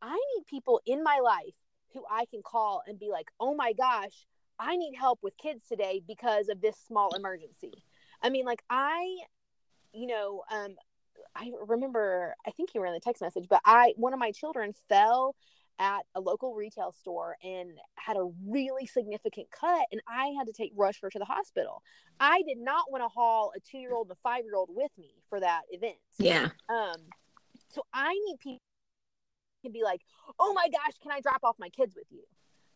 I 0.00 0.14
need 0.14 0.46
people 0.46 0.80
in 0.86 1.02
my 1.02 1.18
life 1.22 1.54
who 1.92 2.04
I 2.10 2.26
can 2.26 2.42
call 2.42 2.82
and 2.86 2.98
be 2.98 3.10
like, 3.10 3.26
oh 3.40 3.54
my 3.56 3.72
gosh, 3.72 4.26
I 4.58 4.76
need 4.76 4.94
help 4.94 5.20
with 5.22 5.36
kids 5.36 5.64
today 5.68 6.02
because 6.06 6.48
of 6.48 6.60
this 6.60 6.76
small 6.86 7.14
emergency. 7.14 7.84
I 8.22 8.30
mean, 8.30 8.44
like, 8.44 8.62
I, 8.68 9.18
you 9.92 10.06
know, 10.06 10.42
um, 10.50 10.74
I 11.34 11.50
remember, 11.66 12.34
I 12.46 12.50
think 12.50 12.74
you 12.74 12.80
were 12.80 12.86
in 12.86 12.94
the 12.94 13.00
text 13.00 13.22
message, 13.22 13.46
but 13.48 13.60
I, 13.64 13.94
one 13.96 14.12
of 14.12 14.18
my 14.18 14.32
children 14.32 14.74
fell 14.88 15.36
at 15.78 16.00
a 16.14 16.20
local 16.20 16.54
retail 16.54 16.92
store 16.92 17.36
and 17.42 17.70
had 17.94 18.16
a 18.16 18.28
really 18.46 18.86
significant 18.86 19.48
cut, 19.50 19.86
and 19.92 20.00
I 20.08 20.34
had 20.36 20.46
to 20.48 20.52
take 20.52 20.72
rush 20.76 21.00
her 21.02 21.10
to 21.10 21.18
the 21.18 21.24
hospital. 21.24 21.82
I 22.18 22.42
did 22.42 22.58
not 22.58 22.90
want 22.90 23.04
to 23.04 23.08
haul 23.08 23.52
a 23.56 23.60
two 23.60 23.78
year 23.78 23.94
old 23.94 24.08
and 24.08 24.16
a 24.16 24.20
five 24.22 24.44
year 24.44 24.56
old 24.56 24.70
with 24.72 24.90
me 24.98 25.14
for 25.28 25.38
that 25.38 25.62
event. 25.70 25.96
Yeah. 26.18 26.48
Um, 26.68 26.96
so 27.68 27.82
I 27.92 28.12
need 28.26 28.38
people 28.40 28.58
to 29.64 29.70
be 29.70 29.82
like, 29.82 30.00
oh 30.38 30.52
my 30.52 30.68
gosh, 30.68 30.94
can 31.02 31.12
I 31.12 31.20
drop 31.20 31.44
off 31.44 31.56
my 31.58 31.68
kids 31.68 31.94
with 31.94 32.06
you? 32.10 32.22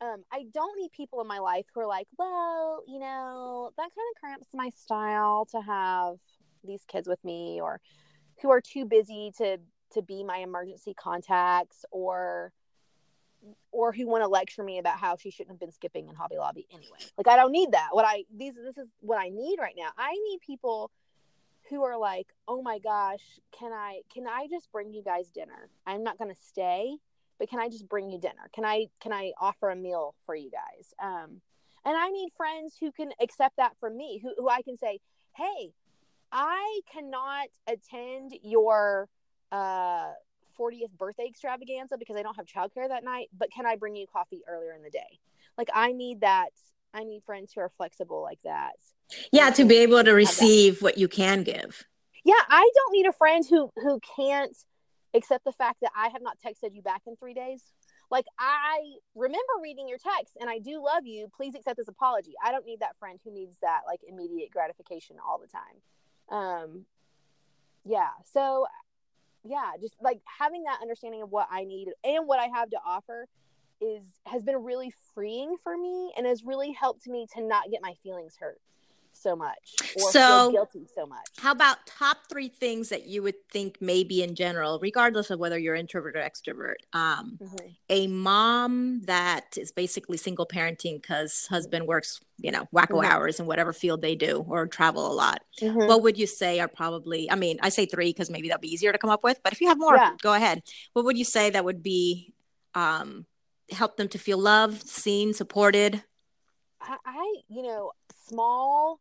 Um, 0.03 0.25
I 0.33 0.47
don't 0.53 0.79
need 0.81 0.91
people 0.91 1.21
in 1.21 1.29
my 1.29 1.39
life 1.39 1.67
who 1.73 1.81
are 1.81 1.87
like, 1.87 2.09
well, 2.19 2.83
you 2.89 2.99
know, 2.99 3.71
that 3.77 3.83
kind 3.83 3.91
of 4.15 4.21
cramps 4.21 4.49
my 4.53 4.71
style 4.71 5.47
to 5.53 5.61
have 5.61 6.17
these 6.65 6.83
kids 6.89 7.07
with 7.07 7.25
me, 7.25 7.61
or 7.63 7.81
who 8.41 8.51
are 8.51 8.61
too 8.61 8.85
busy 8.85 9.33
to 9.39 9.59
to 9.93 10.03
be 10.03 10.25
my 10.25 10.39
emergency 10.39 10.95
contacts, 10.95 11.85
or 11.93 12.53
or 13.71 13.93
who 13.93 14.09
want 14.09 14.23
to 14.23 14.29
lecture 14.29 14.65
me 14.65 14.79
about 14.79 14.99
how 14.99 15.17
she 15.17 15.31
shouldn't 15.31 15.51
have 15.53 15.61
been 15.61 15.73
skipping 15.73 16.09
in 16.09 16.15
Hobby 16.15 16.37
Lobby 16.37 16.67
anyway. 16.73 16.99
Like 17.17 17.29
I 17.29 17.37
don't 17.37 17.53
need 17.53 17.73
that. 17.73 17.89
What 17.93 18.05
I 18.05 18.25
these 18.37 18.55
this 18.55 18.79
is 18.79 18.89
what 19.01 19.19
I 19.19 19.29
need 19.29 19.59
right 19.61 19.75
now. 19.77 19.91
I 19.97 20.13
need 20.13 20.41
people 20.41 20.91
who 21.71 21.85
are 21.85 21.97
like, 21.97 22.27
"Oh 22.49 22.61
my 22.61 22.81
gosh, 22.81 23.23
can 23.57 23.73
I 23.73 24.01
can 24.13 24.27
I 24.27 24.49
just 24.51 24.71
bring 24.73 24.93
you 24.93 25.03
guys 25.03 25.31
dinner? 25.31 25.71
I'm 25.87 26.03
not 26.03 26.19
going 26.19 26.35
to 26.35 26.41
stay, 26.41 26.97
but 27.43 27.51
can 27.51 27.59
I 27.59 27.69
just 27.69 27.89
bring 27.89 28.09
you 28.09 28.21
dinner? 28.21 28.49
Can 28.55 28.65
I 28.65 28.87
can 29.01 29.13
I 29.13 29.33
offer 29.41 29.69
a 29.71 29.75
meal 29.75 30.15
for 30.27 30.37
you 30.37 30.49
guys?" 30.49 30.95
Um 31.03 31.41
and 31.85 31.97
I 31.97 32.09
need 32.11 32.31
friends 32.37 32.77
who 32.79 32.93
can 32.93 33.11
accept 33.21 33.57
that 33.57 33.73
from 33.81 33.97
me, 33.97 34.21
who 34.23 34.33
who 34.39 34.49
I 34.49 34.63
can 34.63 34.77
say, 34.77 35.01
"Hey, 35.35 35.73
I 36.31 36.83
cannot 36.93 37.49
attend 37.67 38.35
your 38.45 39.09
uh 39.51 40.13
40th 40.57 40.97
birthday 40.97 41.27
extravaganza 41.27 41.97
because 41.99 42.15
I 42.15 42.23
don't 42.23 42.37
have 42.37 42.47
childcare 42.47 42.87
that 42.87 43.03
night, 43.03 43.29
but 43.37 43.51
can 43.51 43.67
I 43.67 43.75
bring 43.75 43.97
you 43.97 44.07
coffee 44.07 44.43
earlier 44.47 44.73
in 44.75 44.85
the 44.85 44.91
day? 44.91 45.19
Like 45.59 45.69
I 45.75 45.91
need 45.91 46.21
that 46.21 46.51
I 46.95 47.03
need 47.03 47.25
friends 47.25 47.53
who 47.53 47.61
are 47.61 47.73
flexible 47.77 48.23
like 48.23 48.41
that. 48.45 48.77
Yeah, 49.33 49.51
to 49.51 49.65
be 49.65 49.79
able 49.79 50.05
to 50.05 50.13
receive 50.13 50.81
what 50.81 50.97
you 50.97 51.09
can 51.09 51.43
give. 51.43 51.85
Yeah, 52.25 52.35
I 52.49 52.71
don't 52.73 52.93
need 52.93 53.07
a 53.07 53.13
friend 53.13 53.45
who 53.51 53.73
who 53.83 53.99
can't 54.17 54.57
accept 55.15 55.45
the 55.45 55.53
fact 55.53 55.79
that 55.83 55.93
I 55.97 56.09
have 56.09 56.23
not 56.23 56.39
texted 56.45 56.75
you 56.75 56.83
back 56.83 57.03
in 57.07 57.17
3 57.17 57.35
days. 57.35 57.63
Like 58.11 58.27
I 58.39 58.79
remember 59.15 59.53
reading 59.63 59.89
your 59.89 59.99
text 59.99 60.37
and 60.41 60.51
I 60.51 60.59
do 60.59 60.83
love 60.83 61.07
you. 61.07 61.29
Please 61.35 61.55
accept 61.55 61.79
this 61.79 61.89
apology. 61.89 62.33
I 62.45 62.53
don't 62.53 62.67
need 62.67 62.81
that 62.81 62.99
friend 62.99 63.19
who 63.25 63.33
needs 63.33 63.57
that 63.63 63.81
like 63.87 64.01
immediate 64.07 64.51
gratification 64.51 65.17
all 65.27 65.41
the 65.41 65.49
time. 65.49 66.39
Um 66.39 66.87
yeah, 67.85 68.11
so 68.33 68.67
yeah, 69.45 69.73
just 69.81 69.97
like 70.01 70.21
having 70.39 70.65
that 70.65 70.79
understanding 70.81 71.23
of 71.23 71.31
what 71.31 71.49
I 71.51 71.65
need 71.65 71.89
and 72.05 72.27
what 72.27 72.39
I 72.39 72.49
have 72.55 72.71
to 72.71 72.79
offer 72.85 73.27
is 73.81 74.03
has 74.27 74.43
been 74.43 74.63
really 74.63 74.93
freeing 75.15 75.57
for 75.63 75.77
me 75.77 76.13
and 76.17 76.27
has 76.27 76.45
really 76.45 76.73
helped 76.73 77.09
me 77.09 77.27
to 77.35 77.43
not 77.43 77.71
get 77.71 77.81
my 77.83 77.95
feelings 78.03 78.37
hurt. 78.39 78.61
So 79.23 79.37
much 79.37 79.75
or 79.97 80.11
So- 80.11 80.19
feel 80.21 80.51
guilty 80.53 80.87
so 80.95 81.07
much. 81.07 81.27
How 81.39 81.53
about 81.53 81.87
top 81.87 82.19
three 82.29 82.49
things 82.49 82.89
that 82.89 83.07
you 83.07 83.23
would 83.23 83.49
think 83.51 83.79
maybe 83.81 84.23
in 84.23 84.35
general, 84.35 84.79
regardless 84.81 85.31
of 85.31 85.39
whether 85.39 85.59
you're 85.59 85.75
introvert 85.75 86.17
or 86.17 86.21
extrovert, 86.21 86.77
um, 86.93 87.39
Mhm. 87.41 87.77
a 87.89 88.07
mom 88.09 89.03
that 89.03 89.57
is 89.57 89.71
basically 89.73 90.17
single 90.17 90.47
parenting 90.47 91.01
because 91.01 91.47
husband 91.47 91.87
works, 91.87 92.21
you 92.39 92.51
know, 92.51 92.67
wacko 92.75 93.01
Mhm. 93.03 93.05
hours 93.05 93.39
in 93.41 93.47
whatever 93.47 93.73
field 93.73 94.03
they 94.03 94.15
do 94.17 94.45
or 94.49 94.67
travel 94.67 95.11
a 95.11 95.15
lot. 95.15 95.43
Mhm. 95.61 95.87
What 95.87 96.03
would 96.03 96.19
you 96.19 96.27
say 96.27 96.59
are 96.61 96.69
probably, 96.69 97.31
I 97.31 97.37
mean, 97.37 97.59
I 97.63 97.69
say 97.69 97.87
three 97.87 98.11
because 98.11 98.29
maybe 98.31 98.49
that'll 98.49 98.61
be 98.61 98.73
easier 98.73 98.93
to 98.93 98.99
come 98.99 99.11
up 99.11 99.23
with, 99.23 99.41
but 99.43 99.53
if 99.53 99.61
you 99.61 99.69
have 99.69 99.79
more, 99.79 99.95
Yeah. 99.97 100.17
go 100.21 100.35
ahead. 100.35 100.63
What 100.93 101.05
would 101.05 101.17
you 101.17 101.25
say 101.25 101.51
that 101.51 101.65
would 101.65 101.83
be, 101.83 102.35
um, 102.75 103.27
help 103.71 103.97
them 103.97 104.09
to 104.09 104.19
feel 104.19 104.39
loved, 104.39 104.87
seen, 104.89 105.33
supported? 105.33 106.03
I, 106.81 107.43
you 107.49 107.63
know, 107.63 107.93
small, 108.29 109.01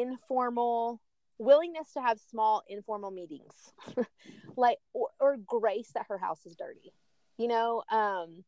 informal 0.00 1.00
willingness 1.38 1.92
to 1.92 2.00
have 2.00 2.18
small 2.30 2.62
informal 2.68 3.10
meetings, 3.10 3.72
like 4.56 4.78
or, 4.92 5.08
or 5.20 5.36
grace 5.36 5.90
that 5.94 6.06
her 6.08 6.18
house 6.18 6.44
is 6.46 6.54
dirty, 6.54 6.92
you 7.38 7.48
know, 7.48 7.82
um, 7.90 8.44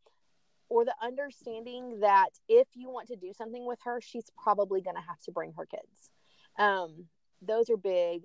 or 0.69 0.85
the 0.85 0.95
understanding 1.03 2.01
that 2.01 2.31
if 2.49 2.69
you 2.75 2.91
want 2.91 3.09
to 3.09 3.17
do 3.17 3.33
something 3.33 3.67
with 3.67 3.79
her, 3.85 4.01
she's 4.01 4.31
probably 4.43 4.81
going 4.81 4.97
to 4.97 5.03
have 5.03 5.21
to 5.21 5.33
bring 5.33 5.53
her 5.57 5.67
kids. 5.67 6.11
Um, 6.59 7.07
those 7.43 7.71
are 7.71 7.77
big, 7.77 8.23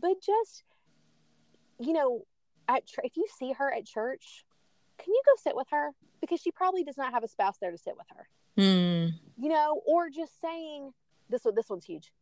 but 0.00 0.16
just, 0.24 0.64
you 1.78 1.92
know, 1.92 2.24
at 2.68 2.82
if 3.02 3.16
you 3.16 3.26
see 3.38 3.52
her 3.52 3.72
at 3.72 3.86
church, 3.86 4.44
can 4.98 5.12
you 5.12 5.22
go 5.24 5.32
sit 5.42 5.56
with 5.56 5.68
her 5.70 5.90
because 6.20 6.40
she 6.40 6.50
probably 6.50 6.84
does 6.84 6.98
not 6.98 7.12
have 7.12 7.24
a 7.24 7.28
spouse 7.28 7.56
there 7.60 7.70
to 7.70 7.78
sit 7.78 7.94
with 7.96 8.06
her 8.14 8.26
Hmm. 8.56 9.06
you 9.38 9.48
know, 9.48 9.80
or 9.86 10.10
just 10.10 10.40
saying 10.40 10.92
this 11.28 11.44
one. 11.44 11.54
This 11.54 11.68
one's 11.68 11.84
huge. 11.84 12.12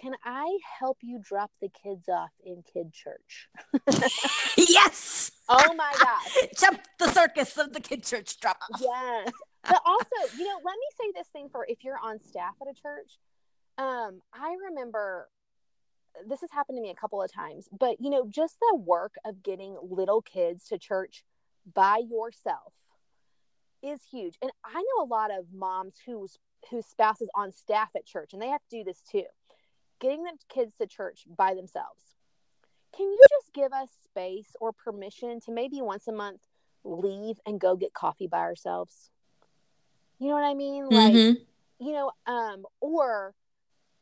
Can 0.00 0.14
I 0.24 0.58
help 0.78 0.98
you 1.02 1.20
drop 1.22 1.50
the 1.60 1.68
kids 1.68 2.08
off 2.08 2.30
in 2.44 2.62
kid 2.62 2.92
church? 2.92 3.48
yes. 4.56 5.30
Oh 5.48 5.74
my 5.74 5.92
gosh, 5.98 6.48
Jump 6.58 6.80
the 6.98 7.08
circus 7.12 7.56
of 7.58 7.72
the 7.72 7.80
kid 7.80 8.04
church 8.04 8.40
drop 8.40 8.58
off. 8.62 8.80
yes. 8.80 9.30
But 9.62 9.80
also, 9.84 10.36
you 10.36 10.44
know, 10.44 10.56
let 10.64 10.74
me 10.74 10.86
say 10.98 11.12
this 11.14 11.28
thing 11.28 11.48
for 11.50 11.66
if 11.68 11.84
you're 11.84 11.98
on 12.02 12.20
staff 12.20 12.54
at 12.60 12.68
a 12.68 12.74
church. 12.74 13.18
Um, 13.76 14.20
I 14.32 14.54
remember 14.68 15.28
this 16.28 16.40
has 16.40 16.50
happened 16.50 16.78
to 16.78 16.82
me 16.82 16.90
a 16.90 16.94
couple 16.94 17.22
of 17.22 17.32
times, 17.32 17.68
but 17.78 17.96
you 18.00 18.10
know, 18.10 18.26
just 18.28 18.56
the 18.60 18.76
work 18.76 19.14
of 19.24 19.42
getting 19.42 19.76
little 19.82 20.22
kids 20.22 20.68
to 20.68 20.78
church 20.78 21.24
by 21.72 21.98
yourself 21.98 22.72
is 23.82 24.00
huge. 24.10 24.36
And 24.40 24.50
I 24.64 24.74
know 24.74 25.04
a 25.04 25.06
lot 25.06 25.30
of 25.30 25.46
moms 25.52 25.94
whose 26.06 26.36
whose 26.70 26.86
spouse 26.86 27.20
is 27.20 27.28
on 27.34 27.52
staff 27.52 27.90
at 27.94 28.06
church 28.06 28.32
and 28.32 28.40
they 28.40 28.48
have 28.48 28.62
to 28.70 28.78
do 28.78 28.84
this 28.84 29.02
too. 29.10 29.24
Getting 30.00 30.24
the 30.24 30.32
kids 30.48 30.74
to 30.76 30.86
church 30.86 31.24
by 31.26 31.54
themselves. 31.54 32.16
Can 32.96 33.06
you 33.06 33.18
just 33.30 33.52
give 33.52 33.72
us 33.72 33.88
space 34.04 34.54
or 34.60 34.72
permission 34.72 35.40
to 35.40 35.52
maybe 35.52 35.80
once 35.82 36.06
a 36.06 36.12
month 36.12 36.40
leave 36.84 37.38
and 37.46 37.60
go 37.60 37.76
get 37.76 37.92
coffee 37.94 38.26
by 38.26 38.38
ourselves? 38.40 39.10
You 40.18 40.28
know 40.28 40.34
what 40.34 40.44
I 40.44 40.54
mean? 40.54 40.86
Like 40.86 41.14
Mhm. 41.14 41.46
you 41.80 41.92
know, 41.92 42.12
um, 42.26 42.64
or 42.80 43.34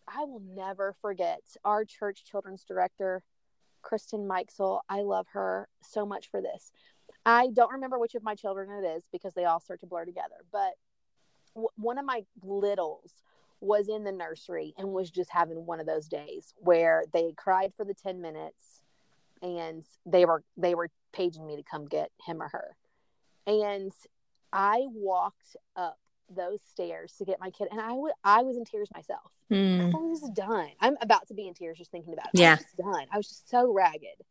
I 0.07 0.25
will 0.25 0.41
never 0.41 0.93
forget 1.01 1.43
our 1.65 1.85
church 1.85 2.25
children's 2.25 2.65
director, 2.65 3.23
Kristen 3.81 4.29
Mikesel. 4.29 4.81
I 4.89 5.03
love 5.03 5.29
her 5.29 5.69
so 5.83 6.05
much 6.05 6.29
for 6.31 6.43
this. 6.43 6.71
I 7.25 7.49
don't 7.49 7.73
remember 7.73 7.99
which 7.99 8.15
of 8.15 8.23
my 8.23 8.35
children 8.35 8.71
it 8.85 8.87
is 8.87 9.05
because 9.11 9.33
they 9.35 9.47
all 9.47 9.61
start 9.61 9.81
to 9.81 9.87
blur 9.87 10.05
together, 10.05 10.45
but 10.51 10.75
w- 11.55 11.69
one 11.77 11.99
of 11.99 12.05
my 12.05 12.27
littles 12.43 13.23
was 13.63 13.89
in 13.89 14.05
the 14.05 14.13
nursery 14.13 14.75
and 14.77 14.89
was 14.93 15.11
just 15.11 15.31
having 15.31 15.65
one 15.65 15.81
of 15.81 15.87
those 15.87 16.09
days 16.09 16.53
where 16.57 17.05
they 17.15 17.33
cried 17.37 17.73
for 17.77 17.85
the 17.85 17.95
10 17.95 18.21
minutes 18.21 18.83
and 19.41 19.85
they 20.05 20.25
were 20.27 20.43
they 20.57 20.75
were 20.75 20.91
paging 21.13 21.47
me 21.47 21.57
to 21.57 21.63
come 21.63 21.87
get 21.87 22.11
him 22.27 22.43
or 22.43 22.49
her 22.49 22.77
and 23.47 23.93
i 24.53 24.83
walked 24.93 25.57
up 25.77 25.99
those 26.29 26.61
stairs 26.71 27.15
to 27.19 27.25
get 27.25 27.39
my 27.41 27.51
kid 27.51 27.69
and 27.71 27.81
i 27.81 27.93
would 27.93 28.13
i 28.25 28.43
was 28.43 28.57
in 28.57 28.65
tears 28.65 28.89
myself 28.95 29.31
Hmm. 29.51 29.91
I 29.95 29.99
was 29.99 30.31
done. 30.35 30.71
I'm 30.81 30.97
about 31.03 31.27
to 31.29 31.35
be 31.35 31.47
in 31.47 31.53
tears 31.53 31.77
just 31.77 31.91
thinking 31.91 32.15
about 32.15 32.29
it. 32.33 32.41
Yeah. 32.41 32.53
I 32.53 32.57
was 32.57 32.95
done. 32.97 33.07
I 33.13 33.17
was 33.19 33.29
just 33.29 33.51
so 33.51 33.71
ragged. 33.71 34.23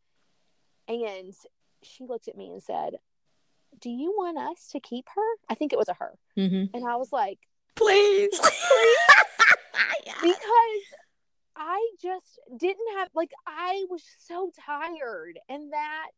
And 0.88 1.32
she 1.84 2.06
looked 2.06 2.28
at 2.28 2.36
me 2.36 2.50
and 2.50 2.64
said, 2.64 2.96
Do 3.80 3.92
you 3.92 4.16
want 4.18 4.40
us 4.40 4.70
to 4.72 4.80
keep 4.80 5.06
her? 5.14 5.22
I 5.48 5.54
think 5.54 5.74
it 5.74 5.78
was 5.78 5.90
a 5.90 5.94
her. 5.94 6.18
Mhm. 6.36 6.72
And 6.74 6.88
I 6.88 6.96
was 6.96 7.12
like, 7.12 7.38
Please. 7.86 8.40
Yeah. 10.06 10.14
Because 10.22 10.86
I 11.56 11.90
just 12.02 12.40
didn't 12.58 12.98
have, 12.98 13.10
like, 13.14 13.32
I 13.48 13.86
was 13.90 14.04
so 14.26 14.52
tired. 14.66 15.40
And 15.50 15.72
that 15.74 16.12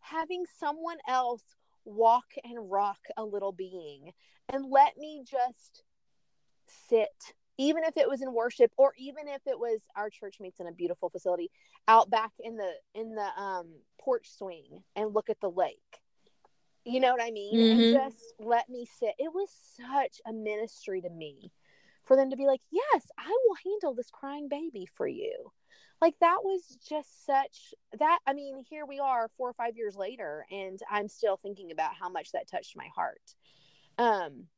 having 0.00 0.44
someone 0.58 0.98
else 1.08 1.42
walk 1.84 2.26
and 2.44 2.70
rock 2.70 2.98
a 3.16 3.24
little 3.24 3.52
being 3.52 4.12
and 4.52 4.70
let 4.70 4.96
me 4.98 5.22
just 5.28 5.82
sit 6.88 7.08
even 7.56 7.82
if 7.82 7.96
it 7.96 8.08
was 8.08 8.22
in 8.22 8.32
worship 8.32 8.70
or 8.76 8.92
even 8.98 9.26
if 9.26 9.40
it 9.46 9.58
was 9.58 9.80
our 9.96 10.10
church 10.10 10.36
meets 10.38 10.60
in 10.60 10.66
a 10.66 10.72
beautiful 10.72 11.08
facility 11.08 11.50
out 11.88 12.10
back 12.10 12.32
in 12.40 12.56
the 12.56 12.72
in 12.94 13.14
the 13.14 13.42
um 13.42 13.66
porch 14.00 14.28
swing 14.36 14.82
and 14.96 15.14
look 15.14 15.30
at 15.30 15.40
the 15.40 15.50
lake 15.50 16.00
you 16.88 17.00
know 17.00 17.12
what 17.12 17.22
i 17.22 17.30
mean 17.30 17.58
Mhm. 17.58 17.70
and 17.72 17.92
just 17.92 18.34
let 18.38 18.68
me 18.68 18.86
sit 18.86 19.14
it 19.18 19.32
was 19.32 19.50
such 19.50 20.20
a 20.26 20.32
ministry 20.32 21.00
to 21.00 21.10
me 21.10 21.52
for 22.04 22.16
them 22.16 22.30
to 22.30 22.36
be 22.36 22.46
like 22.46 22.60
yes 22.70 23.10
i 23.18 23.28
will 23.28 23.56
handle 23.72 23.94
this 23.94 24.10
crying 24.10 24.48
baby 24.48 24.86
for 24.86 25.06
you 25.06 25.52
like 26.00 26.18
that 26.20 26.38
was 26.42 26.78
just 26.88 27.26
such 27.26 27.74
that 27.98 28.20
i 28.26 28.32
mean 28.32 28.64
here 28.68 28.86
we 28.86 28.98
are 28.98 29.28
four 29.36 29.50
or 29.50 29.54
five 29.54 29.76
years 29.76 29.96
later 29.96 30.46
and 30.50 30.80
i'm 30.90 31.08
still 31.08 31.36
thinking 31.36 31.70
about 31.70 31.94
how 31.94 32.08
much 32.08 32.32
that 32.32 32.48
touched 32.48 32.76
my 32.76 32.88
heart 32.94 33.34
um 33.98 34.48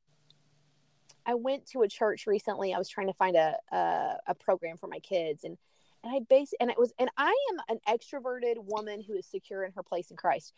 I 1.26 1.34
went 1.34 1.66
to 1.68 1.82
a 1.82 1.88
church 1.88 2.26
recently. 2.26 2.72
I 2.72 2.78
was 2.78 2.88
trying 2.88 3.08
to 3.08 3.12
find 3.12 3.36
a 3.36 3.56
a, 3.70 4.16
a 4.28 4.34
program 4.34 4.78
for 4.78 4.86
my 4.86 4.98
kids, 5.00 5.44
and 5.44 5.58
and 6.02 6.14
I 6.14 6.20
base 6.20 6.52
and 6.60 6.70
it 6.70 6.78
was 6.78 6.92
and 6.98 7.10
I 7.16 7.34
am 7.52 7.58
an 7.68 7.78
extroverted 7.86 8.54
woman 8.56 9.02
who 9.02 9.14
is 9.14 9.26
secure 9.26 9.62
in 9.64 9.72
her 9.72 9.82
place 9.82 10.10
in 10.10 10.16
Christ. 10.16 10.54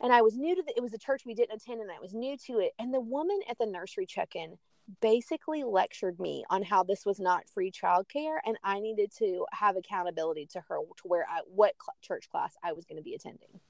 And 0.00 0.12
I 0.12 0.20
was 0.22 0.36
new 0.36 0.54
to 0.54 0.62
the, 0.62 0.72
it 0.76 0.82
was 0.82 0.92
a 0.92 0.98
church 0.98 1.22
we 1.24 1.34
didn't 1.34 1.56
attend, 1.56 1.80
and 1.80 1.90
I 1.90 1.98
was 2.00 2.12
new 2.12 2.36
to 2.46 2.58
it. 2.58 2.72
And 2.78 2.92
the 2.92 3.00
woman 3.00 3.40
at 3.48 3.58
the 3.58 3.66
nursery 3.66 4.04
check-in 4.06 4.58
basically 5.00 5.64
lectured 5.64 6.20
me 6.20 6.44
on 6.50 6.62
how 6.62 6.82
this 6.82 7.06
was 7.06 7.18
not 7.18 7.48
free 7.48 7.70
childcare, 7.72 8.36
and 8.44 8.56
I 8.62 8.78
needed 8.80 9.10
to 9.18 9.46
have 9.52 9.76
accountability 9.76 10.46
to 10.52 10.60
her 10.68 10.76
to 10.98 11.08
where 11.08 11.26
I 11.28 11.40
what 11.46 11.74
cl- 11.82 11.96
church 12.02 12.28
class 12.30 12.54
I 12.62 12.72
was 12.72 12.84
going 12.84 12.98
to 12.98 13.02
be 13.02 13.14
attending. 13.14 13.60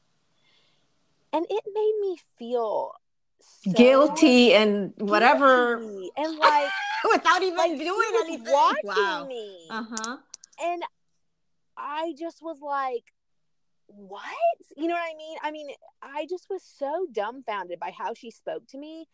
And 1.33 1.47
it 1.49 1.64
made 1.72 1.95
me 2.01 2.16
feel 2.39 2.93
so 3.41 3.72
Guilty 3.72 4.55
and 4.55 4.95
whatever 4.99 5.77
guilty 5.79 6.11
and 6.16 6.39
like 6.39 6.70
without 7.12 7.43
even 7.43 7.57
like 7.57 7.79
doing 7.79 8.09
anything. 8.20 8.53
watching 8.53 8.83
Wow. 8.85 9.27
me 9.29 9.66
Uh-huh. 9.70 10.16
and 10.62 10.83
i 11.77 12.14
just 12.18 12.41
was 12.43 12.61
like 12.62 13.12
what? 13.87 14.22
You 14.76 14.89
know 14.89 14.95
what 14.95 15.11
i 15.11 15.16
mean? 15.16 15.37
I 15.43 15.51
mean 15.51 15.68
i 16.03 16.26
just 16.28 16.49
was 16.51 16.62
so 16.62 17.07
dumbfounded 17.12 17.78
by 17.78 17.93
how 17.97 18.14
she 18.14 18.30
spoke 18.30 18.66
to 18.68 18.78
me 18.78 19.07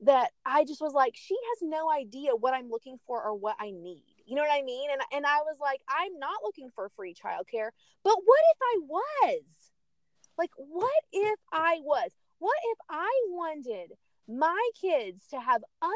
that 0.00 0.30
i 0.44 0.64
just 0.64 0.80
was 0.80 0.92
like 0.92 1.14
she 1.16 1.34
has 1.34 1.68
no 1.68 1.90
idea 1.90 2.36
what 2.36 2.54
i'm 2.54 2.68
looking 2.68 2.98
for 3.06 3.22
or 3.22 3.34
what 3.34 3.56
i 3.58 3.70
need. 3.70 4.04
You 4.26 4.36
know 4.36 4.42
what 4.42 4.52
i 4.52 4.62
mean? 4.62 4.90
And 4.90 5.00
and 5.12 5.26
i 5.26 5.38
was 5.38 5.56
like 5.60 5.80
i'm 5.88 6.18
not 6.18 6.42
looking 6.42 6.70
for 6.74 6.90
free 6.96 7.14
childcare 7.14 7.70
but 8.04 8.16
what 8.24 8.40
if 8.52 8.58
i 8.62 8.78
was? 8.86 9.42
Like 10.38 10.50
what 10.56 11.02
if 11.12 11.38
i 11.52 11.78
was? 11.82 12.10
What 12.38 12.58
if 12.72 12.78
i 12.90 13.10
wanted 13.28 13.92
my 14.28 14.70
kids 14.80 15.20
to 15.30 15.40
have 15.40 15.62
other 15.80 15.92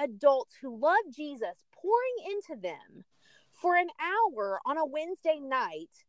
adults 0.00 0.54
who 0.60 0.80
love 0.80 0.96
jesus 1.14 1.62
pouring 1.72 2.16
into 2.26 2.60
them 2.60 3.04
for 3.52 3.76
an 3.76 3.86
hour 4.00 4.58
on 4.66 4.76
a 4.76 4.84
wednesday 4.84 5.38
night 5.40 6.04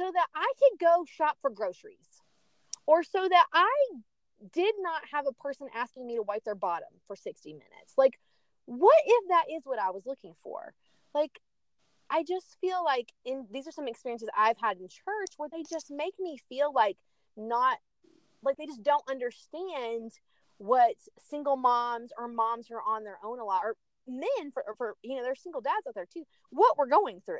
so 0.00 0.10
that 0.12 0.26
i 0.34 0.52
could 0.58 0.78
go 0.78 1.04
shop 1.04 1.36
for 1.42 1.50
groceries 1.50 2.22
or 2.86 3.02
so 3.02 3.28
that 3.28 3.46
i 3.52 4.00
did 4.52 4.74
not 4.78 5.02
have 5.12 5.26
a 5.26 5.32
person 5.32 5.68
asking 5.74 6.06
me 6.06 6.16
to 6.16 6.22
wipe 6.22 6.44
their 6.44 6.54
bottom 6.54 6.88
for 7.06 7.16
60 7.16 7.52
minutes. 7.52 7.94
Like, 7.96 8.18
what 8.64 8.96
if 9.06 9.28
that 9.28 9.44
is 9.54 9.62
what 9.64 9.78
I 9.78 9.90
was 9.90 10.06
looking 10.06 10.34
for? 10.42 10.74
Like, 11.14 11.40
I 12.08 12.24
just 12.24 12.56
feel 12.60 12.82
like 12.84 13.12
in 13.24 13.46
these 13.52 13.68
are 13.68 13.72
some 13.72 13.86
experiences 13.86 14.28
I've 14.36 14.58
had 14.60 14.78
in 14.78 14.88
church 14.88 15.34
where 15.36 15.48
they 15.48 15.62
just 15.68 15.90
make 15.90 16.14
me 16.18 16.38
feel 16.48 16.72
like 16.72 16.96
not 17.36 17.78
like 18.42 18.56
they 18.56 18.66
just 18.66 18.82
don't 18.82 19.04
understand 19.08 20.12
what 20.58 20.96
single 21.28 21.56
moms 21.56 22.10
or 22.18 22.26
moms 22.26 22.66
who 22.66 22.74
are 22.74 22.82
on 22.82 23.04
their 23.04 23.18
own 23.24 23.38
a 23.38 23.44
lot 23.44 23.62
or 23.62 23.76
men 24.08 24.50
for, 24.52 24.64
for 24.76 24.96
you 25.02 25.16
know 25.16 25.22
there's 25.22 25.40
single 25.40 25.60
dads 25.60 25.86
out 25.86 25.94
there 25.94 26.06
too 26.12 26.24
what 26.50 26.76
we're 26.76 26.88
going 26.88 27.20
through 27.24 27.38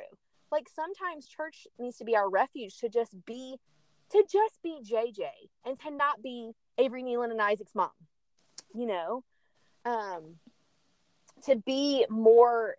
like 0.51 0.67
sometimes 0.73 1.27
church 1.27 1.67
needs 1.79 1.97
to 1.97 2.05
be 2.05 2.15
our 2.15 2.29
refuge 2.29 2.77
to 2.79 2.89
just 2.89 3.15
be 3.25 3.57
to 4.11 4.23
just 4.29 4.61
be 4.61 4.79
JJ 4.83 5.23
and 5.65 5.79
to 5.79 5.91
not 5.91 6.21
be 6.21 6.51
Avery 6.77 7.03
Nealon 7.03 7.31
and 7.31 7.41
Isaac's 7.41 7.73
mom, 7.73 7.91
you 8.75 8.85
know, 8.85 9.23
um, 9.85 10.35
to 11.45 11.55
be 11.55 12.05
more 12.09 12.75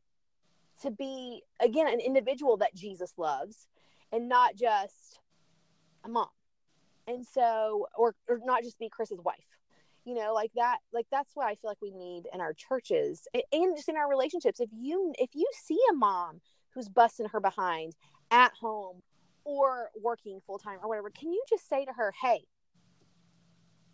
to 0.82 0.90
be 0.90 1.42
again 1.60 1.88
an 1.88 2.00
individual 2.00 2.58
that 2.58 2.74
Jesus 2.74 3.14
loves 3.16 3.68
and 4.12 4.28
not 4.28 4.56
just 4.56 5.20
a 6.04 6.08
mom. 6.08 6.28
And 7.06 7.26
so 7.26 7.88
or 7.96 8.14
or 8.28 8.40
not 8.44 8.62
just 8.62 8.78
be 8.78 8.88
Chris's 8.88 9.20
wife. 9.20 9.36
You 10.04 10.14
know, 10.14 10.34
like 10.34 10.50
that 10.56 10.78
like 10.92 11.06
that's 11.10 11.34
what 11.34 11.46
I 11.46 11.54
feel 11.54 11.70
like 11.70 11.82
we 11.82 11.92
need 11.92 12.24
in 12.32 12.40
our 12.40 12.52
churches 12.52 13.26
and 13.34 13.76
just 13.76 13.88
in 13.88 13.96
our 13.96 14.08
relationships. 14.08 14.60
If 14.60 14.70
you 14.72 15.12
if 15.18 15.30
you 15.34 15.46
see 15.64 15.78
a 15.90 15.94
mom 15.94 16.40
who's 16.74 16.88
busting 16.88 17.28
her 17.28 17.40
behind 17.40 17.94
at 18.30 18.52
home 18.52 19.02
or 19.44 19.90
working 20.00 20.40
full 20.46 20.58
time 20.58 20.78
or 20.82 20.88
whatever, 20.88 21.10
can 21.10 21.32
you 21.32 21.42
just 21.48 21.68
say 21.68 21.84
to 21.84 21.92
her, 21.92 22.12
"Hey, 22.20 22.44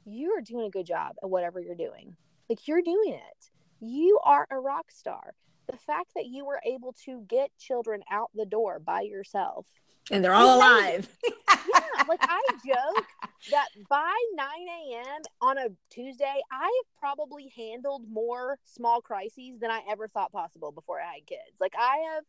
you 0.08 0.32
are 0.32 0.40
doing 0.40 0.66
a 0.66 0.70
good 0.70 0.86
job 0.86 1.16
at 1.22 1.28
whatever 1.28 1.60
you're 1.60 1.74
doing. 1.74 2.16
Like 2.48 2.66
you're 2.66 2.82
doing 2.82 3.14
it. 3.14 3.50
You 3.80 4.18
are 4.24 4.46
a 4.50 4.58
rock 4.58 4.90
star. 4.90 5.34
The 5.70 5.76
fact 5.76 6.12
that 6.16 6.26
you 6.26 6.46
were 6.46 6.60
able 6.64 6.94
to 7.04 7.24
get 7.28 7.50
children 7.58 8.02
out 8.10 8.30
the 8.34 8.46
door 8.46 8.78
by 8.78 9.02
yourself. 9.02 9.66
And 10.10 10.24
they're 10.24 10.32
all 10.32 10.56
alive. 10.56 11.08
yeah. 11.48 12.04
Like 12.08 12.20
I 12.22 12.40
joke 12.66 13.04
that 13.50 13.68
by 13.90 14.14
9 14.34 14.48
a.m. 14.48 15.22
on 15.42 15.58
a 15.58 15.66
Tuesday, 15.90 16.40
I 16.50 16.62
have 16.62 16.98
probably 16.98 17.52
handled 17.54 18.04
more 18.10 18.58
small 18.64 19.02
crises 19.02 19.60
than 19.60 19.70
I 19.70 19.82
ever 19.90 20.08
thought 20.08 20.32
possible 20.32 20.72
before 20.72 21.02
I 21.02 21.16
had 21.16 21.26
kids. 21.26 21.60
Like 21.60 21.74
I 21.78 21.98
have, 22.14 22.24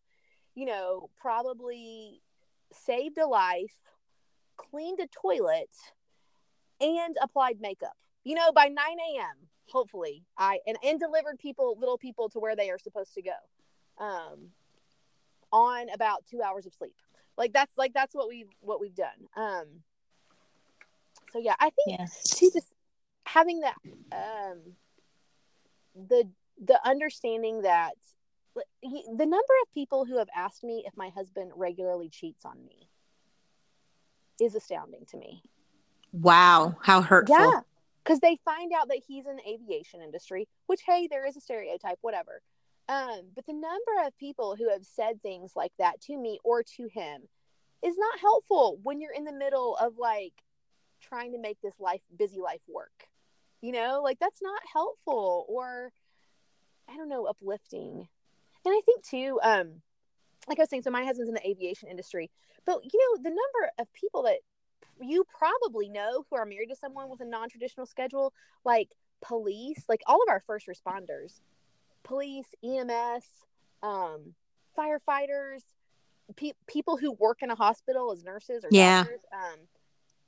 you 0.59 0.65
know, 0.65 1.09
probably 1.17 2.21
saved 2.73 3.17
a 3.17 3.25
life, 3.25 3.73
cleaned 4.57 4.99
a 4.99 5.07
toilet, 5.07 5.69
and 6.81 7.15
applied 7.21 7.61
makeup. 7.61 7.95
You 8.25 8.35
know, 8.35 8.51
by 8.51 8.65
9 8.65 8.75
a.m 8.77 9.47
hopefully 9.71 10.23
i 10.35 10.57
and, 10.65 10.77
and 10.83 10.99
delivered 10.99 11.37
people 11.37 11.77
little 11.79 11.99
people 11.99 12.27
to 12.27 12.39
where 12.39 12.55
they 12.55 12.71
are 12.71 12.79
supposed 12.79 13.13
to 13.13 13.21
go 13.21 14.03
um 14.03 14.49
on 15.51 15.89
about 15.93 16.25
two 16.25 16.41
hours 16.41 16.65
of 16.65 16.73
sleep 16.73 16.95
like 17.37 17.53
that's 17.53 17.77
like 17.77 17.93
that's 17.93 18.15
what 18.15 18.27
we 18.27 18.47
what 18.61 18.81
we've 18.81 18.95
done 18.95 19.27
um 19.37 19.65
so 21.31 21.37
yeah 21.37 21.53
i 21.59 21.69
think 21.69 21.99
Yes. 21.99 22.23
to 22.23 22.49
just 22.51 22.73
having 23.27 23.59
that 23.59 23.75
um 24.11 24.57
the 25.95 26.27
the 26.63 26.79
understanding 26.87 27.61
that 27.61 27.93
the 28.81 29.25
number 29.25 29.53
of 29.63 29.73
people 29.73 30.05
who 30.05 30.17
have 30.17 30.29
asked 30.35 30.63
me 30.63 30.83
if 30.85 30.95
my 30.97 31.09
husband 31.09 31.51
regularly 31.55 32.09
cheats 32.09 32.45
on 32.45 32.63
me 32.65 32.89
is 34.39 34.55
astounding 34.55 35.05
to 35.11 35.17
me 35.17 35.43
Wow, 36.11 36.77
how 36.81 37.01
hurtful. 37.01 37.35
yeah, 37.35 37.61
because 38.03 38.19
they 38.19 38.37
find 38.43 38.71
out 38.73 38.87
that 38.87 39.01
he's 39.07 39.27
in 39.27 39.35
the 39.35 39.47
aviation 39.47 40.01
industry, 40.01 40.47
which 40.65 40.81
hey, 40.85 41.07
there 41.09 41.25
is 41.27 41.37
a 41.37 41.41
stereotype, 41.41 41.99
whatever. 42.01 42.41
Um, 42.87 43.21
but 43.35 43.45
the 43.45 43.53
number 43.53 44.07
of 44.07 44.17
people 44.17 44.55
who 44.57 44.69
have 44.71 44.83
said 44.85 45.21
things 45.21 45.51
like 45.55 45.71
that 45.77 46.01
to 46.01 46.17
me 46.17 46.39
or 46.43 46.63
to 46.63 46.87
him 46.87 47.27
is 47.83 47.95
not 47.97 48.19
helpful 48.19 48.79
when 48.81 48.99
you're 48.99 49.13
in 49.13 49.25
the 49.25 49.31
middle 49.31 49.75
of 49.75 49.99
like 49.99 50.33
trying 50.99 51.33
to 51.33 51.37
make 51.39 51.61
this 51.61 51.79
life 51.79 52.01
busy 52.17 52.39
life 52.39 52.61
work. 52.67 53.07
You 53.61 53.73
know, 53.73 54.01
like 54.03 54.17
that's 54.19 54.41
not 54.41 54.61
helpful 54.73 55.45
or 55.47 55.91
I 56.91 56.97
don't 56.97 57.09
know, 57.09 57.25
uplifting. 57.25 58.07
And 58.65 58.73
I 58.73 58.81
think 58.85 59.03
too, 59.03 59.39
um, 59.43 59.81
like 60.47 60.59
I 60.59 60.63
was 60.63 60.69
saying, 60.69 60.81
so 60.83 60.91
my 60.91 61.03
husband's 61.03 61.29
in 61.29 61.35
the 61.35 61.47
aviation 61.47 61.89
industry, 61.89 62.29
but 62.65 62.83
you 62.83 62.99
know, 62.99 63.23
the 63.23 63.29
number 63.29 63.71
of 63.79 63.91
people 63.93 64.23
that 64.23 64.39
you 65.01 65.23
probably 65.37 65.89
know 65.89 66.25
who 66.29 66.35
are 66.35 66.45
married 66.45 66.69
to 66.69 66.75
someone 66.75 67.09
with 67.09 67.21
a 67.21 67.25
non-traditional 67.25 67.85
schedule 67.85 68.33
like 68.65 68.89
police 69.21 69.83
like 69.89 70.01
all 70.07 70.21
of 70.21 70.29
our 70.29 70.41
first 70.45 70.67
responders 70.67 71.39
police 72.03 72.47
ems 72.63 73.23
um, 73.81 74.33
firefighters 74.77 75.63
pe- 76.35 76.51
people 76.67 76.97
who 76.97 77.13
work 77.13 77.39
in 77.41 77.49
a 77.49 77.55
hospital 77.55 78.11
as 78.11 78.23
nurses 78.23 78.65
or 78.65 78.69
Yeah. 78.71 79.03
doctors 79.03 79.21
um, 79.33 79.59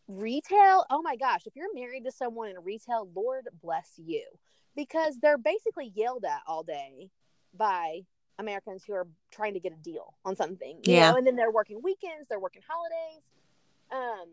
retail 0.08 0.86
oh 0.90 1.02
my 1.02 1.16
gosh 1.16 1.42
if 1.46 1.56
you're 1.56 1.74
married 1.74 2.06
to 2.06 2.12
someone 2.12 2.50
in 2.50 2.64
retail 2.64 3.10
lord 3.14 3.48
bless 3.62 3.94
you 3.98 4.26
because 4.76 5.18
they're 5.22 5.38
basically 5.38 5.92
yelled 5.96 6.26
at 6.26 6.42
all 6.48 6.64
day 6.64 7.10
by 7.54 8.02
americans 8.42 8.84
who 8.86 8.94
are 8.94 9.08
trying 9.32 9.54
to 9.54 9.60
get 9.60 9.72
a 9.72 9.82
deal 9.92 10.14
on 10.26 10.36
something 10.36 10.78
you 10.84 10.96
Yeah. 10.96 11.12
know 11.12 11.18
and 11.18 11.26
then 11.26 11.36
they're 11.38 11.52
working 11.52 11.80
weekends 11.82 12.28
they're 12.30 12.40
working 12.48 12.64
holidays. 12.68 13.24
Um 13.92 14.28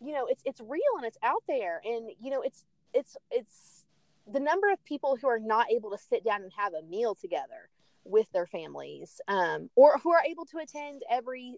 you 0.00 0.12
know 0.14 0.26
it's 0.26 0.42
it's 0.44 0.60
real 0.60 0.94
and 0.98 1.04
it's 1.06 1.18
out 1.22 1.42
there. 1.48 1.80
And 1.84 2.10
you 2.20 2.30
know 2.30 2.42
it's 2.42 2.64
it's 2.94 3.16
it's 3.30 3.84
the 4.30 4.40
number 4.40 4.70
of 4.70 4.84
people 4.84 5.16
who 5.20 5.26
are 5.28 5.38
not 5.38 5.70
able 5.70 5.90
to 5.90 5.98
sit 5.98 6.22
down 6.24 6.42
and 6.42 6.52
have 6.56 6.72
a 6.74 6.82
meal 6.82 7.14
together 7.14 7.68
with 8.04 8.30
their 8.32 8.46
families 8.46 9.20
um 9.28 9.68
or 9.74 9.98
who 9.98 10.12
are 10.12 10.22
able 10.32 10.44
to 10.46 10.58
attend 10.58 11.02
every 11.10 11.56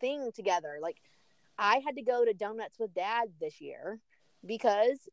thing 0.00 0.30
together. 0.34 0.78
Like 0.80 0.96
i 1.58 1.80
had 1.86 1.94
to 1.96 2.02
go 2.02 2.24
to 2.24 2.32
donuts 2.34 2.78
with 2.80 2.92
dad 2.94 3.28
this 3.40 3.60
year 3.60 4.00
because 4.44 5.08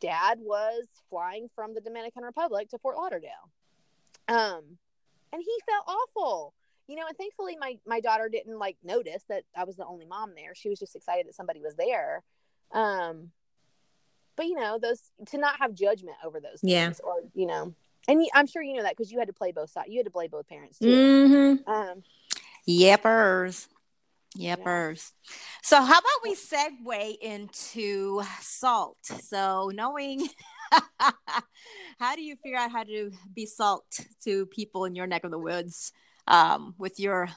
dad 0.00 0.38
was 0.40 0.84
flying 1.08 1.48
from 1.54 1.72
the 1.74 1.80
dominican 1.80 2.22
republic 2.24 2.68
to 2.70 2.78
fort 2.78 2.96
lauderdale. 2.96 3.48
Um 4.28 4.78
and 5.36 5.44
he 5.44 5.54
felt 5.70 5.84
awful 5.86 6.54
you 6.88 6.96
know 6.96 7.06
and 7.06 7.16
thankfully 7.18 7.56
my 7.60 7.76
my 7.86 8.00
daughter 8.00 8.28
didn't 8.30 8.58
like 8.58 8.76
notice 8.82 9.22
that 9.28 9.42
i 9.54 9.64
was 9.64 9.76
the 9.76 9.84
only 9.84 10.06
mom 10.06 10.32
there 10.34 10.54
she 10.54 10.70
was 10.70 10.78
just 10.78 10.96
excited 10.96 11.26
that 11.26 11.34
somebody 11.34 11.60
was 11.60 11.74
there 11.76 12.22
um 12.72 13.30
but 14.36 14.46
you 14.46 14.54
know 14.54 14.78
those 14.80 15.00
to 15.26 15.36
not 15.36 15.58
have 15.58 15.74
judgment 15.74 16.16
over 16.24 16.40
those 16.40 16.60
things 16.62 16.62
Yeah. 16.72 16.92
or 17.04 17.16
you 17.34 17.46
know 17.46 17.74
and 18.08 18.26
i'm 18.34 18.46
sure 18.46 18.62
you 18.62 18.74
know 18.76 18.82
that 18.82 18.92
because 18.96 19.12
you 19.12 19.18
had 19.18 19.28
to 19.28 19.34
play 19.34 19.52
both 19.52 19.68
sides 19.70 19.88
you 19.90 19.98
had 19.98 20.06
to 20.06 20.10
play 20.12 20.28
both 20.28 20.48
parents 20.48 20.78
too 20.78 20.88
Mm-hmm. 20.88 21.70
um 21.70 22.02
Yepers. 22.68 23.68
Yepers. 24.36 25.12
So, 25.62 25.80
how 25.80 25.98
about 25.98 26.22
we 26.22 26.34
segue 26.34 27.18
into 27.20 28.22
salt? 28.40 28.98
So, 29.04 29.70
knowing 29.72 30.20
how 31.98 32.14
do 32.14 32.22
you 32.22 32.36
figure 32.36 32.58
out 32.58 32.70
how 32.70 32.82
to 32.84 33.10
be 33.34 33.46
salt 33.46 34.00
to 34.24 34.46
people 34.46 34.84
in 34.84 34.94
your 34.94 35.06
neck 35.06 35.24
of 35.24 35.30
the 35.30 35.38
woods 35.38 35.92
um, 36.26 36.74
with 36.78 36.98
your 37.00 37.28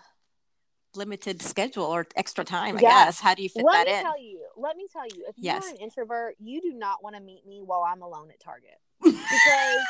limited 0.95 1.41
schedule 1.41 1.85
or 1.85 2.07
extra 2.15 2.43
time? 2.43 2.77
I 2.77 2.81
Yeah. 2.81 3.05
guess. 3.05 3.19
How 3.19 3.35
do 3.35 3.43
you 3.43 3.49
fit 3.49 3.65
that 3.71 3.85
in? 3.85 3.85
let 3.85 3.85
that 3.85 3.87
me 3.87 3.97
in? 3.97 4.03
tell 4.03 4.19
you 4.21 4.45
let 4.57 4.75
me 4.77 4.87
tell 4.91 5.07
you 5.07 5.25
if 5.27 5.35
you 5.37 5.45
Yes. 5.45 5.63
are 5.63 5.69
an 5.69 5.77
introvert 5.77 6.35
you 6.39 6.61
do 6.61 6.73
not 6.73 7.03
want 7.03 7.15
to 7.15 7.21
meet 7.21 7.45
me 7.45 7.61
while 7.63 7.83
i'm 7.87 8.01
alone 8.01 8.29
at 8.31 8.39
target 8.39 8.79
because 9.01 9.81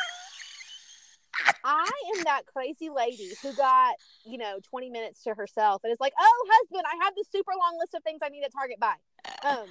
I 1.64 1.92
am 2.16 2.24
that 2.24 2.44
crazy 2.46 2.90
lady 2.90 3.38
who 3.42 3.54
got, 3.54 3.96
you 4.26 4.38
know, 4.38 4.60
20 4.70 4.90
minutes 4.90 5.24
to 5.24 5.34
herself 5.34 5.82
and 5.84 5.92
is 5.92 6.00
like, 6.00 6.14
oh, 6.20 6.48
husband, 6.52 6.84
I 6.88 7.04
have 7.04 7.14
this 7.16 7.28
super 7.32 7.52
long 7.52 7.78
list 7.80 7.94
of 7.96 8.04
things 8.04 8.20
I 8.24 8.30
need 8.30 8.44
at 8.44 8.54
Target 8.54 8.80
by. 8.80 8.94
Um, 9.44 9.68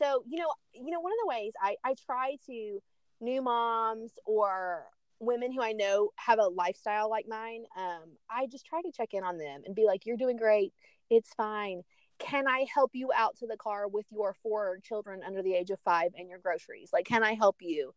so, 0.00 0.24
you 0.26 0.38
know, 0.38 0.48
you 0.72 0.90
know, 0.90 1.00
one 1.00 1.12
of 1.12 1.18
the 1.22 1.28
ways 1.28 1.52
I, 1.60 1.76
I 1.84 1.94
try 2.06 2.36
to 2.46 2.82
new 3.20 3.42
moms 3.42 4.12
or 4.24 4.86
women 5.18 5.52
who 5.52 5.62
I 5.62 5.72
know 5.72 6.10
have 6.16 6.38
a 6.38 6.48
lifestyle 6.48 7.10
like 7.10 7.26
mine, 7.28 7.64
um, 7.76 8.16
I 8.30 8.46
just 8.46 8.66
try 8.66 8.80
to 8.80 8.90
check 8.90 9.10
in 9.12 9.22
on 9.22 9.36
them 9.36 9.62
and 9.66 9.74
be 9.74 9.84
like, 9.84 10.06
you're 10.06 10.16
doing 10.16 10.36
great. 10.36 10.72
It's 11.10 11.34
fine. 11.34 11.82
Can 12.18 12.48
I 12.48 12.66
help 12.72 12.90
you 12.94 13.10
out 13.14 13.36
to 13.38 13.46
the 13.46 13.56
car 13.56 13.88
with 13.88 14.06
your 14.10 14.34
four 14.42 14.78
children 14.82 15.20
under 15.26 15.42
the 15.42 15.54
age 15.54 15.70
of 15.70 15.78
five 15.84 16.12
and 16.18 16.28
your 16.28 16.38
groceries? 16.38 16.90
Like, 16.92 17.06
can 17.06 17.22
I 17.22 17.34
help 17.34 17.56
you? 17.60 17.94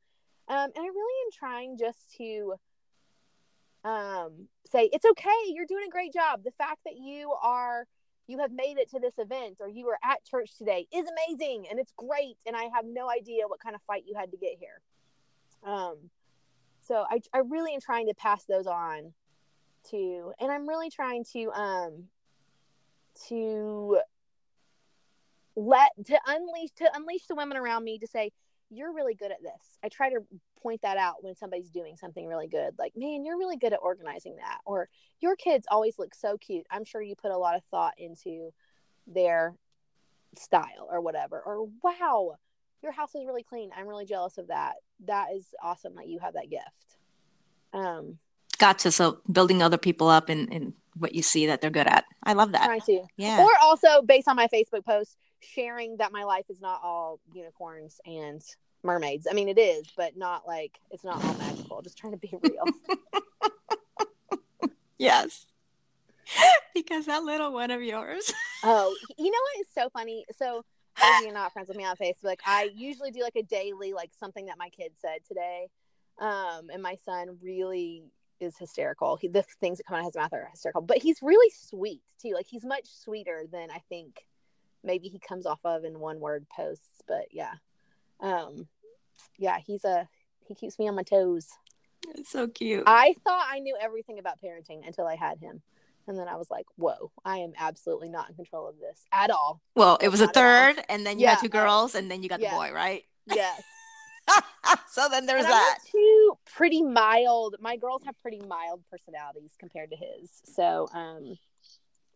Um, 0.48 0.58
and 0.58 0.74
I 0.78 0.82
really 0.82 1.26
am 1.26 1.32
trying 1.38 1.78
just 1.78 2.00
to 2.18 2.56
um, 3.86 4.48
say 4.70 4.90
it's 4.92 5.06
okay. 5.06 5.30
You're 5.48 5.66
doing 5.66 5.86
a 5.88 5.92
great 5.92 6.14
job. 6.14 6.44
The 6.44 6.52
fact 6.52 6.80
that 6.86 6.96
you 6.98 7.34
are 7.42 7.86
you 8.28 8.40
have 8.40 8.52
made 8.52 8.78
it 8.78 8.90
to 8.92 9.00
this 9.00 9.14
event 9.18 9.58
or 9.60 9.68
you 9.68 9.86
were 9.86 9.98
at 10.04 10.24
church 10.24 10.58
today 10.58 10.88
is 10.94 11.06
amazing 11.08 11.66
and 11.70 11.80
it's 11.80 11.94
great. 11.98 12.38
And 12.46 12.56
I 12.56 12.64
have 12.74 12.86
no 12.86 13.10
idea 13.10 13.48
what 13.48 13.60
kind 13.60 13.76
of 13.76 13.82
fight 13.84 14.04
you 14.08 14.16
had 14.16 14.32
to 14.32 14.38
get 14.38 14.58
here. 14.60 14.80
Um, 15.64 15.98
so 16.82 17.06
I 17.10 17.22
I 17.34 17.40
really 17.40 17.74
am 17.74 17.82
trying 17.82 18.08
to 18.08 18.14
pass 18.14 18.44
those 18.46 18.68
on 18.68 19.14
to, 19.92 20.34
and 20.40 20.52
I'm 20.52 20.68
really 20.68 20.90
trying 20.90 21.24
to 21.34 21.52
um 21.52 22.04
to 23.30 24.00
let 25.56 25.92
to 26.06 26.20
unleash 26.28 26.72
to 26.78 26.90
unleash 26.94 27.26
the 27.28 27.36
women 27.36 27.58
around 27.58 27.84
me 27.84 28.00
to 28.00 28.08
say 28.08 28.32
you're 28.76 28.94
really 28.94 29.14
good 29.14 29.32
at 29.32 29.42
this. 29.42 29.78
I 29.84 29.90
try 29.90 30.10
to 30.10 30.20
point 30.62 30.82
that 30.82 30.98
out 30.98 31.24
when 31.24 31.36
somebody's 31.36 31.70
doing 31.70 31.96
something 31.98 32.28
really 32.28 32.48
good. 32.48 32.74
Like, 32.78 32.94
man, 32.96 33.26
you're 33.26 33.38
really 33.38 33.58
good 33.58 33.74
at 33.74 33.80
organizing 33.82 34.38
that. 34.38 34.60
Or 34.66 34.90
your 35.20 35.36
kids 35.36 35.66
always 35.70 36.00
look 36.00 36.16
so 36.16 36.38
cute. 36.38 36.66
I'm 36.72 36.86
sure 36.86 37.02
you 37.02 37.16
put 37.16 37.32
a 37.32 37.38
lot 37.38 37.56
of 37.56 37.64
thought 37.72 37.94
into 37.98 38.52
their 39.08 39.56
style 40.38 40.88
or 40.90 41.02
whatever. 41.02 41.42
Or 41.46 41.68
wow, 41.84 42.36
your 42.82 42.92
house 42.92 43.16
is 43.16 43.26
really 43.26 43.44
clean. 43.44 43.72
I'm 43.76 43.88
really 43.88 44.06
jealous 44.06 44.38
of 44.38 44.48
that. 44.48 44.76
That 45.06 45.28
is 45.36 45.48
awesome 45.62 45.96
that 45.96 46.08
you 46.08 46.20
have 46.20 46.34
that 46.34 46.50
gift. 46.50 46.98
Um, 47.74 48.20
Gotcha. 48.60 48.92
So, 48.92 49.20
building 49.32 49.62
other 49.62 49.78
people 49.78 50.08
up 50.08 50.30
in, 50.30 50.48
in 50.50 50.74
what 50.96 51.16
you 51.16 51.22
see 51.22 51.48
that 51.48 51.62
they're 51.62 51.70
good 51.70 51.88
at. 51.88 52.06
I 52.24 52.34
love 52.34 52.52
that. 52.52 52.66
trying 52.66 52.82
to. 52.82 53.04
Yeah. 53.18 53.42
Or 53.42 53.50
also 53.62 54.02
based 54.04 54.28
on 54.28 54.36
my 54.36 54.48
Facebook 54.48 54.86
post, 54.86 55.18
sharing 55.44 55.98
that 55.98 56.12
my 56.12 56.24
life 56.24 56.46
is 56.50 56.62
not 56.62 56.82
all 56.84 57.20
unicorns 57.34 58.00
and 58.06 58.42
mermaids. 58.84 59.28
I 59.30 59.34
mean, 59.34 59.50
it 59.50 59.58
is, 59.58 59.86
but 59.96 60.18
not 60.18 60.48
like 60.48 60.80
it's 60.92 61.04
not 61.04 61.24
all 61.24 61.34
magical. 61.36 61.82
Just 61.82 61.98
trying 61.98 62.14
to 62.14 62.20
be 62.20 62.34
real. 62.42 62.66
Yes. 65.04 65.48
because 66.74 67.08
that 67.08 67.24
little 67.24 67.52
one 67.52 67.72
of 67.72 67.82
yours. 67.82 68.32
Oh, 68.66 68.96
you 69.18 69.26
know 69.26 69.38
what 69.38 69.60
is 69.60 69.68
so 69.76 69.90
funny? 69.90 70.24
So, 70.38 70.64
if 70.98 71.24
you're 71.26 71.34
not 71.34 71.52
friends 71.52 71.68
with 71.68 71.76
me 71.76 71.84
on 71.84 71.98
Facebook, 71.98 72.38
I 72.46 72.70
usually 72.74 73.12
do 73.12 73.22
like 73.22 73.36
a 73.36 73.44
daily, 73.44 73.92
like 73.92 74.12
something 74.18 74.46
that 74.46 74.58
my 74.58 74.70
kid 74.70 74.94
said 75.02 75.18
today. 75.28 75.68
Um, 76.18 76.70
and 76.72 76.82
my 76.82 76.96
son 77.04 77.38
really 77.42 78.06
is 78.40 78.58
hysterical. 78.58 79.18
He, 79.18 79.28
the 79.28 79.44
things 79.60 79.80
that 79.80 79.84
come 79.86 79.96
out 79.96 80.00
of 80.00 80.06
his 80.06 80.16
mouth 80.16 80.32
are 80.32 80.48
hysterical, 80.50 80.82
but 80.82 81.00
he's 81.00 81.22
really 81.22 81.52
sweet 81.54 82.04
too. 82.22 82.32
Like 82.34 82.48
he's 82.48 82.64
much 82.64 82.86
sweeter 82.86 83.44
than 83.52 83.70
I 83.70 83.80
think 83.90 84.26
maybe 84.84 85.08
he 85.08 85.20
comes 85.20 85.46
off 85.46 85.60
of 85.64 85.84
in 85.86 86.00
one 86.00 86.20
word 86.20 86.46
posts. 86.50 87.02
But 87.08 87.26
yeah, 87.32 87.54
um, 88.20 88.68
yeah, 89.38 89.60
he's 89.66 89.84
a 89.86 90.08
he 90.48 90.56
keeps 90.56 90.78
me 90.80 90.88
on 90.88 90.96
my 90.96 91.04
toes. 91.04 91.48
It's 92.16 92.30
so 92.30 92.48
cute. 92.48 92.84
I 92.86 93.16
thought 93.24 93.48
I 93.50 93.60
knew 93.60 93.78
everything 93.80 94.20
about 94.20 94.40
parenting 94.42 94.86
until 94.86 95.08
I 95.08 95.16
had 95.16 95.40
him. 95.40 95.62
And 96.06 96.20
then 96.20 96.28
I 96.28 96.36
was 96.36 96.52
like, 96.52 96.66
whoa, 96.76 97.12
I 97.24 97.38
am 97.38 97.54
absolutely 97.58 98.10
not 98.10 98.28
in 98.30 98.36
control 98.36 98.68
of 98.68 98.78
this 98.78 99.06
at 99.14 99.30
all. 99.32 99.62
well, 99.74 99.98
it 100.02 100.10
was 100.10 100.20
a 100.20 100.26
Not 100.26 100.36
all. 100.36 100.44
third, 100.44 100.84
and 100.90 101.06
then 101.06 101.18
you 101.18 101.24
Yeah, 101.24 101.32
had 101.36 101.40
two 101.40 101.48
girls, 101.48 101.96
and 101.96 102.12
then 102.12 102.22
you 102.22 102.28
got 102.28 102.42
yeah. 102.42 102.52
the 102.52 102.58
boy, 102.58 102.72
right? 102.74 103.06
Yes. 103.26 103.62
so 104.92 105.08
then 105.10 105.26
there's 105.26 105.46
And 105.46 105.54
that. 105.54 105.80
two 105.90 106.38
pretty 106.56 106.82
mild, 106.82 107.56
my 107.62 107.78
girls 107.78 108.04
have 108.04 108.20
pretty 108.22 108.42
mild 108.42 108.82
personalities 108.92 109.52
compared 109.58 109.92
to 109.92 109.96
his. 109.96 110.30
So, 110.44 110.90
um, 110.94 111.38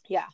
yeah. 0.10 0.26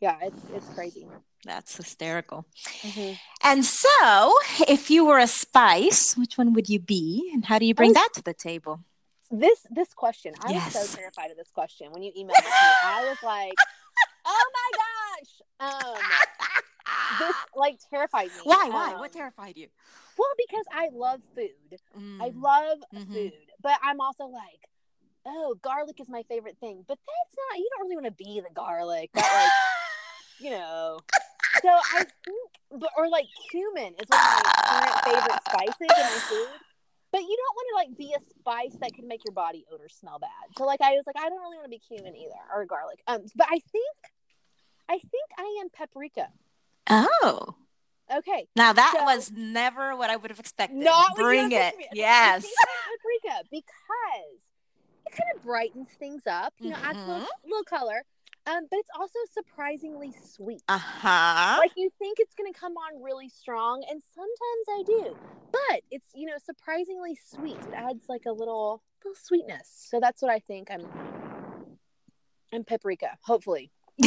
Yeah, 0.00 0.18
it's 0.22 0.40
it's 0.52 0.68
crazy. 0.74 1.06
That's 1.46 1.76
hysterical. 1.76 2.44
Mm-hmm. 2.82 3.12
And 3.42 3.64
so, 3.64 4.34
if 4.68 4.90
you 4.90 5.06
were 5.06 5.18
a 5.18 5.26
spice, 5.28 6.16
which 6.16 6.36
one 6.36 6.52
would 6.54 6.68
you 6.68 6.80
be, 6.80 7.30
and 7.32 7.44
how 7.44 7.58
do 7.58 7.64
you 7.66 7.74
bring 7.74 7.92
that 7.94 8.08
to 8.14 8.22
the 8.22 8.34
table? 8.34 8.80
This 9.30 9.64
this 9.70 9.94
question, 9.94 10.34
I 10.40 10.52
was 10.52 10.72
so 10.72 10.86
terrified 10.96 11.30
of 11.30 11.36
this 11.36 11.50
question 11.52 11.92
when 11.92 12.02
you 12.02 12.12
emailed 12.12 12.44
me. 12.44 12.50
I 12.84 13.04
was 13.08 13.18
like, 13.22 13.54
"Oh 14.26 14.50
my 14.58 14.70
gosh!" 14.82 15.96
Um, 15.98 16.02
this 17.20 17.36
like 17.54 17.78
terrified 17.90 18.28
me. 18.28 18.40
Why? 18.44 18.68
Why? 18.70 18.92
Um, 18.94 19.00
what 19.00 19.12
terrified 19.12 19.56
you? 19.56 19.68
Well, 20.18 20.28
because 20.36 20.64
I 20.72 20.88
love 20.92 21.20
food. 21.34 21.80
I 22.20 22.30
Mm. 22.30 22.42
love 22.42 22.78
Mhm. 22.94 23.12
food, 23.12 23.32
but 23.60 23.78
I'm 23.82 24.00
also 24.00 24.26
like, 24.26 24.68
oh, 25.26 25.54
garlic 25.60 26.00
is 26.00 26.08
my 26.08 26.22
favorite 26.24 26.58
thing. 26.58 26.84
But 26.86 26.98
that's 27.06 27.36
not. 27.36 27.58
You 27.58 27.68
don't 27.76 27.82
really 27.88 27.96
want 27.96 28.06
to 28.06 28.24
be 28.24 28.40
the 28.40 28.54
garlic. 28.54 29.10
But 29.12 29.24
like, 29.24 29.52
you 30.38 30.50
know. 30.50 31.00
So 31.62 31.68
I 31.68 32.04
think, 32.24 32.50
but 32.80 32.90
or 32.96 33.08
like 33.08 33.26
cumin 33.50 33.94
is 33.98 34.08
one 34.08 34.20
of 34.20 34.42
my 34.44 34.52
current 34.66 35.04
favorite 35.04 35.42
spices 35.48 35.80
in 35.80 35.88
my 36.04 36.20
food. 36.28 36.48
But 37.12 37.20
you 37.22 37.36
don't 37.36 37.54
want 37.56 37.66
to 37.70 37.74
like 37.76 37.96
be 37.98 38.12
a 38.14 38.20
spice 38.38 38.76
that 38.80 38.92
can 38.94 39.08
make 39.08 39.20
your 39.24 39.32
body 39.32 39.64
odor 39.72 39.88
smell 39.88 40.18
bad. 40.18 40.30
So 40.58 40.64
like 40.64 40.80
I 40.82 40.92
was 40.92 41.04
like, 41.06 41.16
I 41.16 41.28
don't 41.28 41.40
really 41.40 41.56
want 41.56 41.64
to 41.66 41.70
be 41.70 41.78
cumin 41.78 42.14
either 42.16 42.34
or 42.54 42.64
garlic. 42.66 43.00
Um, 43.06 43.22
but 43.36 43.46
I 43.48 43.58
think, 43.72 43.96
I 44.88 44.94
think 44.98 45.30
I 45.38 45.58
am 45.62 45.68
paprika. 45.70 46.28
oh, 46.90 47.54
Okay, 48.18 48.46
now 48.54 48.72
that 48.72 48.94
So- 48.98 49.04
was 49.04 49.32
never 49.32 49.96
what 49.96 50.10
I 50.10 50.16
would 50.16 50.30
have 50.30 50.38
expected. 50.38 50.76
Not 50.78 51.16
Bring 51.16 51.50
it. 51.52 51.74
Yes. 51.92 52.44
Paprika 52.44 53.42
because 53.50 54.38
it 55.06 55.12
kind 55.12 55.30
of 55.34 55.42
brightens 55.42 55.88
things 55.98 56.22
up. 56.26 56.52
You 56.60 56.70
know, 56.70 56.76
adds 56.84 56.98
a 56.98 57.00
little, 57.00 57.16
Mm-hmm. 57.22 57.48
little 57.50 57.64
color. 57.64 58.04
Um, 58.48 58.66
but 58.70 58.78
it's 58.78 58.90
also 58.98 59.18
surprisingly 59.32 60.14
sweet. 60.24 60.62
Uh 60.68 60.78
huh. 60.78 61.56
Like 61.58 61.72
you 61.76 61.90
think 61.98 62.18
it's 62.20 62.34
gonna 62.34 62.52
come 62.52 62.74
on 62.76 63.02
really 63.02 63.28
strong, 63.28 63.82
and 63.90 64.00
sometimes 64.14 64.68
I 64.70 64.82
do. 64.86 65.16
But 65.52 65.82
it's 65.90 66.06
you 66.14 66.26
know 66.26 66.36
surprisingly 66.44 67.18
sweet. 67.28 67.56
It 67.58 67.74
adds 67.74 68.04
like 68.08 68.22
a 68.26 68.32
little 68.32 68.82
little 69.04 69.16
sweetness. 69.20 69.86
So 69.90 69.98
that's 70.00 70.22
what 70.22 70.30
I 70.30 70.38
think. 70.38 70.70
I'm 70.70 70.86
I'm 72.52 72.62
paprika. 72.64 73.18
Hopefully, 73.22 73.72
in 73.98 74.06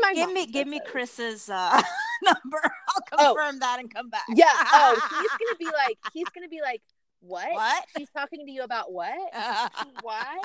my 0.00 0.12
give 0.14 0.22
mind, 0.28 0.32
me, 0.34 0.46
give 0.46 0.68
me. 0.68 0.80
Chris's 0.86 1.50
uh, 1.50 1.82
number. 2.22 2.60
I'll 2.62 3.02
Oh. 3.18 3.34
confirm 3.34 3.58
that 3.60 3.78
and 3.80 3.92
come 3.92 4.08
back. 4.10 4.24
Yeah. 4.28 4.46
Oh, 4.50 4.94
he's 5.20 5.30
gonna 5.30 5.56
be 5.58 5.66
like 5.66 5.98
he's 6.12 6.28
gonna 6.34 6.48
be 6.48 6.60
like 6.62 6.82
what? 7.20 7.52
What? 7.52 7.84
She's 7.96 8.08
talking 8.10 8.44
to 8.46 8.52
you 8.52 8.62
about 8.62 8.92
what? 8.92 9.14
Why? 10.02 10.38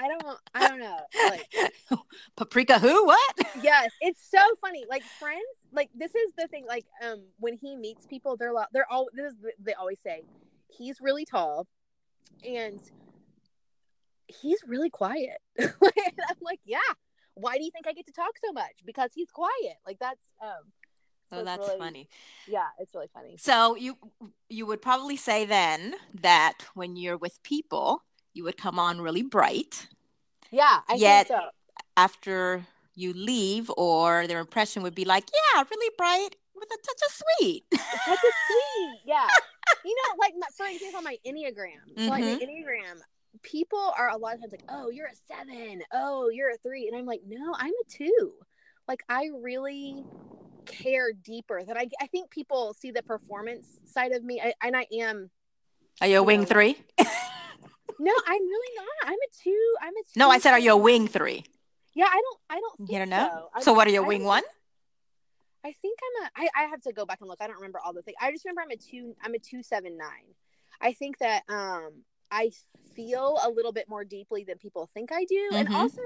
I 0.00 0.08
don't. 0.08 0.38
I 0.54 0.68
don't 0.68 0.78
know. 0.80 0.98
Like, 1.28 1.72
Paprika 2.36 2.78
who? 2.78 3.06
What? 3.06 3.34
yes, 3.62 3.90
it's 4.00 4.20
so 4.30 4.38
funny. 4.60 4.84
Like 4.88 5.02
friends, 5.18 5.42
like 5.72 5.90
this 5.94 6.14
is 6.14 6.32
the 6.38 6.46
thing. 6.48 6.64
Like, 6.66 6.84
um, 7.04 7.22
when 7.38 7.54
he 7.54 7.76
meets 7.76 8.06
people, 8.06 8.36
they're 8.36 8.52
lo- 8.52 8.64
they're 8.72 8.90
all 8.90 9.08
this 9.14 9.32
is 9.32 9.38
they 9.60 9.74
always 9.74 9.98
say 10.00 10.22
he's 10.68 11.00
really 11.00 11.24
tall, 11.24 11.66
and 12.46 12.80
he's 14.26 14.58
really 14.66 14.90
quiet. 14.90 15.38
I'm 15.60 16.36
like, 16.42 16.60
yeah. 16.64 16.78
Why 17.34 17.56
do 17.56 17.64
you 17.64 17.70
think 17.70 17.86
I 17.86 17.92
get 17.92 18.06
to 18.06 18.12
talk 18.12 18.32
so 18.44 18.52
much? 18.52 18.72
Because 18.84 19.10
he's 19.14 19.30
quiet. 19.30 19.76
Like 19.86 19.98
that's 20.00 20.20
um. 20.42 20.72
so 21.30 21.38
Oh, 21.38 21.44
that's 21.44 21.66
really- 21.68 21.78
funny. 21.78 22.08
Yeah, 22.48 22.66
it's 22.80 22.94
really 22.94 23.10
funny. 23.14 23.36
So 23.38 23.76
you 23.76 23.96
you 24.48 24.66
would 24.66 24.82
probably 24.82 25.16
say 25.16 25.44
then 25.44 25.94
that 26.20 26.54
when 26.74 26.96
you're 26.96 27.16
with 27.16 27.40
people, 27.44 28.02
you 28.34 28.44
would 28.44 28.56
come 28.56 28.78
on 28.78 29.00
really 29.00 29.22
bright. 29.22 29.86
Yeah, 30.50 30.80
I 30.88 30.94
Yet- 30.94 31.28
think 31.28 31.40
so. 31.40 31.48
After 31.96 32.64
you 32.94 33.12
leave, 33.12 33.70
or 33.76 34.26
their 34.26 34.38
impression 34.40 34.82
would 34.82 34.94
be 34.94 35.04
like, 35.04 35.24
yeah, 35.54 35.62
really 35.70 35.92
bright 35.96 36.30
with 36.54 36.68
a 36.72 36.76
touch 36.76 37.00
of 37.06 37.22
sweet. 37.38 37.64
A 37.72 37.76
sweet. 37.76 39.00
Yeah. 39.06 39.26
you 39.84 39.94
know, 39.96 40.16
like 40.18 40.34
my, 40.38 40.46
for 40.56 40.66
example, 40.66 41.02
my 41.02 41.16
Enneagram. 41.26 41.96
So 41.96 42.10
like 42.10 42.22
Mm-hmm. 42.24 42.38
my 42.38 42.46
Enneagram, 42.46 43.00
people 43.42 43.92
are 43.96 44.10
a 44.10 44.16
lot 44.16 44.34
of 44.34 44.40
times 44.40 44.52
like, 44.52 44.64
oh, 44.68 44.90
you're 44.90 45.06
a 45.06 45.14
seven. 45.32 45.82
Oh, 45.92 46.28
you're 46.28 46.50
a 46.50 46.56
three. 46.58 46.88
And 46.88 46.96
I'm 46.96 47.06
like, 47.06 47.20
no, 47.26 47.52
I'm 47.56 47.70
a 47.72 47.90
two. 47.90 48.32
Like 48.88 49.02
I 49.08 49.28
really 49.40 50.04
care 50.66 51.12
deeper 51.12 51.62
that 51.64 51.76
I, 51.76 51.88
I 52.00 52.06
think 52.08 52.30
people 52.30 52.74
see 52.78 52.90
the 52.90 53.02
performance 53.02 53.78
side 53.84 54.12
of 54.12 54.22
me 54.24 54.40
I, 54.40 54.52
and 54.62 54.76
I 54.76 54.86
am 54.92 55.30
Are 56.00 56.06
you 56.06 56.18
a 56.18 56.22
wing 56.22 56.40
No. 56.40 56.46
three? 56.46 56.78
no 57.98 58.12
I'm 58.26 58.42
really 58.42 58.74
not 58.76 59.10
I'm 59.10 59.14
a 59.14 59.42
two 59.42 59.74
I'm 59.82 59.94
a 59.96 60.02
two 60.02 60.18
No, 60.18 60.30
I 60.30 60.38
said, 60.38 60.52
are 60.52 60.58
you 60.58 60.72
a 60.72 60.76
wing 60.76 61.08
three? 61.08 61.44
yeah 61.94 62.06
I 62.08 62.20
don't 62.20 62.38
I 62.50 62.60
don't 62.60 62.76
think 62.78 62.90
You 62.90 62.98
don't 62.98 63.08
know. 63.10 63.48
so, 63.56 63.60
So 63.62 63.72
what 63.72 63.86
are 63.86 63.90
you, 63.90 64.02
wing 64.02 64.24
one? 64.24 64.42
I 65.64 65.72
think 65.82 65.98
I'm 66.06 66.24
a. 66.24 66.48
I, 66.56 66.64
I 66.64 66.66
have 66.68 66.80
to 66.82 66.92
go 66.92 67.04
back 67.04 67.18
and 67.20 67.28
look. 67.28 67.38
I 67.40 67.46
don't 67.46 67.56
remember 67.56 67.80
all 67.84 67.92
the 67.92 68.02
things. 68.02 68.16
I 68.20 68.30
just 68.30 68.44
remember 68.44 68.62
I'm 68.62 68.70
a 68.70 68.76
two. 68.76 69.14
I'm 69.22 69.34
a 69.34 69.38
two 69.38 69.62
seven 69.62 69.98
nine. 69.98 70.34
I 70.80 70.92
think 70.92 71.18
that 71.18 71.42
um 71.48 72.04
I 72.30 72.52
feel 72.94 73.38
a 73.42 73.50
little 73.50 73.72
bit 73.72 73.88
more 73.88 74.04
deeply 74.04 74.44
than 74.44 74.58
people 74.58 74.88
think 74.94 75.10
I 75.12 75.24
do, 75.24 75.52
and 75.56 75.68
Mhm. 75.68 75.74
also 75.74 76.00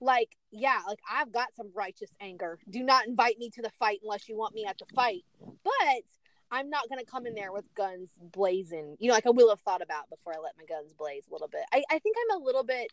like 0.00 0.30
yeah, 0.50 0.80
like 0.88 0.98
I've 1.10 1.30
got 1.30 1.54
some 1.54 1.70
righteous 1.74 2.10
anger. 2.20 2.58
Do 2.70 2.82
not 2.82 3.06
invite 3.06 3.38
me 3.38 3.50
to 3.50 3.62
the 3.62 3.70
fight 3.78 4.00
unless 4.02 4.28
you 4.28 4.36
want 4.36 4.54
me 4.54 4.64
at 4.64 4.78
the 4.78 4.86
fight. 4.94 5.24
But 5.62 6.02
I'm 6.50 6.70
not 6.70 6.88
gonna 6.88 7.04
come 7.04 7.26
in 7.26 7.34
there 7.34 7.52
with 7.52 7.64
guns 7.76 8.10
blazing. 8.20 8.96
You 8.98 9.08
know, 9.08 9.14
like 9.14 9.26
I 9.26 9.30
will 9.30 9.50
have 9.50 9.60
thought 9.60 9.82
about 9.82 10.10
before 10.10 10.34
I 10.34 10.40
let 10.40 10.54
my 10.58 10.64
guns 10.64 10.92
blaze 10.92 11.24
a 11.28 11.32
little 11.32 11.48
bit. 11.48 11.62
I, 11.72 11.82
I 11.90 11.98
think 11.98 12.16
I'm 12.30 12.40
a 12.40 12.44
little 12.44 12.64
bit. 12.64 12.92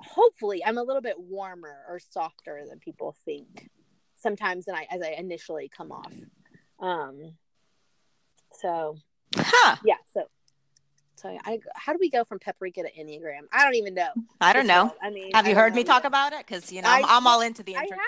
Hopefully, 0.00 0.64
I'm 0.64 0.78
a 0.78 0.82
little 0.82 1.02
bit 1.02 1.18
warmer 1.18 1.84
or 1.88 1.98
softer 1.98 2.62
than 2.68 2.78
people 2.78 3.16
think 3.24 3.68
sometimes 4.16 4.64
than 4.64 4.74
I 4.74 4.86
as 4.90 5.00
I 5.02 5.10
initially 5.10 5.68
come 5.68 5.92
off. 5.92 6.12
Um 6.80 7.34
so 8.52 8.96
Huh. 9.36 9.76
yeah, 9.84 9.97
so 11.18 11.28
so 11.28 11.38
I 11.44 11.58
how 11.74 11.92
do 11.92 11.98
we 12.00 12.10
go 12.10 12.24
from 12.24 12.38
paprika 12.38 12.82
to 12.82 12.90
Enneagram? 12.92 13.42
I 13.52 13.64
don't 13.64 13.74
even 13.74 13.94
know. 13.94 14.08
I 14.40 14.52
don't 14.52 14.66
know. 14.66 14.94
I 15.02 15.10
mean 15.10 15.30
Have 15.34 15.46
you 15.46 15.54
heard 15.54 15.74
me 15.74 15.84
talk 15.84 16.04
about 16.04 16.32
it? 16.32 16.46
Because 16.46 16.70
you 16.72 16.82
know 16.82 16.88
I'm, 16.90 17.04
I- 17.04 17.16
I'm 17.16 17.26
all 17.26 17.40
into 17.40 17.62
the 17.62 17.76
I 17.76 17.82
inter- 17.82 17.98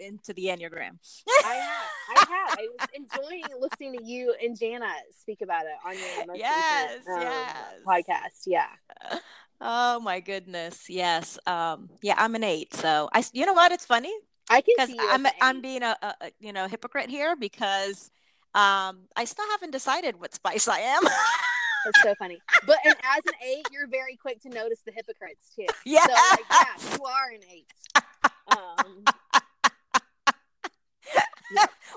into 0.00 0.32
the 0.32 0.44
enneagram. 0.46 0.98
I 1.44 1.54
have. 1.54 1.88
I 2.16 2.20
have. 2.28 2.58
I 2.58 2.68
was 2.78 2.88
enjoying 2.94 3.44
listening 3.60 3.98
to 3.98 4.04
you 4.04 4.34
and 4.42 4.58
Jana 4.58 4.92
speak 5.18 5.40
about 5.42 5.64
it 5.64 5.72
on 5.86 5.94
your 5.98 6.26
most 6.26 6.38
Yes, 6.38 6.98
recent, 7.06 7.16
um, 7.16 7.22
yes. 7.22 7.64
podcast. 7.86 8.42
Yeah. 8.46 9.18
Oh 9.60 9.98
my 10.00 10.20
goodness, 10.20 10.88
yes. 10.88 11.38
Um, 11.46 11.88
yeah, 12.02 12.14
I'm 12.16 12.34
an 12.34 12.44
eight. 12.44 12.74
So 12.74 13.08
I, 13.12 13.24
you 13.32 13.44
know 13.46 13.54
what? 13.54 13.72
It's 13.72 13.84
funny 13.86 14.12
I 14.50 14.60
can 14.60 14.74
because 14.76 14.88
see 14.90 14.94
you 14.94 15.08
I'm 15.10 15.26
I'm 15.40 15.60
being 15.60 15.82
a, 15.82 15.96
a 16.02 16.06
a, 16.20 16.30
you 16.38 16.52
know 16.52 16.68
hypocrite 16.68 17.10
here 17.10 17.34
because 17.36 18.10
um 18.54 19.08
I 19.16 19.24
still 19.24 19.44
haven't 19.50 19.72
decided 19.72 20.20
what 20.20 20.32
spice 20.34 20.68
I 20.68 20.80
am. 20.80 21.02
That's 21.84 22.02
so 22.02 22.14
funny. 22.18 22.38
But 22.66 22.78
and 22.84 22.94
as 23.04 23.20
an 23.26 23.34
eight, 23.46 23.66
you're 23.72 23.86
very 23.86 24.16
quick 24.16 24.40
to 24.42 24.48
notice 24.48 24.80
the 24.84 24.92
hypocrites 24.92 25.52
too. 25.54 25.66
yeah. 25.84 26.00
So 26.06 26.12
like 26.12 26.40
yeah, 26.50 26.96
you 26.96 27.04
are 27.04 27.30
an 27.32 27.40
eight. 27.52 27.66
Um 28.56 29.04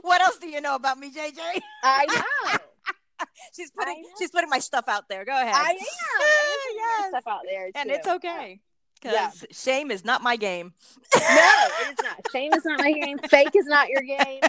what 0.02 0.22
else 0.22 0.38
do 0.38 0.48
you 0.48 0.62
know 0.62 0.76
about 0.76 0.98
me, 0.98 1.12
JJ? 1.12 1.62
I 1.84 2.06
know. 2.52 3.26
she's 3.56 3.72
putting 3.72 4.02
know. 4.02 4.10
she's 4.20 4.32
putting 4.32 4.50
my 4.50 4.60
stuff 4.60 4.86
out 4.88 5.08
there. 5.10 5.26
Go 5.26 5.32
ahead. 5.34 5.54
I 5.54 5.72
am. 5.72 5.78
I 5.78 6.58
putting 6.64 6.76
yes. 6.78 7.10
stuff 7.10 7.24
out 7.28 7.42
there 7.50 7.70
and 7.76 7.90
it's 7.92 8.08
okay 8.08 8.60
because 9.02 9.14
Yeah. 9.16 9.32
shame 9.52 9.92
is 9.92 10.06
not 10.06 10.22
my 10.22 10.36
game. 10.38 10.74
No, 11.16 11.22
it 11.22 11.98
is 12.00 12.04
not. 12.04 12.22
Shame 12.32 12.54
is 12.54 12.66
not 12.66 12.80
my 12.80 12.92
game. 12.92 13.18
Fake 13.30 13.56
is 13.56 13.66
not 13.66 13.90
your 13.90 14.02
game. 14.02 14.42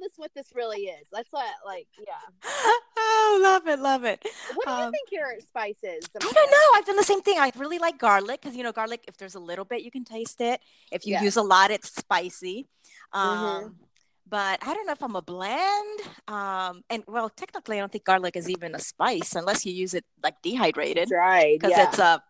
This 0.00 0.12
what 0.16 0.30
this 0.34 0.46
really 0.54 0.82
is. 0.86 1.08
That's 1.12 1.30
what, 1.32 1.46
like, 1.64 1.88
yeah. 1.98 2.20
Oh, 2.96 3.40
love 3.42 3.66
it, 3.66 3.78
love 3.78 4.04
it. 4.04 4.24
What 4.54 4.66
do 4.66 4.72
you 4.72 4.78
Um, 4.86 4.92
think 4.92 5.08
your 5.10 5.40
spice 5.40 5.82
is? 5.82 6.04
I 6.14 6.18
don't 6.18 6.34
know. 6.50 6.66
I've 6.76 6.86
done 6.86 6.96
the 6.96 7.02
same 7.04 7.22
thing. 7.22 7.38
I 7.38 7.50
really 7.56 7.78
like 7.78 7.98
garlic 7.98 8.40
because 8.42 8.56
you 8.56 8.62
know 8.62 8.72
garlic. 8.72 9.04
If 9.08 9.16
there's 9.16 9.34
a 9.34 9.40
little 9.40 9.64
bit, 9.64 9.82
you 9.82 9.90
can 9.90 10.04
taste 10.04 10.40
it. 10.40 10.60
If 10.92 11.06
you 11.06 11.14
Yeah. 11.14 11.22
use 11.22 11.36
a 11.36 11.42
lot, 11.42 11.70
it's 11.70 11.92
spicy. 11.94 12.66
Um, 13.12 13.38
Mhm. 13.38 13.74
But 14.28 14.62
I 14.62 14.74
don't 14.74 14.86
know 14.86 14.92
if 14.92 15.02
I'm 15.02 15.16
a 15.16 15.22
blend. 15.22 16.00
Um, 16.28 16.84
and 16.88 17.02
well, 17.08 17.28
technically, 17.30 17.78
I 17.78 17.80
don't 17.80 17.90
think 17.90 18.04
garlic 18.04 18.36
is 18.36 18.48
even 18.48 18.76
a 18.76 18.78
spice 18.78 19.34
unless 19.34 19.66
you 19.66 19.72
use 19.72 19.92
it 19.92 20.04
like 20.22 20.40
dehydrated 20.40 21.08
Dried. 21.08 21.58
because 21.58 21.76
Yeah. 21.76 21.88
it's 21.88 21.98
a 21.98 22.22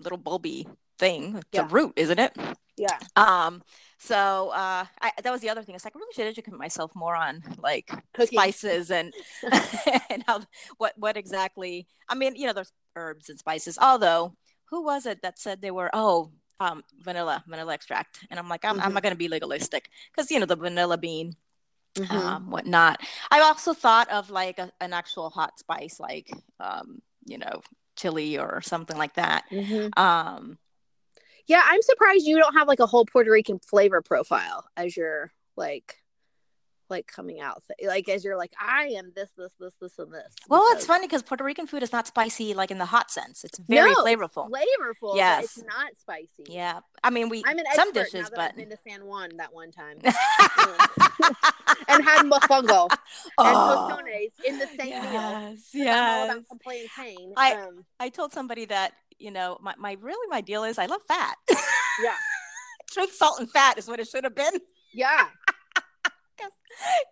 little 0.00 0.18
bulby 0.18 0.66
thing. 0.98 1.36
It's 1.36 1.46
Yeah. 1.52 1.62
a 1.62 1.68
root, 1.68 1.94
isn't 1.96 2.18
it? 2.18 2.36
yeah. 2.76 2.98
Um, 3.16 3.62
so 3.98 4.50
uh, 4.50 4.84
I, 5.02 5.12
that 5.22 5.30
was 5.30 5.40
the 5.40 5.50
other 5.50 5.62
thing. 5.62 5.74
It's 5.74 5.84
like 5.84 5.94
I 5.96 5.98
really 5.98 6.12
should 6.14 6.26
educate 6.26 6.54
myself 6.54 6.94
more 6.94 7.16
on 7.16 7.42
like 7.58 7.90
spices 8.24 8.90
and 8.90 9.12
and 10.10 10.22
how 10.26 10.42
what 10.78 10.94
what 10.96 11.16
exactly. 11.16 11.86
I 12.08 12.14
mean, 12.14 12.36
you 12.36 12.46
know, 12.46 12.52
there's 12.52 12.72
herbs 12.96 13.28
and 13.28 13.38
spices. 13.38 13.78
Although, 13.80 14.34
who 14.66 14.84
was 14.84 15.06
it 15.06 15.22
that 15.22 15.38
said 15.38 15.60
they 15.60 15.70
were? 15.70 15.90
Oh, 15.92 16.30
um, 16.60 16.82
vanilla, 17.00 17.44
vanilla 17.46 17.74
extract. 17.74 18.20
And 18.30 18.38
I'm 18.38 18.48
like, 18.48 18.64
I'm, 18.64 18.80
I'm 18.80 18.90
Mhm. 18.90 18.94
not 18.94 19.02
going 19.02 19.14
to 19.14 19.18
be 19.18 19.28
legalistic 19.28 19.90
because 20.10 20.30
you 20.30 20.40
know 20.40 20.46
the 20.46 20.56
vanilla 20.56 20.98
bean, 20.98 21.36
Mhm. 21.96 22.10
um, 22.10 22.50
whatnot. 22.50 23.00
I 23.30 23.40
also 23.40 23.74
thought 23.74 24.10
of 24.10 24.30
like 24.30 24.58
a, 24.58 24.70
an 24.80 24.92
actual 24.92 25.30
hot 25.30 25.58
spice, 25.58 26.00
like 26.00 26.30
um, 26.60 27.00
you 27.24 27.38
know, 27.38 27.62
chili 27.96 28.38
or 28.38 28.60
something 28.62 28.96
like 28.96 29.14
that. 29.14 29.44
Mhm. 29.50 29.96
Um, 29.98 30.58
Yeah, 31.48 31.62
I'm 31.64 31.82
surprised 31.82 32.26
you 32.26 32.38
don't 32.38 32.54
have 32.54 32.68
like 32.68 32.80
a 32.80 32.86
whole 32.86 33.04
Puerto 33.06 33.30
Rican 33.30 33.58
flavor 33.58 34.02
profile 34.02 34.68
as 34.76 34.96
you're 34.96 35.32
like 35.56 35.96
like 36.90 37.06
coming 37.06 37.38
out 37.38 37.62
like 37.84 38.08
as 38.08 38.24
you're 38.24 38.36
like 38.38 38.52
I 38.58 38.94
am 38.96 39.12
this 39.14 39.28
this 39.36 39.52
this 39.60 39.74
this 39.80 39.98
and 39.98 40.10
this. 40.12 40.34
Well, 40.48 40.62
because 40.68 40.76
it's 40.78 40.86
funny 40.86 41.06
because 41.06 41.22
Puerto 41.22 41.44
Rican 41.44 41.66
food 41.66 41.82
is 41.82 41.92
not 41.92 42.06
spicy 42.06 42.54
like 42.54 42.70
in 42.70 42.78
the 42.78 42.86
hot 42.86 43.10
sense. 43.10 43.44
It's 43.44 43.58
very 43.58 43.90
No, 43.92 44.04
flavorful. 44.04 44.48
flavorful, 44.50 45.14
Yes. 45.16 45.44
it's 45.44 45.64
not 45.66 45.90
spicy. 45.98 46.44
yeah, 46.46 46.80
I 47.04 47.10
mean 47.10 47.28
we 47.28 47.42
I'm 47.46 47.58
an 47.58 47.64
some 47.74 47.92
dishes, 47.92 48.30
but 48.30 48.40
I've 48.52 48.56
been 48.56 48.70
to 48.70 48.78
San 48.88 49.04
Juan 49.04 49.36
that 49.36 49.52
one 49.52 49.70
time 49.70 49.98
and 51.88 52.04
had 52.04 52.24
mofongo 52.26 52.88
and 52.90 52.98
Oh, 53.38 53.88
tostones 53.90 54.32
in 54.46 54.58
the 54.58 54.66
same 54.66 54.90
meal. 55.02 55.12
yes, 55.12 55.70
I'm 55.74 55.80
all 55.80 56.26
yes. 56.26 56.30
about 56.50 56.60
plantain. 56.62 57.32
I- 57.36 57.54
um, 57.54 57.84
I 58.00 58.08
told 58.08 58.32
somebody 58.32 58.64
that 58.66 58.92
you 59.18 59.30
know 59.30 59.58
my, 59.60 59.74
my 59.78 59.96
really 60.00 60.28
my 60.28 60.40
deal 60.40 60.64
is 60.64 60.78
I 60.78 60.86
love 60.86 61.02
fat. 61.08 61.36
yeah, 62.02 62.14
Truth, 62.90 63.14
salt, 63.14 63.38
and 63.40 63.50
fat 63.50 63.76
is 63.78 63.86
what 63.88 64.00
it 64.00 64.08
should 64.08 64.24
have 64.24 64.34
been. 64.34 64.54
yeah. 64.94 65.26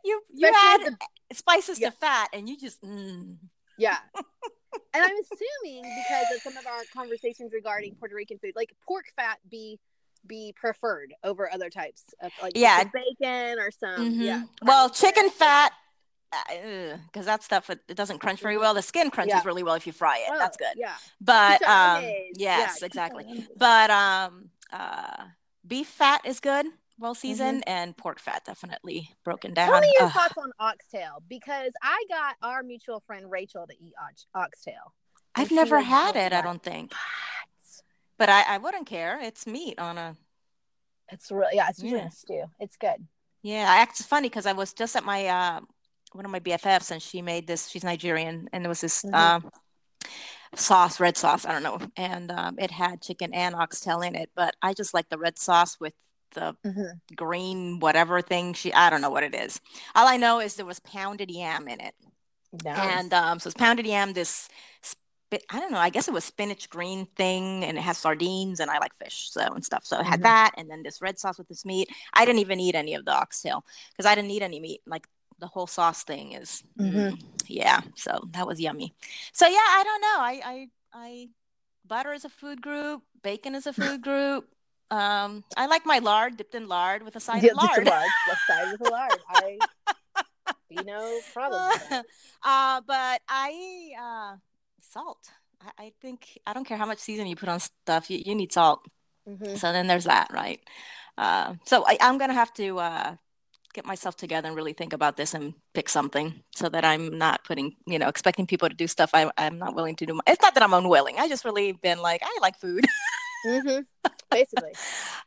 You 0.05 0.23
you 0.33 0.49
Especially 0.49 0.87
add 0.93 1.37
spices 1.37 1.81
Yeah. 1.81 1.91
to 1.91 1.97
fat, 1.97 2.29
and 2.33 2.49
you 2.49 2.57
just 2.57 2.81
mm. 2.83 3.37
Yeah. 3.77 3.97
and 4.95 5.05
I'm 5.05 5.11
assuming 5.11 5.83
because 5.83 6.27
of 6.37 6.43
some 6.43 6.57
of 6.57 6.67
our 6.67 6.83
conversations 6.95 7.53
regarding 7.53 7.97
Puerto 7.97 8.15
Rican 8.15 8.39
food, 8.39 8.53
like 8.55 8.73
pork 8.87 9.07
fat 9.17 9.39
be 9.51 9.81
be 10.27 10.55
preferred 10.57 11.13
over 11.25 11.53
other 11.53 11.69
types 11.71 12.05
of 12.23 12.31
like 12.41 12.53
Yeah. 12.55 12.85
bacon 12.85 13.59
or 13.59 13.71
some 13.73 14.13
Mhm. 14.15 14.25
yeah. 14.25 14.43
Well, 14.63 14.89
chicken 14.91 15.31
fat, 15.31 15.73
because 16.31 17.27
that 17.27 17.43
stuff 17.43 17.71
it, 17.71 17.81
it 17.89 17.97
doesn't 17.97 18.19
crunch 18.19 18.41
very 18.41 18.59
well. 18.59 18.75
The 18.75 18.83
skin 18.83 19.11
crunches 19.11 19.35
Yeah. 19.37 19.43
really 19.45 19.63
well 19.63 19.75
if 19.75 19.87
you 19.87 19.93
fry 19.93 20.19
it. 20.19 20.29
Oh, 20.31 20.39
That's 20.39 20.57
good. 20.57 20.75
Yeah. 20.77 20.95
But 21.21 21.63
um, 21.63 22.03
yes, 22.35 22.79
Yeah, 22.81 22.87
exactly. 22.87 23.47
But 23.57 23.91
um, 23.91 24.51
uh, 24.73 25.25
beef 25.67 25.89
fat 25.89 26.23
is 26.25 26.41
good, 26.41 26.67
well 26.99 27.13
Mm-hmm. 27.15 27.19
seasoned, 27.21 27.65
and 27.67 27.97
pork 27.97 28.19
fat 28.21 28.45
definitely 28.45 29.11
broken 29.25 29.55
down. 29.55 29.71
Tell 29.71 29.81
me 29.81 29.93
your 29.99 30.07
Ugh. 30.09 30.13
thoughts 30.13 30.39
on 30.39 30.51
oxtail 30.59 31.23
because 31.29 31.73
I 31.83 32.05
got 32.09 32.37
our 32.43 32.63
mutual 32.63 33.01
friend 33.01 33.31
Rachel 33.31 33.67
to 33.67 33.75
eat 33.75 33.95
ox- 34.03 34.27
oxtail. 34.35 34.93
I've 35.35 35.51
never 35.51 35.81
had 35.81 36.17
it. 36.17 36.33
I 36.33 36.41
don't 36.41 36.63
think, 36.63 36.93
"What?" 36.93 37.83
but 38.19 38.29
I, 38.31 38.55
I 38.55 38.59
wouldn't 38.59 38.87
care. 38.87 39.21
It's 39.21 39.47
meat 39.47 39.79
on 39.79 39.99
a. 39.99 40.17
It's 41.13 41.31
really 41.31 41.57
yeah, 41.57 41.69
it's 41.69 41.83
Yeah. 41.83 42.07
a 42.07 42.11
stew. 42.11 42.45
It's 42.59 42.77
good. 42.77 43.07
Yeah, 43.43 43.67
I 43.71 43.83
it's 43.85 44.05
funny 44.05 44.29
because 44.29 44.47
I 44.47 44.55
was 44.55 44.73
just 44.73 44.97
at 44.97 45.05
my 45.05 45.27
uh, 45.27 45.61
one 46.17 46.25
of 46.25 46.31
my 46.31 46.41
BFFs, 46.41 46.91
and 46.91 47.03
she 47.03 47.23
made 47.23 47.47
this. 47.47 47.69
She's 47.69 47.85
Nigerian, 47.85 48.49
and 48.53 48.65
it 48.65 48.69
was 48.69 48.81
this 48.81 49.03
Mhm. 49.05 49.15
uh, 49.15 49.41
sauce, 50.55 51.01
red 51.01 51.17
sauce. 51.17 51.45
I 51.45 51.53
don't 51.53 51.63
know, 51.63 51.81
and 51.97 52.31
um, 52.31 52.59
it 52.59 52.71
had 52.71 53.03
chicken 53.03 53.33
and 53.35 53.55
oxtail 53.55 54.01
in 54.01 54.15
it. 54.15 54.31
But 54.35 54.57
I 54.63 54.75
just 54.75 54.95
like 54.95 55.09
the 55.09 55.19
red 55.19 55.39
sauce 55.39 55.79
with 55.79 55.95
the 56.33 56.57
Mhm. 56.65 57.01
green 57.15 57.79
whatever 57.81 58.21
thing. 58.23 58.55
She 58.55 58.73
I 58.73 58.91
don't 58.91 59.01
know 59.01 59.11
what 59.11 59.23
it 59.23 59.35
is. 59.35 59.61
All 59.95 60.07
I 60.09 60.17
know 60.17 60.41
is 60.41 60.55
there 60.57 60.67
was 60.67 60.81
pounded 60.81 61.31
yam 61.31 61.69
in 61.69 61.81
it. 61.81 61.95
Nice. 62.65 62.79
And 62.79 63.13
um, 63.13 63.39
so 63.39 63.49
it's 63.49 63.55
pounded 63.57 63.87
yam, 63.87 64.13
this 64.13 64.49
I 65.51 65.59
don't 65.59 65.73
know, 65.73 65.79
I 65.79 65.91
guess 65.91 66.07
it 66.07 66.15
was 66.15 66.25
spinach 66.25 66.71
green 66.71 67.07
thing, 67.17 67.65
and 67.65 67.77
it 67.77 67.81
has 67.81 67.99
sardines, 67.99 68.61
and 68.61 68.71
I 68.71 68.79
like 68.79 68.93
fish, 69.03 69.29
so 69.31 69.41
and 69.43 69.65
stuff. 69.65 69.85
So 69.85 69.99
it 69.99 70.07
had 70.07 70.21
Mhm. 70.21 70.23
that, 70.23 70.53
and 70.57 70.71
then 70.71 70.85
this 70.85 71.03
red 71.03 71.19
sauce 71.19 71.37
with 71.37 71.49
this 71.49 71.65
meat. 71.65 71.89
I 72.15 72.25
didn't 72.25 72.39
even 72.39 72.61
eat 72.61 72.77
any 72.77 72.95
of 72.95 73.05
the 73.05 73.13
oxtail 73.13 73.65
because 73.91 74.07
I 74.07 74.15
didn't 74.15 74.31
eat 74.31 74.43
any 74.43 74.61
meat. 74.61 74.83
Like 74.87 75.09
the 75.39 75.47
whole 75.47 75.67
sauce 75.67 76.03
thing 76.05 76.33
is, 76.33 76.63
Mhm. 76.79 77.13
mm, 77.13 77.19
yeah. 77.49 77.81
So 77.97 78.21
that 78.33 78.47
was 78.47 78.61
yummy. 78.61 78.95
So 79.33 79.47
yeah, 79.47 79.59
I 79.79 79.83
don't 79.85 80.01
know. 80.01 80.17
I 80.19 80.41
I 80.45 80.69
I 80.93 81.29
butter 81.87 82.13
is 82.13 82.25
a 82.25 82.29
food 82.29 82.63
group, 82.63 83.03
bacon 83.23 83.55
is 83.55 83.67
a 83.67 83.73
food 83.83 84.03
group. 84.03 84.49
Um, 84.91 85.45
I 85.57 85.67
like 85.67 85.85
my 85.85 85.99
lard 85.99 86.37
dipped 86.37 86.55
in 86.55 86.69
lard 86.69 87.03
with 87.03 87.17
a 87.17 87.21
side 87.21 87.45
Yeah, 87.45 87.53
of 87.53 87.57
lard. 87.57 87.87
lard. 87.87 88.11
Left 88.27 88.47
side 88.47 88.69
with 88.71 88.81
a 88.81 88.87
lard. 88.87 89.21
I 89.29 89.59
see 90.69 90.83
no 90.85 91.23
problem 91.33 91.61
uh, 92.43 92.81
but 92.87 93.21
I 93.29 93.93
uh, 93.99 94.37
salt. 94.81 95.31
I, 95.61 95.85
I 95.87 95.93
think 96.01 96.39
I 96.47 96.53
don't 96.53 96.65
care 96.67 96.77
how 96.79 96.87
much 96.87 96.99
seasoning 96.99 97.31
you 97.31 97.37
put 97.37 97.49
on 97.49 97.61
stuff. 97.61 98.11
You, 98.11 98.23
you 98.25 98.35
need 98.35 98.53
salt. 98.53 98.85
Mhm. 99.29 99.57
So 99.59 99.73
then 99.73 99.87
there's 99.87 100.05
that, 100.05 100.29
right? 100.33 100.61
Uh, 101.19 101.55
so 101.65 101.85
I, 101.87 101.97
I'm 102.01 102.19
gonna 102.19 102.35
have 102.35 102.53
to 102.55 102.79
uh, 102.79 103.17
get 103.77 103.85
myself 103.87 104.17
together 104.17 104.49
and 104.49 104.57
really 104.57 104.73
think 104.73 104.93
about 104.93 105.17
this 105.17 105.35
and 105.35 105.55
pick 105.75 105.89
something 105.89 106.43
so 106.55 106.69
that 106.71 106.85
I'm 106.85 107.17
not 107.19 107.45
putting, 107.45 107.77
you 107.87 107.99
know, 107.99 108.09
expecting 108.09 108.47
people 108.47 108.69
to 108.69 108.75
do 108.75 108.89
stuff 108.89 109.11
I, 109.13 109.31
I'm 109.37 109.59
not 109.59 109.77
willing 109.77 109.95
to 109.97 110.07
do. 110.07 110.19
It's 110.27 110.43
not 110.43 110.55
that 110.55 110.63
I'm 110.63 110.73
unwilling. 110.73 111.17
I 111.19 111.29
just 111.29 111.45
really 111.45 111.73
been 111.73 111.99
like, 111.99 112.23
I 112.25 112.39
like 112.41 112.59
food. 112.59 112.85
hmm 113.47 113.81
Basically. 114.31 114.73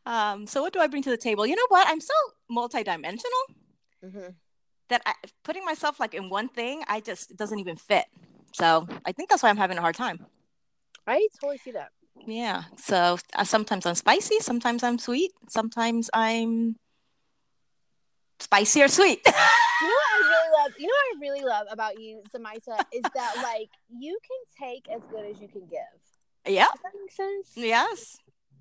um, 0.05 0.47
so 0.47 0.61
what 0.61 0.73
do 0.73 0.79
I 0.79 0.87
bring 0.87 1.03
to 1.03 1.09
the 1.09 1.17
table? 1.17 1.45
You 1.45 1.55
know 1.55 1.69
what? 1.69 1.87
I'm 1.87 2.01
so 2.01 2.13
multidimensional. 2.51 3.43
hmm 4.03 4.29
that 4.89 5.03
I, 5.05 5.13
putting 5.43 5.63
myself 5.63 5.99
like 5.99 6.15
in 6.15 6.29
one 6.29 6.49
thing, 6.49 6.83
I 6.87 6.99
just 6.99 7.29
it 7.29 7.37
doesn't 7.37 7.59
even 7.59 7.75
fit. 7.75 8.05
So 8.53 8.87
I 9.05 9.11
think 9.11 9.29
that's 9.29 9.43
why 9.43 9.49
I'm 9.49 9.57
having 9.57 9.77
a 9.77 9.81
hard 9.81 9.93
time. 9.93 10.25
I 11.05 11.27
totally 11.39 11.59
see 11.59 11.71
that. 11.73 11.89
Yeah. 12.25 12.63
So 12.77 13.17
uh, 13.35 13.43
sometimes 13.43 13.85
I'm 13.85 13.93
spicy, 13.93 14.39
sometimes 14.39 14.81
I'm 14.83 14.97
sweet, 14.97 15.31
sometimes 15.47 16.09
I'm 16.11 16.75
spicy 18.39 18.81
or 18.83 18.87
sweet. 18.87 19.21
You 19.81 19.87
know 19.87 19.93
what 19.95 20.11
I 20.11 20.27
really 20.27 20.51
love? 20.61 20.71
You 20.77 20.87
know 20.87 20.93
what 20.93 21.15
I 21.15 21.19
really 21.21 21.45
love 21.45 21.67
about 21.71 21.99
you, 22.01 22.21
Zamaita, 22.35 22.83
is 22.91 23.01
that 23.15 23.33
like 23.43 23.69
you 23.97 24.19
can 24.21 24.67
take 24.69 24.89
as 24.93 25.01
good 25.09 25.23
as 25.25 25.39
you 25.39 25.47
can 25.47 25.61
give. 25.69 25.79
yeah. 26.45 26.65
Does 26.65 26.81
that 26.83 26.91
make 27.01 27.13
sense? 27.13 27.51
Yes. 27.55 28.17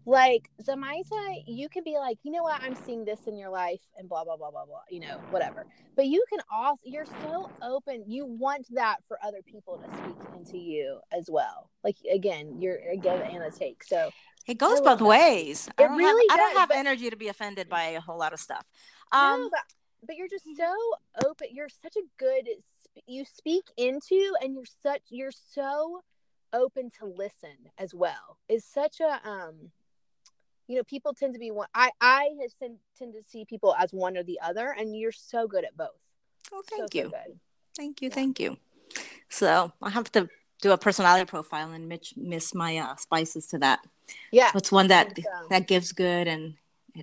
Like 0.07 0.49
Zamaita, 0.63 1.43
you 1.49 1.69
can 1.69 1.83
be 1.83 1.97
like, 1.99 2.19
you 2.23 2.31
know 2.31 2.45
what, 2.45 2.63
I'm 2.63 2.77
seeing 2.77 3.05
this 3.05 3.27
in 3.27 3.37
your 3.37 3.51
life 3.51 3.81
and 3.99 4.09
blah 4.09 4.23
blah 4.23 4.37
blah 4.37 4.53
blah 4.53 4.65
blah, 4.65 4.79
you 4.91 5.01
know, 5.01 5.19
whatever. 5.31 5.67
But 5.97 6.07
you 6.07 6.25
can 6.31 6.39
also 6.53 6.81
you're 6.85 7.05
so 7.25 7.51
open. 7.63 8.05
You 8.07 8.25
want 8.25 8.69
that 8.75 8.99
for 9.09 9.19
other 9.27 9.43
people 9.45 9.79
to 9.79 9.91
speak 9.99 10.17
into 10.37 10.57
you 10.57 11.01
as 11.11 11.29
well. 11.29 11.69
Like 11.83 11.97
again, 12.13 12.61
you're 12.61 12.79
a 12.93 12.97
give 12.97 13.21
and 13.21 13.43
a 13.43 13.51
take. 13.51 13.83
So 13.83 14.11
It 14.47 14.59
goes 14.59 14.81
both 14.81 15.01
that. 15.01 15.05
ways. 15.05 15.69
I 15.77 15.83
It 15.83 15.89
don't 15.89 15.99
really 15.99 16.25
have, 16.31 16.39
I 16.39 16.43
don't 16.43 16.57
have 16.59 16.69
but- 16.69 16.79
energy 16.79 17.11
to 17.11 17.17
be 17.17 17.27
offended 17.27 17.69
by 17.69 17.83
a 17.89 18.01
whole 18.01 18.19
lot 18.19 18.33
of 18.33 18.39
stuff. 18.39 18.65
No, 19.13 19.19
Um, 19.19 19.49
but, 19.51 19.61
but 20.07 20.17
you're 20.17 20.29
just 20.29 20.45
so 20.57 20.75
open. 21.27 21.49
You're 21.53 21.69
such 21.69 21.97
a 21.97 22.03
good. 22.19 22.49
You 23.07 23.25
speak 23.25 23.65
into, 23.77 24.35
and 24.43 24.55
you're 24.55 24.65
such. 24.83 25.03
You're 25.09 25.33
so 25.33 26.03
open 26.53 26.91
to 26.99 27.07
listen 27.07 27.57
as 27.79 27.95
well. 27.95 28.39
Is 28.49 28.65
such 28.65 29.01
a 29.01 29.29
um. 29.29 29.71
You 30.67 30.77
know, 30.77 30.85
people 30.85 31.15
tend 31.15 31.33
to 31.33 31.41
be 31.41 31.51
one. 31.51 31.69
I 31.75 31.91
I 32.01 32.31
have 32.43 32.53
tend, 32.59 32.77
tend 32.99 33.15
to 33.15 33.23
see 33.23 33.47
people 33.47 33.75
as 33.79 33.93
one 33.93 34.19
or 34.19 34.23
the 34.23 34.39
other, 34.43 34.75
and 34.79 34.95
you're 34.95 35.13
so 35.13 35.47
good 35.49 35.65
at 35.65 35.77
both. 35.77 35.89
oh, 36.53 36.63
thank 36.69 36.93
so 36.93 36.99
you. 36.99 37.09
good. 37.09 37.39
Thank 37.77 38.03
you. 38.03 38.09
Yeah. 38.09 38.15
Thank 38.15 38.41
you. 38.41 38.59
So 39.31 39.73
I 39.81 39.91
have 39.91 40.11
to 40.13 40.29
do 40.61 40.73
a 40.73 40.79
personality 40.79 41.25
profile 41.25 41.71
and 41.73 41.89
Mitch 41.89 42.15
miss 42.17 42.55
my 42.55 42.79
uh, 42.79 42.97
spices 42.97 43.47
to 43.49 43.59
that. 43.59 43.81
Yeah. 44.33 44.51
What's 44.53 44.73
one 44.73 44.89
that 44.89 45.17
so. 45.17 45.47
that 45.51 45.69
gives 45.69 45.93
good 45.93 46.27
and 46.27 46.55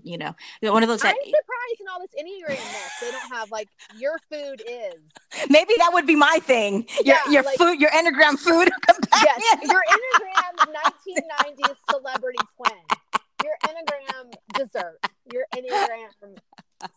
you 0.03 0.17
know 0.17 0.35
one 0.61 0.83
of 0.83 0.89
those 0.89 1.03
I'm 1.03 1.09
that 1.11 1.23
surprised 1.25 1.81
in 1.81 1.87
all 1.91 1.99
this 1.99 2.11
Enneagram 2.19 2.55
mess. 2.71 2.99
They 3.01 3.11
don't 3.11 3.33
have 3.33 3.51
like 3.51 3.69
your 3.97 4.17
food 4.31 4.61
is. 4.67 4.95
maybe 5.49 5.73
that 5.77 5.91
would 5.93 6.05
be 6.07 6.15
my 6.15 6.39
thing. 6.41 6.85
Your 7.03 7.15
Yeah, 7.25 7.31
your 7.31 7.43
like- 7.43 7.57
food, 7.57 7.79
your 7.79 7.91
enneagram 7.91 8.37
food 8.39 8.69
companion. 8.87 9.35
Yes, 9.39 9.59
your 9.63 9.81
Enneagram 9.91 10.73
1990s 10.75 11.75
celebrity 11.89 12.39
twin. 12.55 12.79
Your 13.43 13.53
Enneagram 13.65 14.33
dessert. 14.53 14.99
Your 15.31 15.45
Enneagram 15.55 16.37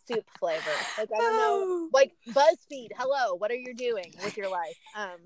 soup 0.07 0.25
flavor. 0.39 0.63
Like 0.99 1.09
I 1.15 1.19
don't 1.19 1.37
know. 1.37 1.89
Like 1.93 2.13
BuzzFeed, 2.29 2.89
hello, 2.97 3.35
what 3.37 3.51
are 3.51 3.55
you 3.57 3.75
doing 3.75 4.13
with 4.25 4.37
your 4.37 4.51
life? 4.51 4.77
Um, 4.97 5.19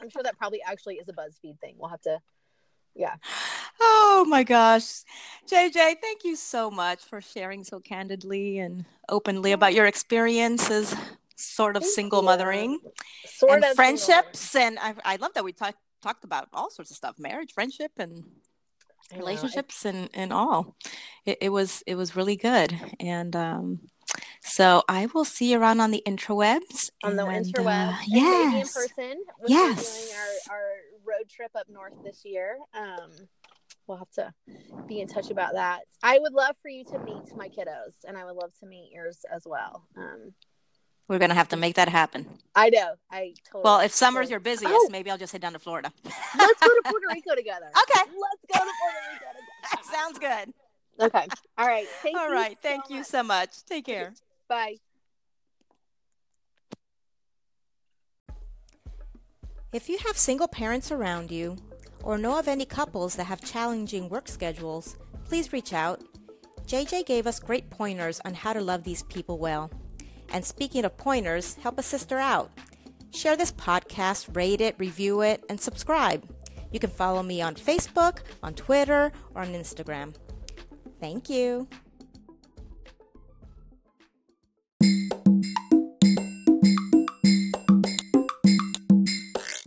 I'm 0.00 0.08
sure 0.10 0.22
that 0.22 0.36
probably 0.38 0.60
actually 0.66 0.96
is 0.96 1.08
a 1.08 1.12
BuzzFeed 1.12 1.58
thing. 1.60 1.74
We'll 1.78 1.90
have 1.90 2.00
to, 2.02 2.18
yeah. 2.94 3.16
Oh 3.80 4.24
my 4.28 4.42
gosh. 4.42 5.02
JJ, 5.48 5.96
thank 6.00 6.24
you 6.24 6.36
so 6.36 6.70
much 6.70 7.04
for 7.04 7.20
sharing 7.20 7.62
so 7.64 7.78
candidly 7.80 8.58
and 8.58 8.84
openly 9.08 9.52
about 9.52 9.74
your 9.74 9.86
experiences, 9.86 10.94
sort 11.36 11.76
of 11.76 11.82
Thank 11.82 11.94
single 11.94 12.20
you. 12.20 12.24
mothering 12.26 12.78
Sort 13.26 13.52
and 13.52 13.64
of 13.64 13.74
friendships. 13.74 14.56
And 14.56 14.78
I, 14.80 14.94
I 15.04 15.16
love 15.16 15.34
that 15.34 15.44
we 15.44 15.52
talked 15.52 15.78
talked 16.02 16.24
about 16.24 16.48
all 16.52 16.70
sorts 16.70 16.90
of 16.90 16.96
stuff, 16.96 17.16
marriage, 17.18 17.52
friendship, 17.52 17.92
and 17.98 18.24
I 19.12 19.14
know, 19.14 19.20
relationships 19.20 19.84
and, 19.84 20.08
and 20.14 20.32
all. 20.32 20.76
It, 21.24 21.38
it 21.40 21.48
was 21.50 21.82
it 21.86 21.94
was 21.94 22.16
really 22.16 22.36
good. 22.36 22.78
And 22.98 23.36
um 23.36 23.80
so 24.40 24.82
I 24.88 25.06
will 25.06 25.24
see 25.24 25.52
you 25.52 25.60
around 25.60 25.80
on 25.80 25.90
the 25.90 26.02
intrawebs. 26.06 26.90
on 27.02 27.16
the 27.16 27.26
and, 27.26 27.58
uh, 27.58 27.68
and 27.68 27.96
maybe 28.08 28.44
in 28.44 28.52
yes. 28.52 28.74
person. 28.74 29.22
When 29.38 29.50
Yes. 29.50 30.08
doing 30.08 30.18
our, 30.18 30.56
our 30.56 30.68
road 31.04 31.28
trip 31.28 31.50
up 31.54 31.68
north 31.68 31.94
this 32.04 32.24
year. 32.24 32.58
Um, 32.74 33.10
we'll 33.86 33.98
have 33.98 34.10
to 34.12 34.32
be 34.86 35.00
in 35.00 35.08
touch 35.08 35.30
about 35.30 35.54
that. 35.54 35.80
I 36.02 36.18
would 36.18 36.32
love 36.32 36.56
for 36.62 36.68
you 36.68 36.84
to 36.84 36.98
meet 36.98 37.34
my 37.36 37.48
kiddos, 37.48 37.92
and 38.06 38.16
I 38.16 38.24
would 38.24 38.34
love 38.36 38.52
to 38.60 38.66
meet 38.66 38.90
yours 38.92 39.24
as 39.32 39.42
well. 39.46 39.86
Um, 39.96 40.32
We're 41.08 41.18
gonna 41.18 41.34
have 41.34 41.48
to 41.50 41.56
make 41.56 41.76
that 41.76 41.88
happen. 41.88 42.26
I 42.54 42.68
know. 42.70 42.94
I 43.10 43.34
totally. 43.44 43.62
Well, 43.64 43.80
if 43.80 43.92
summer's 43.92 44.26
totally- 44.26 44.30
your 44.32 44.40
busiest, 44.40 44.74
Oh. 44.74 44.88
maybe 44.90 45.10
I'll 45.10 45.18
just 45.18 45.32
head 45.32 45.40
down 45.42 45.52
to 45.52 45.58
Florida. 45.58 45.92
let's 46.04 46.60
go 46.60 46.68
to 46.68 46.82
Puerto 46.84 47.06
Rico 47.12 47.34
together. 47.34 47.66
Okay. 47.66 48.00
Let's 48.00 48.44
go 48.52 48.58
to 48.64 48.72
Puerto 48.80 48.98
Rico 49.12 49.26
together. 49.32 49.82
Sounds 49.92 50.18
good. 50.18 50.52
Okay. 50.98 51.26
All 51.58 51.66
right. 51.66 51.86
Thank 52.02 52.16
All 52.16 52.28
you. 52.28 52.32
right. 52.34 52.52
so 52.52 52.68
Thank 52.68 52.90
you 52.90 52.96
much. 52.98 53.06
so 53.06 53.22
much. 53.22 53.64
Take 53.66 53.84
care. 53.86 54.14
Bye. 54.48 54.76
If 59.72 59.88
you 59.88 59.98
have 60.06 60.16
single 60.16 60.48
parents 60.48 60.90
around 60.90 61.30
you 61.30 61.56
or 62.06 62.16
know 62.16 62.38
of 62.38 62.46
any 62.46 62.64
couples 62.64 63.16
that 63.16 63.24
have 63.24 63.44
challenging 63.44 64.08
work 64.08 64.28
schedules, 64.28 64.96
please 65.24 65.52
reach 65.52 65.72
out. 65.72 66.00
JJ 66.68 67.04
gave 67.04 67.26
us 67.26 67.40
great 67.40 67.68
pointers 67.68 68.20
on 68.24 68.32
how 68.32 68.52
to 68.52 68.60
love 68.60 68.84
these 68.84 69.02
people 69.04 69.38
well. 69.38 69.70
And 70.32 70.44
speaking 70.44 70.84
of 70.84 70.96
pointers, 70.96 71.54
help 71.54 71.80
a 71.80 71.82
sister 71.82 72.18
out. 72.18 72.52
Share 73.10 73.36
this 73.36 73.50
podcast, 73.50 74.34
rate 74.36 74.60
it, 74.60 74.76
review 74.78 75.22
it, 75.22 75.42
and 75.50 75.60
subscribe. 75.60 76.24
You 76.70 76.78
can 76.78 76.90
follow 76.90 77.24
me 77.24 77.42
on 77.42 77.56
Facebook, 77.56 78.20
on 78.40 78.54
Twitter, 78.54 79.10
or 79.34 79.42
on 79.42 79.48
Instagram. 79.48 80.14
Thank 81.00 81.28
you. 81.28 81.66